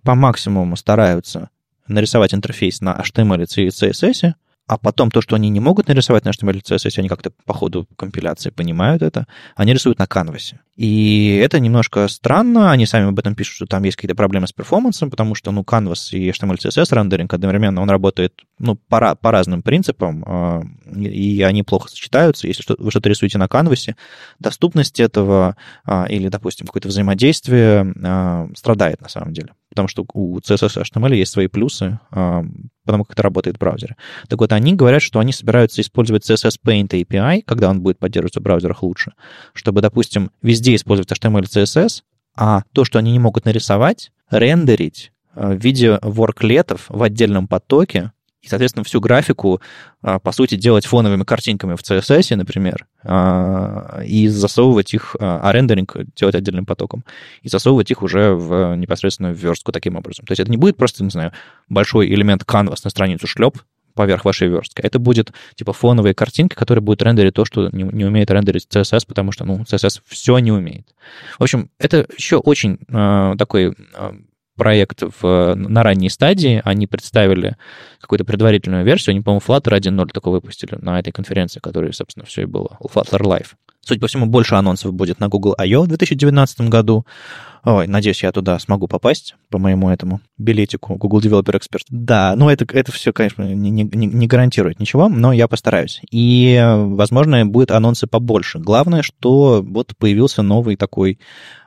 по 0.05 0.15
максимуму 0.15 0.77
стараются 0.77 1.49
нарисовать 1.89 2.35
интерфейс 2.35 2.81
на 2.81 2.95
HTML 2.95 3.45
и 3.57 3.69
CSS, 3.69 4.35
а 4.67 4.79
потом 4.79 5.11
то, 5.11 5.21
что 5.21 5.37
они 5.37 5.51
не 5.51 5.61
могут 5.61 5.89
нарисовать 5.89 6.25
на 6.25 6.31
HTML 6.31 6.57
и 6.57 6.61
CSS, 6.61 6.99
они 6.99 7.09
как-то 7.09 7.31
по 7.45 7.53
ходу 7.53 7.87
компиляции 7.97 8.51
понимают 8.51 9.03
это, 9.03 9.27
они 9.57 9.73
рисуют 9.73 9.99
на 9.99 10.07
канвасе. 10.07 10.61
И 10.77 11.37
это 11.45 11.61
немножко 11.61 12.09
странно, 12.09 12.71
они 12.71 12.87
сами 12.87 13.09
об 13.09 13.19
этом 13.19 13.35
пишут, 13.35 13.57
что 13.57 13.67
там 13.67 13.83
есть 13.83 13.97
какие-то 13.97 14.15
проблемы 14.15 14.47
с 14.47 14.53
перформансом, 14.53 15.11
потому 15.11 15.35
что, 15.35 15.51
ну, 15.51 15.63
Canvas 15.63 16.17
и 16.17 16.31
HTML, 16.31 16.57
CSS 16.57 16.95
рендеринг 16.95 17.35
одновременно, 17.35 17.83
он 17.83 17.91
работает, 17.91 18.33
ну, 18.59 18.77
по, 18.77 19.15
по 19.15 19.31
разным 19.31 19.63
принципам, 19.63 20.25
а, 20.27 20.63
и 20.97 21.43
они 21.43 21.63
плохо 21.65 21.91
сочетаются. 21.91 22.47
Если 22.47 22.65
вы 22.79 22.91
что-то 22.91 23.09
рисуете 23.09 23.39
на 23.39 23.49
канвасе, 23.49 23.97
доступность 24.39 25.01
этого 25.01 25.57
а, 25.85 26.07
или, 26.09 26.29
допустим, 26.29 26.67
какое-то 26.67 26.89
взаимодействие 26.89 27.93
а, 28.03 28.49
страдает 28.55 29.03
на 29.03 29.09
самом 29.09 29.35
деле 29.35 29.53
потому 29.73 29.89
что 29.89 30.05
у 30.13 30.39
CSS 30.39 30.83
HTML 30.83 31.17
есть 31.17 31.33
свои 31.33 31.47
плюсы, 31.47 31.99
потому 32.11 33.05
как 33.05 33.15
это 33.15 33.23
работает 33.23 33.57
в 33.57 33.59
браузере. 33.59 33.97
Так 34.29 34.39
вот, 34.39 34.53
они 34.53 34.75
говорят, 34.75 35.01
что 35.01 35.19
они 35.19 35.33
собираются 35.33 35.81
использовать 35.81 36.29
CSS 36.29 36.57
Paint 36.65 36.89
API, 36.89 37.43
когда 37.43 37.71
он 37.71 37.81
будет 37.81 37.99
поддерживаться 37.99 38.41
в 38.41 38.43
браузерах 38.43 38.83
лучше, 38.83 39.13
чтобы, 39.55 39.81
допустим, 39.81 40.31
везде 40.43 40.75
использовать 40.75 41.11
HTML 41.11 41.45
CSS, 41.45 42.03
а 42.37 42.63
то, 42.73 42.85
что 42.85 42.99
они 42.99 43.13
не 43.13 43.19
могут 43.19 43.47
нарисовать, 43.47 44.13
рендерить 44.31 45.13
в 45.35 45.55
виде 45.55 45.99
ворклетов 46.03 46.85
в 46.89 47.03
отдельном 47.03 47.49
потоке, 47.49 48.13
и, 48.43 48.49
соответственно, 48.49 48.85
всю 48.85 49.01
графику, 49.01 49.61
а, 50.03 50.19
по 50.19 50.33
сути, 50.33 50.57
делать 50.57 50.85
фоновыми 50.85 51.23
картинками 51.23 51.77
в 51.77 51.81
CSS, 51.81 52.35
например, 52.35 52.87
а, 53.05 54.03
и 54.05 54.27
засовывать 54.27 54.93
их, 54.95 55.15
а, 55.21 55.41
а 55.43 55.53
рендеринг 55.53 55.97
делать 56.17 56.35
отдельным 56.35 56.67
потоком, 56.67 57.05
и 57.43 57.49
засовывать 57.49 57.91
их 57.93 58.03
уже 58.03 58.33
в 58.35 58.75
непосредственно 58.75 59.33
в 59.33 59.37
верстку 59.37 59.71
таким 59.71 59.97
образом. 59.97 60.27
То 60.27 60.33
есть 60.33 60.41
это 60.41 60.51
не 60.51 60.57
будет 60.57 60.77
просто, 60.77 61.05
не 61.05 61.11
знаю, 61.11 61.33
большой 61.69 62.09
элемент 62.09 62.43
canvas 62.43 62.81
на 62.83 62.91
страницу 62.91 63.29
шлеп, 63.29 63.59
поверх 63.95 64.25
вашей 64.25 64.49
верстки. 64.49 64.81
Это 64.81 64.99
будет 64.99 65.33
типа 65.55 65.73
фоновые 65.73 66.15
картинки, 66.15 66.55
которые 66.55 66.83
будут 66.83 67.03
рендерить 67.03 67.35
то, 67.35 67.45
что 67.45 67.69
не, 67.71 67.85
не 67.85 68.05
умеет 68.05 68.31
рендерить 68.31 68.67
CSS, 68.71 69.07
потому 69.07 69.33
что, 69.33 69.45
ну, 69.45 69.61
CSS 69.61 70.01
все 70.07 70.39
не 70.39 70.51
умеет. 70.51 70.95
В 71.39 71.43
общем, 71.43 71.71
это 71.79 72.07
еще 72.17 72.37
очень 72.37 72.79
э, 72.89 73.35
такой 73.39 73.77
э, 73.95 74.13
проект 74.57 75.03
в, 75.03 75.55
на 75.55 75.83
ранней 75.83 76.11
стадии. 76.11 76.61
Они 76.65 76.87
представили 76.87 77.57
какую-то 78.01 78.25
предварительную 78.25 78.85
версию. 78.85 79.13
Они, 79.13 79.21
по-моему, 79.21 79.43
Flutter 79.47 79.79
1.0 79.79 80.09
такой 80.13 80.33
выпустили 80.33 80.77
на 80.81 80.99
этой 80.99 81.13
конференции, 81.13 81.61
которая, 81.61 81.93
собственно, 81.93 82.27
все 82.27 82.43
и 82.43 82.47
было. 82.47 82.79
Flutter 82.83 83.21
Live. 83.21 83.49
Судя 83.85 84.01
по 84.01 84.07
всему, 84.07 84.27
больше 84.27 84.55
анонсов 84.55 84.93
будет 84.95 85.19
на 85.19 85.29
Google 85.29 85.57
I.O. 85.59 85.83
в 85.83 85.89
2019 85.89 86.69
году. 86.69 87.05
Ой, 87.65 87.89
надеюсь, 87.89 88.23
я 88.23 88.31
туда 88.31 88.59
смогу 88.61 88.87
попасть 88.87 89.35
по 89.51 89.59
моему 89.59 89.91
этому 89.91 90.21
билетику 90.39 90.95
Google 90.95 91.21
Developer 91.21 91.57
Expert. 91.57 91.83
Да, 91.89 92.35
ну 92.37 92.49
это, 92.49 92.65
это 92.73 92.93
все, 92.93 93.13
конечно, 93.13 93.43
не, 93.43 93.71
не, 93.71 93.85
не 93.85 94.27
гарантирует 94.27 94.79
ничего, 94.79 95.09
но 95.09 95.33
я 95.33 95.49
постараюсь. 95.49 96.01
И, 96.11 96.61
возможно, 96.65 97.45
будет 97.45 97.73
анонсы 97.73 98.07
побольше. 98.07 98.61
Главное, 98.61 99.03
что 99.03 99.65
вот 99.67 99.97
появился 99.97 100.43
новый 100.43 100.77
такой 100.77 101.19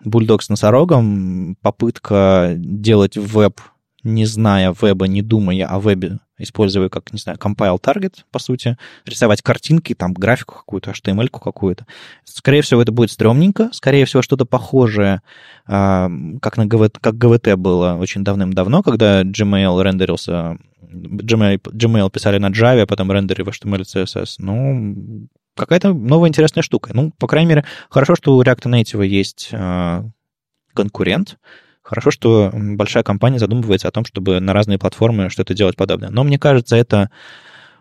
бульдог 0.03 0.41
с 0.41 0.49
носорогом, 0.49 1.57
попытка 1.61 2.53
делать 2.57 3.17
веб 3.17 3.59
не 4.03 4.25
зная 4.25 4.73
веба, 4.79 5.07
не 5.07 5.21
думая 5.21 5.65
о 5.65 5.79
вебе, 5.79 6.19
используя 6.37 6.89
как, 6.89 7.13
не 7.13 7.19
знаю, 7.19 7.37
compile 7.37 7.79
target, 7.79 8.23
по 8.31 8.39
сути, 8.39 8.77
рисовать 9.05 9.41
картинки, 9.41 9.93
там, 9.93 10.13
графику 10.13 10.55
какую-то, 10.55 10.91
HTML-ку 10.91 11.39
какую-то. 11.39 11.85
Скорее 12.23 12.61
всего, 12.61 12.81
это 12.81 12.91
будет 12.91 13.11
стрёмненько, 13.11 13.69
скорее 13.71 14.05
всего, 14.05 14.21
что-то 14.21 14.45
похожее, 14.45 15.21
а, 15.65 16.09
как, 16.41 16.57
на 16.57 16.65
ГВ, 16.65 16.91
как 16.99 17.15
GVT 17.15 17.55
было 17.55 17.95
очень 17.95 18.23
давным-давно, 18.23 18.83
когда 18.83 19.23
Gmail 19.23 19.81
рендерился, 19.81 20.57
Gmail, 20.81 21.61
Gmail 21.61 22.11
писали 22.11 22.37
на 22.37 22.49
Java, 22.49 22.81
а 22.81 22.87
потом 22.87 23.11
рендерили 23.11 23.43
в 23.43 23.49
HTML 23.49 23.81
CSS. 23.81 24.35
Ну, 24.39 25.27
какая-то 25.55 25.93
новая 25.93 26.29
интересная 26.29 26.63
штука. 26.63 26.91
Ну, 26.93 27.11
по 27.17 27.27
крайней 27.27 27.49
мере, 27.49 27.65
хорошо, 27.89 28.15
что 28.15 28.35
у 28.35 28.43
React 28.43 28.63
Native 28.63 29.05
есть 29.05 29.49
а, 29.53 30.05
конкурент, 30.73 31.37
Хорошо, 31.85 32.09
что 32.09 32.51
большая 32.51 33.03
компания 33.03 33.37
задумывается 33.37 33.87
о 33.87 33.91
том, 33.91 34.05
чтобы 34.05 34.39
на 34.39 34.53
разные 34.53 34.79
платформы 34.79 35.29
что-то 35.29 35.53
делать 35.53 35.75
подобное. 35.75 36.09
Но 36.09 36.23
мне 36.23 36.39
кажется, 36.39 36.75
это, 36.75 37.11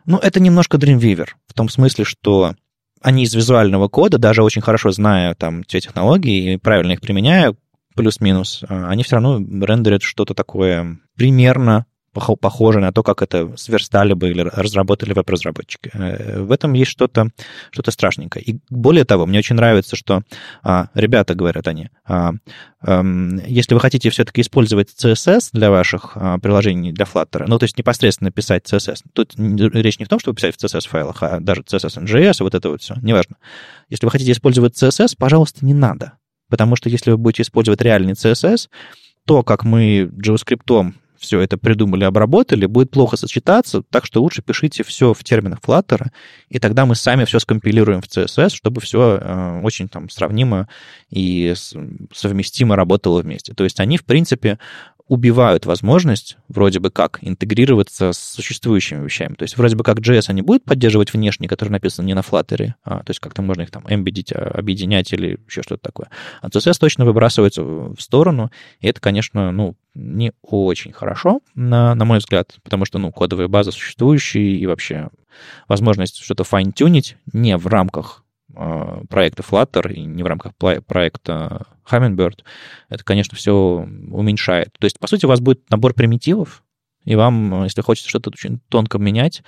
ну, 0.05 0.19
это 0.19 0.41
немножко 0.41 0.77
Dreamweaver, 0.77 1.29
в 1.47 1.55
том 1.55 1.71
смысле, 1.71 2.05
что 2.05 2.55
они 3.01 3.25
из 3.25 3.35
визуального 3.35 3.89
кода, 3.89 4.19
даже 4.19 4.43
очень 4.43 4.61
хорошо 4.61 4.91
зная 4.91 5.35
там 5.35 5.65
те 5.65 5.81
технологии 5.81 6.53
и 6.53 6.57
правильно 6.59 6.93
их 6.93 7.01
применяя, 7.01 7.55
плюс-минус, 7.97 8.63
а, 8.69 8.89
они 8.91 9.05
все 9.05 9.17
равно 9.17 9.39
рендерят 9.39 10.03
что-то 10.03 10.35
такое 10.35 10.99
примерно 11.17 11.87
похоже 12.15 12.81
на 12.81 12.93
то, 12.93 13.03
как 13.03 13.23
это 13.23 13.57
сверстали 13.57 14.15
бы 14.15 14.31
или 14.31 14.41
разработали 14.43 15.13
веб-разработчики. 15.13 15.91
Э, 15.93 16.41
в 16.41 16.53
этом 16.53 16.73
есть 16.73 16.91
что-то 16.91 17.29
что 17.71 17.91
страшненькое. 17.91 18.45
И 18.45 18.59
более 18.71 19.05
того, 19.05 19.27
мне 19.27 19.39
очень 19.39 19.57
нравится, 19.57 19.97
что 19.97 20.23
а, 20.63 20.89
ребята, 20.95 21.35
говорят 21.35 21.69
они, 21.69 21.91
а, 22.07 22.33
а, 22.81 23.03
если 23.47 23.75
вы 23.75 23.81
хотите 23.81 24.11
все-таки 24.11 24.41
использовать 24.41 24.91
CSS 24.91 25.51
для 25.53 25.71
ваших 25.71 26.13
а, 26.15 26.39
приложений, 26.39 26.93
для 26.93 27.05
Flutter, 27.05 27.45
ну, 27.47 27.59
то 27.59 27.65
есть 27.65 27.79
непосредственно 27.79 28.31
писать 28.31 28.65
CSS, 28.71 29.03
тут 29.13 29.35
речь 29.37 29.99
не 29.99 30.05
в 30.05 30.09
том, 30.09 30.19
чтобы 30.19 30.37
писать 30.37 30.57
в 30.57 30.65
CSS-файлах, 30.65 31.23
а 31.23 31.41
даже 31.41 31.63
CSS 31.63 32.05
NGS, 32.05 32.43
вот 32.43 32.55
это 32.55 32.71
вот 32.71 32.83
все, 32.83 32.95
неважно. 33.03 33.37
Если 33.89 34.07
вы 34.07 34.13
хотите 34.13 34.33
использовать 34.33 34.81
CSS, 34.81 35.15
пожалуйста, 35.19 35.65
не 35.65 35.75
надо. 35.75 36.19
Потому 36.49 36.77
что 36.77 36.89
если 36.89 37.11
вы 37.11 37.17
будете 37.17 37.43
использовать 37.43 37.81
реальный 37.81 38.13
CSS, 38.13 38.69
то, 39.27 39.43
как 39.43 39.65
мы 39.65 40.11
JavaScript 40.13 40.95
все 41.19 41.41
это 41.41 41.57
придумали, 41.57 42.05
обработали, 42.05 42.67
будет 42.67 42.91
плохо 42.91 43.17
сочетаться, 43.17 43.83
так 43.83 44.05
что 44.05 44.23
лучше 44.23 44.43
пишите 44.43 44.83
все 44.85 45.15
в 45.15 45.23
терминах 45.25 45.61
Flutter, 45.61 46.09
и 46.49 46.59
тогда 46.59 46.87
мы 46.87 46.95
сами 46.95 47.25
все 47.25 47.39
скомпилируем 47.39 48.01
в 48.01 48.07
CSS, 48.07 48.51
чтобы 48.51 48.81
все 48.81 49.19
э, 49.21 49.61
очень 49.63 49.89
там 49.89 50.09
сравнимо 50.09 50.69
и 51.11 51.55
совместимо 52.13 52.77
работало 52.77 53.21
вместе. 53.21 53.55
То 53.55 53.65
есть 53.65 53.81
они, 53.81 53.97
в 53.97 54.05
принципе, 54.05 54.59
убивают 55.07 55.67
возможность 55.67 56.39
вроде 56.49 56.81
бы 56.81 56.91
как 56.91 57.19
интегрироваться 57.21 58.13
с 58.13 58.19
существующими 58.19 59.05
вещами. 59.05 59.35
То 59.35 59.43
есть 59.43 59.57
вроде 59.59 59.77
бы 59.77 59.85
как 59.85 59.99
JS 59.99 60.25
они 60.29 60.41
будут 60.41 60.65
поддерживать 60.65 61.13
внешне, 61.13 61.47
который 61.47 61.69
написан 61.69 62.07
не 62.07 62.15
на 62.15 62.21
Flutter, 62.21 62.73
а, 62.85 63.01
то 63.01 63.11
есть 63.11 63.21
как-то 63.21 63.43
можно 63.43 63.63
их 63.63 63.71
там 63.71 63.85
эмбедить, 63.89 64.33
а, 64.33 64.51
объединять 64.55 65.13
или 65.13 65.39
еще 65.47 65.63
что-то 65.63 65.83
такое. 65.83 66.09
А 66.41 66.49
CSS 66.49 66.79
точно 66.81 67.05
выбрасывается 67.05 67.63
в 67.63 67.99
сторону, 67.99 68.51
и 68.81 68.89
это, 68.89 69.01
конечно, 69.01 69.53
ну, 69.53 69.77
не 69.95 70.33
очень 70.43 70.93
хорошо, 70.93 71.41
на, 71.55 71.95
на 71.95 72.05
мой 72.05 72.19
взгляд, 72.19 72.57
потому 72.63 72.85
что, 72.85 72.99
ну, 72.99 73.13
кодовая 73.13 73.49
база 73.49 73.73
существующая 73.73 74.57
и 74.57 74.67
вообще 74.67 75.11
возможность 75.69 76.17
что-то 76.23 76.45
файн-тюнить 76.45 77.17
не 77.33 77.57
в 77.57 77.67
рамках 77.67 78.24
проекта 79.09 79.43
Flutter 79.43 79.93
и 79.93 80.05
не 80.05 80.23
в 80.23 80.27
рамках 80.27 80.53
проекта 80.57 81.67
Hummingbird, 81.91 82.41
это, 82.89 83.05
конечно, 83.05 83.37
все 83.37 83.87
уменьшает. 84.11 84.71
То 84.79 84.85
есть, 84.85 84.99
по 84.99 85.07
сути, 85.07 85.27
у 85.27 85.29
вас 85.29 85.41
будет 85.41 85.69
набор 85.71 85.95
примитивов, 85.95 86.63
и 87.05 87.17
вам, 87.17 87.65
если 87.65 87.83
хочется 87.83 88.09
что-то 88.09 88.31
очень 88.31 88.61
тонко 88.69 88.99
менять, 88.99 89.43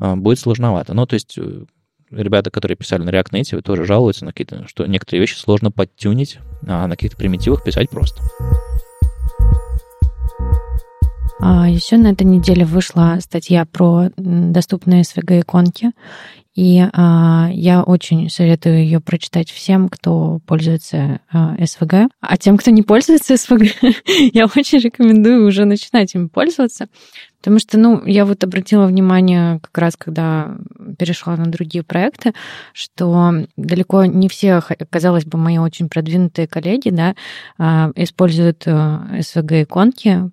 э, 0.00 0.14
будет 0.14 0.38
сложновато. 0.38 0.94
Ну, 0.94 1.06
то 1.06 1.14
есть, 1.14 1.36
э, 1.38 1.64
ребята, 2.10 2.50
которые 2.50 2.76
писали 2.76 3.02
на 3.02 3.10
React 3.10 3.32
Native, 3.32 3.62
тоже 3.62 3.84
жалуются 3.84 4.24
на 4.24 4.32
какие-то, 4.32 4.66
что 4.68 4.86
некоторые 4.86 5.20
вещи 5.20 5.34
сложно 5.34 5.70
подтюнить, 5.70 6.38
а 6.66 6.86
на 6.86 6.96
каких-то 6.96 7.16
примитивах 7.16 7.62
писать 7.62 7.90
просто. 7.90 8.22
А 11.40 11.68
еще 11.68 11.96
на 11.96 12.08
этой 12.08 12.24
неделе 12.24 12.64
вышла 12.64 13.18
статья 13.20 13.64
про 13.66 14.10
доступные 14.16 15.02
SVG-иконки, 15.02 15.90
и 16.54 16.84
а, 16.92 17.48
я 17.52 17.82
очень 17.82 18.30
советую 18.30 18.78
ее 18.78 19.00
прочитать 19.00 19.50
всем, 19.50 19.88
кто 19.88 20.38
пользуется 20.46 21.20
а, 21.32 21.56
СВГ. 21.64 22.08
А 22.20 22.36
тем, 22.36 22.56
кто 22.56 22.70
не 22.70 22.82
пользуется 22.82 23.36
СВГ, 23.36 23.62
я 24.32 24.44
очень 24.44 24.78
рекомендую 24.78 25.46
уже 25.48 25.64
начинать 25.64 26.14
им 26.14 26.28
пользоваться. 26.28 26.86
Потому 27.44 27.58
что, 27.58 27.78
ну, 27.78 28.02
я 28.06 28.24
вот 28.24 28.42
обратила 28.42 28.86
внимание 28.86 29.60
как 29.60 29.76
раз, 29.76 29.96
когда 29.98 30.56
перешла 30.98 31.36
на 31.36 31.44
другие 31.44 31.84
проекты, 31.84 32.32
что 32.72 33.44
далеко 33.58 34.06
не 34.06 34.30
все, 34.30 34.62
казалось 34.88 35.26
бы, 35.26 35.36
мои 35.36 35.58
очень 35.58 35.90
продвинутые 35.90 36.48
коллеги, 36.48 36.88
да, 36.88 37.14
а, 37.58 37.92
используют 37.96 38.62
э, 38.64 39.20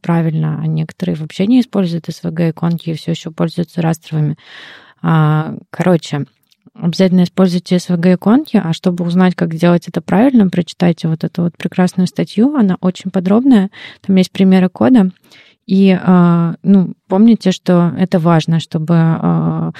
правильно, 0.01 0.61
а 0.63 0.67
некоторые 0.67 1.17
вообще 1.17 1.47
не 1.47 1.59
используют 1.59 2.07
SVG-иконки 2.07 2.91
и 2.91 2.93
все 2.93 3.11
еще 3.11 3.29
пользуются 3.29 3.81
растровыми. 3.81 4.37
А, 5.01 5.57
короче, 5.69 6.27
обязательно 6.73 7.23
используйте 7.23 7.75
SVG-иконки, 7.75 8.55
а 8.63 8.71
чтобы 8.71 9.03
узнать, 9.03 9.35
как 9.35 9.53
сделать 9.53 9.89
это 9.89 9.99
правильно, 9.99 10.47
прочитайте 10.47 11.09
вот 11.09 11.25
эту 11.25 11.41
вот 11.43 11.57
прекрасную 11.57 12.07
статью, 12.07 12.55
она 12.55 12.77
очень 12.79 13.11
подробная, 13.11 13.69
там 13.99 14.15
есть 14.15 14.31
примеры 14.31 14.69
кода, 14.69 15.11
и, 15.65 15.97
а, 16.01 16.55
ну, 16.63 16.93
помните, 17.07 17.51
что 17.51 17.93
это 17.97 18.19
важно, 18.19 18.59
чтобы 18.59 18.95
а, 18.95 19.71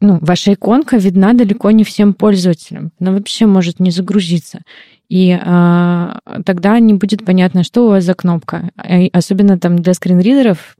ну, 0.00 0.18
ваша 0.20 0.52
иконка 0.52 0.98
видна 0.98 1.32
далеко 1.32 1.70
не 1.70 1.84
всем 1.84 2.12
пользователям. 2.12 2.92
Она 3.00 3.12
вообще 3.12 3.46
может 3.46 3.80
не 3.80 3.90
загрузиться. 3.90 4.60
И 5.08 5.30
э, 5.30 6.12
тогда 6.44 6.78
не 6.80 6.94
будет 6.94 7.24
понятно, 7.24 7.62
что 7.62 7.86
у 7.86 7.90
вас 7.90 8.04
за 8.04 8.14
кнопка. 8.14 8.70
И 8.88 9.08
особенно 9.12 9.58
там 9.58 9.76
для 9.76 9.94
скринридеров 9.94 10.76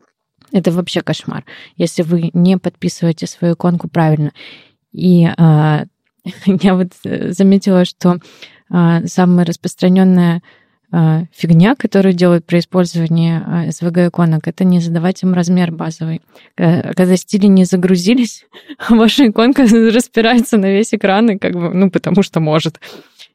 это 0.52 0.70
вообще 0.70 1.00
кошмар, 1.00 1.44
если 1.76 2.02
вы 2.02 2.30
не 2.32 2.58
подписываете 2.58 3.26
свою 3.26 3.54
иконку 3.54 3.88
правильно. 3.88 4.32
И 4.92 5.24
э, 5.24 5.32
я 6.46 6.74
вот 6.74 6.92
заметила, 7.02 7.84
что 7.84 8.18
э, 8.70 9.06
самая 9.06 9.46
распространенная 9.46 10.36
э, 10.36 10.40
фигня, 10.90 11.74
которую 11.74 12.14
делают 12.14 12.46
при 12.46 12.58
использовании 12.58 13.38
э, 13.38 13.68
SVG-иконок, 13.68 14.46
это 14.46 14.64
не 14.64 14.80
задавать 14.80 15.22
им 15.22 15.34
размер 15.34 15.72
базовый. 15.72 16.22
Когда 16.56 17.16
стили 17.16 17.46
не 17.46 17.64
загрузились, 17.64 18.46
ваша 18.88 19.28
иконка 19.28 19.62
распирается 19.92 20.56
на 20.56 20.70
весь 20.70 20.94
экран, 20.94 21.30
и 21.30 21.38
как 21.38 21.54
бы, 21.54 21.74
ну, 21.74 21.90
потому 21.90 22.22
что 22.22 22.40
может 22.40 22.80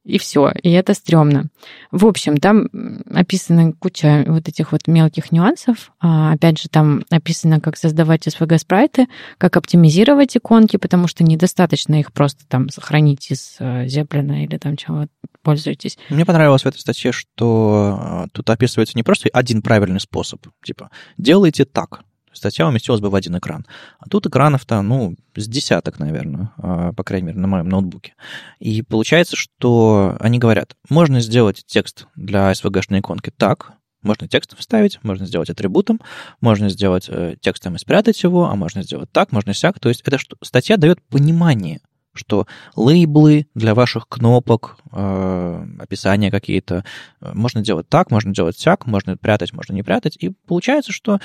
и 0.03 0.17
все, 0.17 0.51
и 0.63 0.71
это 0.71 0.93
стрёмно. 0.93 1.47
В 1.91 2.05
общем, 2.05 2.37
там 2.37 2.69
описана 3.13 3.71
куча 3.73 4.25
вот 4.27 4.47
этих 4.47 4.71
вот 4.71 4.87
мелких 4.87 5.31
нюансов. 5.31 5.91
А, 5.99 6.33
опять 6.33 6.59
же, 6.59 6.69
там 6.69 7.03
описано, 7.09 7.59
как 7.59 7.77
создавать 7.77 8.27
SVG-спрайты, 8.27 9.07
как 9.37 9.57
оптимизировать 9.57 10.35
иконки, 10.35 10.77
потому 10.77 11.07
что 11.07 11.23
недостаточно 11.23 11.99
их 11.99 12.11
просто 12.13 12.45
там 12.47 12.69
сохранить 12.69 13.29
из 13.29 13.57
Zeppelin 13.59 14.43
или 14.43 14.57
там 14.57 14.75
чего 14.75 15.05
пользуетесь. 15.43 15.97
Мне 16.09 16.25
понравилось 16.25 16.63
в 16.63 16.67
этой 16.67 16.79
статье, 16.79 17.11
что 17.11 17.97
а, 17.99 18.27
тут 18.31 18.49
описывается 18.49 18.97
не 18.97 19.03
просто 19.03 19.29
один 19.31 19.61
правильный 19.61 19.99
способ, 19.99 20.45
типа 20.63 20.89
делайте 21.17 21.65
так, 21.65 22.03
статья 22.33 22.67
уместилась 22.67 23.01
бы 23.01 23.09
в 23.09 23.15
один 23.15 23.37
экран. 23.37 23.65
А 23.99 24.09
тут 24.09 24.25
экранов-то, 24.27 24.81
ну, 24.81 25.15
с 25.35 25.47
десяток, 25.47 25.99
наверное, 25.99 26.51
а, 26.57 26.93
по 26.93 27.03
крайней 27.03 27.27
мере, 27.27 27.39
на 27.39 27.47
моем 27.47 27.69
ноутбуке. 27.69 28.13
И 28.59 28.81
получается, 28.81 29.35
что 29.35 30.17
они 30.19 30.39
говорят, 30.39 30.75
можно 30.89 31.21
сделать 31.21 31.63
текст 31.65 32.07
для 32.15 32.51
SVG-шной 32.51 32.99
иконки 32.99 33.31
так, 33.35 33.73
Можно 34.01 34.27
текстом 34.27 34.57
вставить, 34.57 34.97
можно 35.03 35.27
сделать 35.27 35.51
атрибутом, 35.51 35.99
можно 36.41 36.69
сделать 36.69 37.05
э, 37.07 37.35
текстом 37.39 37.75
и 37.75 37.77
спрятать 37.77 38.23
его, 38.23 38.49
а 38.49 38.55
можно 38.55 38.81
сделать 38.81 39.11
так, 39.11 39.31
можно 39.31 39.53
сяк. 39.53 39.79
То 39.79 39.89
есть 39.89 40.01
эта 40.03 40.17
статья 40.41 40.77
дает 40.77 40.99
понимание 41.03 41.81
что 42.13 42.47
лейблы 42.75 43.47
для 43.55 43.73
ваших 43.73 44.07
кнопок, 44.07 44.77
э, 44.91 45.65
описания 45.79 46.31
какие-то, 46.31 46.83
э, 47.21 47.31
можно 47.33 47.61
делать 47.61 47.87
так, 47.87 48.11
можно 48.11 48.33
делать 48.33 48.55
всяк, 48.55 48.85
можно 48.85 49.17
прятать, 49.17 49.53
можно 49.53 49.73
не 49.73 49.83
прятать. 49.83 50.17
И 50.19 50.31
получается, 50.47 50.91
что 50.91 51.19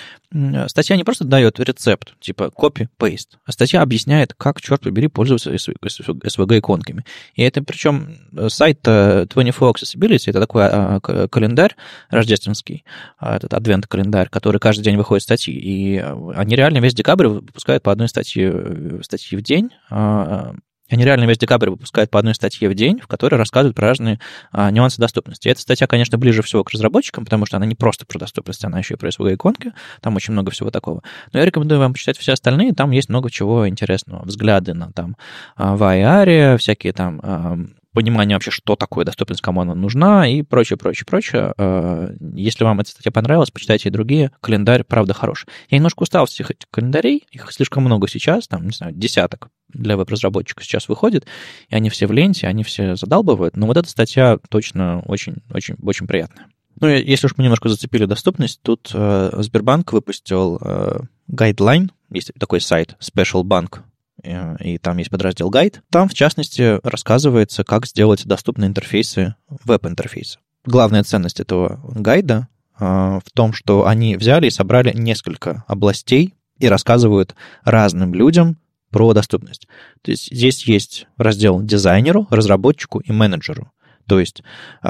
статья 0.68 0.96
не 0.96 1.04
просто 1.04 1.24
дает 1.24 1.58
рецепт, 1.60 2.14
типа 2.20 2.50
copy-paste, 2.56 3.38
а 3.44 3.52
статья 3.52 3.82
объясняет, 3.82 4.34
как, 4.34 4.60
черт 4.60 4.82
побери, 4.82 5.08
пользоваться 5.08 5.52
SVG-иконками. 5.52 7.04
И 7.34 7.42
это 7.42 7.62
причем 7.62 8.16
э, 8.32 8.48
сайт 8.48 8.80
24 8.82 9.50
Accessibility, 9.50 10.30
это 10.30 10.40
такой 10.40 10.64
а, 10.66 11.00
календарь 11.00 11.74
рождественский, 12.10 12.84
а, 13.18 13.36
этот 13.36 13.54
адвент-календарь, 13.54 14.28
который 14.28 14.58
каждый 14.58 14.82
день 14.82 14.96
выходит 14.96 15.22
статьи. 15.22 15.54
И 15.54 15.98
они 16.34 16.56
реально 16.56 16.78
весь 16.78 16.94
декабрь 16.94 17.26
выпускают 17.26 17.82
по 17.82 17.92
одной 17.92 18.08
статье, 18.08 19.00
статьи 19.02 19.36
в 19.36 19.42
день, 19.42 19.70
а, 19.90 20.54
они 20.88 21.04
реально 21.04 21.24
весь 21.24 21.38
декабрь 21.38 21.70
выпускают 21.70 22.10
по 22.10 22.18
одной 22.18 22.34
статье 22.34 22.68
в 22.68 22.74
день, 22.74 23.00
в 23.00 23.06
которой 23.06 23.36
рассказывают 23.36 23.76
про 23.76 23.88
разные 23.88 24.20
а, 24.52 24.70
нюансы 24.70 25.00
доступности. 25.00 25.48
эта 25.48 25.60
статья, 25.60 25.86
конечно, 25.86 26.18
ближе 26.18 26.42
всего 26.42 26.64
к 26.64 26.70
разработчикам, 26.70 27.24
потому 27.24 27.46
что 27.46 27.56
она 27.56 27.66
не 27.66 27.74
просто 27.74 28.06
про 28.06 28.18
доступность, 28.18 28.64
она 28.64 28.78
еще 28.78 28.94
и 28.94 28.96
про 28.96 29.08
SVG-иконки, 29.08 29.72
там 30.00 30.16
очень 30.16 30.32
много 30.32 30.50
всего 30.50 30.70
такого. 30.70 31.02
Но 31.32 31.40
я 31.40 31.44
рекомендую 31.44 31.80
вам 31.80 31.92
почитать 31.92 32.18
все 32.18 32.32
остальные, 32.32 32.72
там 32.74 32.90
есть 32.90 33.08
много 33.08 33.30
чего 33.30 33.68
интересного. 33.68 34.24
Взгляды 34.24 34.74
на 34.74 34.92
там 34.92 35.16
а, 35.56 35.76
VIR, 35.76 36.58
всякие 36.58 36.92
там 36.92 37.75
понимание 37.96 38.36
вообще, 38.36 38.50
что 38.50 38.76
такое 38.76 39.06
доступность, 39.06 39.40
кому 39.40 39.62
она 39.62 39.74
нужна 39.74 40.28
и 40.28 40.42
прочее, 40.42 40.76
прочее, 40.76 41.06
прочее. 41.06 41.54
А, 41.56 42.12
если 42.34 42.62
вам 42.62 42.78
эта 42.80 42.90
статья 42.90 43.10
понравилась, 43.10 43.50
почитайте 43.50 43.88
и 43.88 43.90
другие. 43.90 44.32
Календарь, 44.42 44.84
правда, 44.84 45.14
хорош. 45.14 45.46
Я 45.70 45.78
немножко 45.78 46.02
устал 46.02 46.26
всех 46.26 46.50
этих 46.50 46.68
календарей, 46.70 47.26
их 47.30 47.50
слишком 47.50 47.84
много 47.84 48.06
сейчас, 48.06 48.48
там, 48.48 48.66
не 48.66 48.72
знаю, 48.72 48.92
десяток 48.92 49.48
для 49.72 49.96
веб-разработчиков 49.96 50.62
сейчас 50.62 50.90
выходит, 50.90 51.24
и 51.70 51.74
они 51.74 51.88
все 51.88 52.06
в 52.06 52.12
ленте, 52.12 52.46
они 52.46 52.64
все 52.64 52.96
задалбывают, 52.96 53.56
но 53.56 53.66
вот 53.66 53.78
эта 53.78 53.88
статья 53.88 54.38
точно 54.50 55.00
очень, 55.06 55.36
очень, 55.50 55.76
очень 55.82 56.06
приятная. 56.06 56.48
Ну, 56.78 56.88
если 56.88 57.28
уж 57.28 57.32
мы 57.38 57.44
немножко 57.44 57.70
зацепили 57.70 58.04
доступность, 58.04 58.60
тут 58.60 58.90
э, 58.92 59.30
Сбербанк 59.38 59.94
выпустил 59.94 60.58
э, 60.60 60.98
гайдлайн, 61.28 61.90
есть 62.10 62.32
такой 62.38 62.60
сайт 62.60 62.96
Special 63.00 63.42
Bank 63.42 63.80
Э, 63.80 63.95
и 64.22 64.78
там 64.78 64.96
есть 64.96 65.10
подраздел 65.10 65.50
гайд. 65.50 65.82
Там, 65.90 66.08
в 66.08 66.14
частности, 66.14 66.80
рассказывается, 66.82 67.64
как 67.64 67.86
сделать 67.86 68.26
доступные 68.26 68.68
интерфейсы, 68.68 69.34
веб-интерфейсы. 69.48 70.38
Главная 70.64 71.04
ценность 71.04 71.38
этого 71.38 71.80
гайда 71.94 72.48
э, 72.78 72.84
в 72.84 73.30
том, 73.34 73.52
что 73.52 73.86
они 73.86 74.16
взяли 74.16 74.46
и 74.46 74.50
собрали 74.50 74.92
несколько 74.96 75.64
областей 75.68 76.34
и 76.58 76.68
рассказывают 76.68 77.36
разным 77.64 78.14
людям 78.14 78.58
про 78.90 79.12
доступность. 79.12 79.68
То 80.02 80.10
есть 80.10 80.32
здесь 80.32 80.64
есть 80.64 81.06
раздел 81.18 81.62
дизайнеру, 81.62 82.26
разработчику 82.30 83.00
и 83.00 83.12
менеджеру. 83.12 83.70
То 84.08 84.18
есть 84.18 84.42
э, 84.82 84.88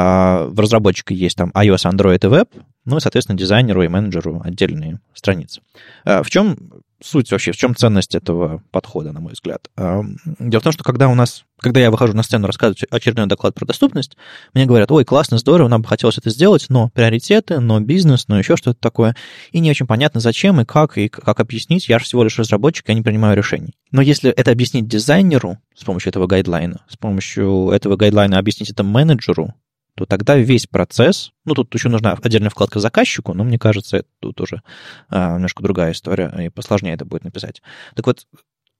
в 0.48 0.58
разработчике 0.58 1.14
есть 1.14 1.36
там 1.36 1.50
iOS, 1.50 1.90
Android 1.90 2.24
и 2.24 2.30
Web, 2.30 2.48
ну 2.84 2.98
и, 2.98 3.00
соответственно, 3.00 3.38
дизайнеру 3.38 3.82
и 3.82 3.88
менеджеру 3.88 4.40
отдельные 4.44 5.00
страницы. 5.12 5.60
В 6.04 6.30
чем 6.30 6.56
суть 7.02 7.30
вообще, 7.30 7.52
в 7.52 7.56
чем 7.56 7.76
ценность 7.76 8.14
этого 8.14 8.62
подхода, 8.70 9.12
на 9.12 9.20
мой 9.20 9.32
взгляд? 9.32 9.68
Дело 9.76 10.60
в 10.60 10.64
том, 10.64 10.72
что 10.72 10.84
когда 10.84 11.08
у 11.08 11.14
нас, 11.14 11.44
когда 11.60 11.80
я 11.80 11.90
выхожу 11.90 12.14
на 12.14 12.22
сцену 12.22 12.46
рассказывать 12.46 12.84
очередной 12.90 13.26
доклад 13.26 13.54
про 13.54 13.66
доступность, 13.66 14.16
мне 14.54 14.66
говорят, 14.66 14.90
ой, 14.90 15.04
классно, 15.04 15.38
здорово, 15.38 15.68
нам 15.68 15.82
бы 15.82 15.88
хотелось 15.88 16.18
это 16.18 16.30
сделать, 16.30 16.66
но 16.68 16.90
приоритеты, 16.90 17.60
но 17.60 17.80
бизнес, 17.80 18.28
но 18.28 18.38
еще 18.38 18.56
что-то 18.56 18.78
такое, 18.80 19.16
и 19.52 19.60
не 19.60 19.70
очень 19.70 19.86
понятно, 19.86 20.20
зачем 20.20 20.60
и 20.60 20.64
как, 20.64 20.98
и 20.98 21.08
как 21.08 21.40
объяснить, 21.40 21.88
я 21.88 21.98
же 21.98 22.04
всего 22.04 22.24
лишь 22.24 22.38
разработчик, 22.38 22.88
я 22.88 22.94
не 22.94 23.02
принимаю 23.02 23.36
решений. 23.36 23.74
Но 23.90 24.02
если 24.02 24.30
это 24.30 24.50
объяснить 24.50 24.88
дизайнеру 24.88 25.58
с 25.74 25.84
помощью 25.84 26.10
этого 26.10 26.26
гайдлайна, 26.26 26.82
с 26.88 26.96
помощью 26.96 27.70
этого 27.70 27.96
гайдлайна 27.96 28.38
объяснить 28.38 28.70
это 28.70 28.82
менеджеру, 28.82 29.54
то 29.96 30.04
тогда 30.04 30.36
весь 30.36 30.66
процесс, 30.66 31.32
ну, 31.46 31.54
тут 31.54 31.74
еще 31.74 31.88
нужна 31.88 32.16
отдельная 32.22 32.50
вкладка 32.50 32.80
заказчику, 32.80 33.32
но 33.32 33.44
мне 33.44 33.58
кажется, 33.58 34.04
тут 34.20 34.40
уже 34.42 34.62
а, 35.08 35.34
немножко 35.34 35.62
другая 35.62 35.92
история, 35.92 36.32
и 36.38 36.48
посложнее 36.50 36.94
это 36.94 37.06
будет 37.06 37.24
написать. 37.24 37.62
Так 37.94 38.06
вот, 38.06 38.26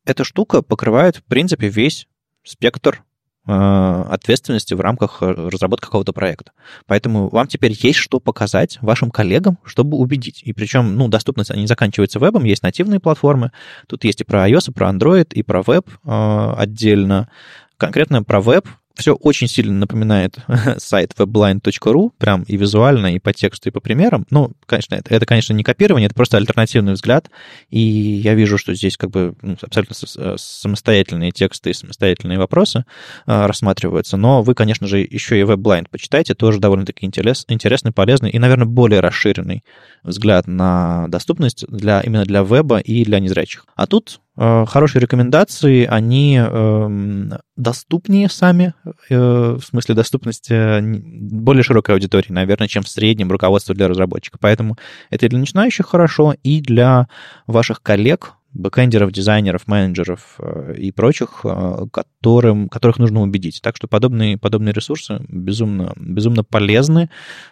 эта 0.05 0.25
штука 0.25 0.61
покрывает, 0.61 1.17
в 1.17 1.25
принципе, 1.25 1.69
весь 1.69 2.07
спектр 2.45 3.03
а, 3.47 4.03
ответственности 4.11 4.75
в 4.75 4.81
рамках 4.81 5.23
разработки 5.23 5.87
какого-то 5.87 6.13
проекта. 6.13 6.53
Поэтому 6.87 7.31
вам 7.31 7.47
теперь 7.47 7.73
есть 7.73 7.99
что 7.99 8.21
показать 8.21 8.79
вашим 8.83 9.11
коллегам, 9.11 9.59
чтобы 9.65 9.97
убедить. 9.97 10.43
И 10.43 10.53
причем, 10.53 10.97
ну, 10.97 11.09
доступность, 11.09 11.51
они 11.51 11.63
не 11.63 11.67
заканчивается 11.67 12.19
вебом, 12.19 12.45
есть 12.45 12.63
нативные 12.63 13.01
платформы. 13.01 13.53
Тут 13.89 14.05
есть 14.05 14.21
и 14.21 14.25
про 14.25 14.51
iOS, 14.51 14.71
и 14.71 14.73
про 14.73 14.91
Android, 14.91 15.33
и 15.33 15.43
про 15.43 15.63
веб 15.63 15.89
э, 15.89 16.55
отдельно. 16.59 17.31
Конкретно 17.79 18.23
про 18.23 18.43
веб 18.43 18.69
все 18.97 19.15
очень 19.15 19.49
сильно 19.49 19.75
напоминает 19.75 20.39
сайт 20.79 21.13
webblind.ru, 21.19 22.11
прям 22.19 22.43
и 22.45 22.57
визуально, 22.57 23.15
и 23.15 23.19
по 23.19 23.33
тексту, 23.33 23.69
и 23.69 23.73
по 23.73 23.81
примерам. 23.81 24.27
Ну, 24.31 24.53
конечно, 24.67 24.95
это, 24.95 25.15
это, 25.15 25.27
конечно, 25.27 25.53
не 25.53 25.63
копирование, 25.63 26.07
это 26.07 26.15
просто 26.15 26.37
альтернативный 26.37 26.95
взгляд. 26.95 27.31
И 27.71 27.81
я 27.81 28.35
вижу, 28.35 28.59
что 28.59 28.75
здесь 28.75 28.97
как 28.97 29.11
бы 29.11 29.35
ну, 29.43 29.57
абсолютно 29.61 29.95
самостоятельные 30.37 31.33
тексты 31.33 31.71
и 31.71 31.75
самостоятельные 31.75 32.39
вопросы 32.39 32.85
э, 33.27 33.47
рассматриваются. 33.47 34.17
Но 34.17 34.43
вы, 34.43 34.55
конечно 34.55 34.87
же, 34.87 34.99
еще 34.99 35.39
и 35.39 35.43
WebBlind 35.43 35.89
почитайте, 35.91 36.35
тоже 36.35 36.59
довольно-таки 36.59 37.07
интерес, 37.07 37.45
интересный, 37.49 37.93
полезный 37.93 38.31
и, 38.31 38.39
наверное, 38.39 38.67
более 38.67 39.01
расширенный 39.01 39.63
взгляд 40.03 40.47
на 40.47 41.09
доступность 41.09 41.65
для, 41.69 42.01
именно 42.01 42.25
для 42.25 42.43
веба 42.43 42.79
и 42.79 43.05
для 43.05 43.21
незрячих. 43.21 43.67
А 43.77 43.87
тут 43.87 44.21
Э, 44.26 44.26
хорошие 44.37 45.01
рекомендации, 45.01 45.87
они 45.87 46.37
эм, 46.37 47.33
доступнее 47.57 48.29
сами, 48.29 48.75
э, 49.09 49.57
в 49.59 49.63
смысле 49.63 49.95
доступности 49.95 50.81
более 50.83 51.63
широкой 51.63 51.95
аудитории, 51.95 52.33
наверное, 52.33 52.69
чем 52.69 52.83
в 52.83 52.89
среднем 52.89 53.31
руководство 53.31 53.75
для 53.75 53.89
разработчика. 53.89 54.37
Поэтому 54.39 54.77
это 55.09 55.27
и 55.27 55.29
для 55.31 55.39
начинающих 55.39 55.87
хорошо, 55.87 56.35
и 56.43 56.61
для 56.61 57.09
ваших 57.47 57.83
коллег, 57.83 58.35
бэкэндеров, 58.53 59.11
дизайнеров, 59.11 59.67
менеджеров 59.67 60.37
э, 60.39 60.75
и 60.77 60.93
прочих, 60.93 61.45
которым, 61.91 62.69
которых 62.69 62.99
нужно 62.99 63.23
убедить. 63.23 63.61
Так 63.63 63.77
что 63.77 63.89
подобные, 63.89 64.37
подобные 64.37 64.75
ресурсы 64.75 65.19
безумно, 65.29 65.95
безумно 65.97 66.45
полезны 66.45 67.09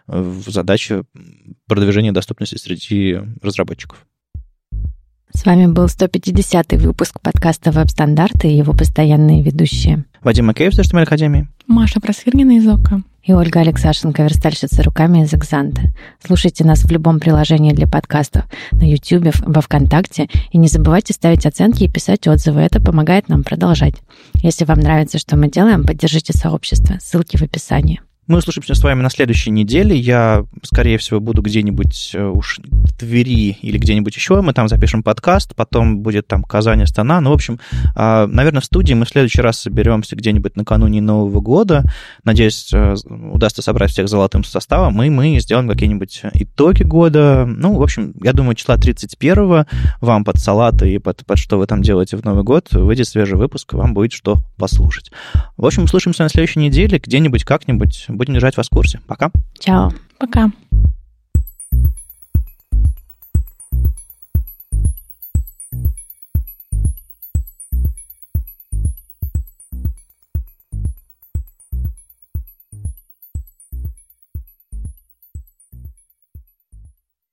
в 0.06 0.50
задаче 0.50 1.04
продвижения 1.66 2.12
доступности 2.12 2.56
среди 2.56 3.20
разработчиков. 3.40 4.04
С 5.36 5.44
вами 5.44 5.66
был 5.66 5.86
150-й 5.86 6.78
выпуск 6.78 7.20
подкаста 7.20 7.70
«Веб-стандарты» 7.70 8.48
и 8.48 8.56
его 8.56 8.72
постоянные 8.72 9.42
ведущие. 9.42 10.04
Вадим 10.22 10.46
Макеев 10.46 10.72
из 10.72 10.78
HTML 10.78 11.02
Академии. 11.02 11.48
Маша 11.66 12.00
Просвирнина 12.00 12.56
из 12.56 12.66
ОКО. 12.66 13.02
И 13.24 13.32
Ольга 13.32 13.60
Алексашенко, 13.60 14.22
верстальщица 14.22 14.82
руками 14.82 15.24
из 15.24 15.34
Экзанта. 15.34 15.92
Слушайте 16.24 16.64
нас 16.64 16.84
в 16.84 16.90
любом 16.90 17.20
приложении 17.20 17.72
для 17.72 17.86
подкастов, 17.86 18.44
на 18.72 18.84
YouTube, 18.84 19.34
во 19.40 19.60
Вконтакте. 19.60 20.28
И 20.50 20.58
не 20.58 20.68
забывайте 20.68 21.12
ставить 21.12 21.46
оценки 21.46 21.84
и 21.84 21.90
писать 21.90 22.26
отзывы. 22.28 22.60
Это 22.60 22.80
помогает 22.80 23.28
нам 23.28 23.42
продолжать. 23.42 23.94
Если 24.36 24.64
вам 24.64 24.80
нравится, 24.80 25.18
что 25.18 25.36
мы 25.36 25.50
делаем, 25.50 25.84
поддержите 25.84 26.32
сообщество. 26.32 26.98
Ссылки 27.00 27.36
в 27.36 27.42
описании. 27.42 28.00
Мы 28.26 28.38
услышимся 28.38 28.74
с 28.74 28.82
вами 28.82 29.02
на 29.02 29.10
следующей 29.10 29.50
неделе. 29.50 29.94
Я, 29.94 30.46
скорее 30.62 30.96
всего, 30.96 31.20
буду 31.20 31.42
где-нибудь 31.42 32.12
э, 32.14 32.24
уж 32.24 32.58
в 32.58 32.96
Твери 32.96 33.58
или 33.60 33.76
где-нибудь 33.76 34.16
еще. 34.16 34.40
Мы 34.40 34.54
там 34.54 34.66
запишем 34.68 35.02
подкаст, 35.02 35.54
потом 35.54 35.98
будет 35.98 36.26
там 36.26 36.42
Казань, 36.42 36.82
Астана. 36.82 37.20
Ну, 37.20 37.30
в 37.30 37.34
общем, 37.34 37.60
а, 37.94 38.26
наверное, 38.26 38.62
в 38.62 38.64
студии 38.64 38.94
мы 38.94 39.04
в 39.04 39.10
следующий 39.10 39.42
раз 39.42 39.58
соберемся 39.58 40.16
где-нибудь 40.16 40.56
накануне 40.56 41.02
Нового 41.02 41.40
года. 41.42 41.84
Надеюсь, 42.24 42.72
э, 42.72 42.94
удастся 43.10 43.60
собрать 43.60 43.90
всех 43.90 44.08
золотым 44.08 44.42
составом, 44.42 45.02
и 45.02 45.10
мы 45.10 45.38
сделаем 45.40 45.68
какие-нибудь 45.68 46.22
итоги 46.32 46.82
года. 46.82 47.44
Ну, 47.46 47.74
в 47.74 47.82
общем, 47.82 48.14
я 48.22 48.32
думаю, 48.32 48.54
числа 48.54 48.78
31 48.78 49.66
вам 50.00 50.24
под 50.24 50.38
салаты 50.38 50.90
и 50.90 50.98
под, 50.98 51.26
под 51.26 51.38
что 51.38 51.58
вы 51.58 51.66
там 51.66 51.82
делаете 51.82 52.16
в 52.16 52.24
Новый 52.24 52.42
год 52.42 52.72
выйдет 52.72 53.06
свежий 53.06 53.36
выпуск, 53.36 53.74
вам 53.74 53.92
будет 53.92 54.12
что 54.12 54.38
послушать. 54.56 55.10
В 55.58 55.66
общем, 55.66 55.84
услышимся 55.84 56.22
на 56.22 56.30
следующей 56.30 56.60
неделе 56.60 56.98
где-нибудь, 56.98 57.44
как-нибудь 57.44 58.06
Будем 58.14 58.34
держать 58.34 58.56
вас 58.56 58.66
в 58.66 58.70
курсе. 58.70 59.00
Пока. 59.06 59.30
Чао. 59.58 59.90
Пока. 60.18 60.50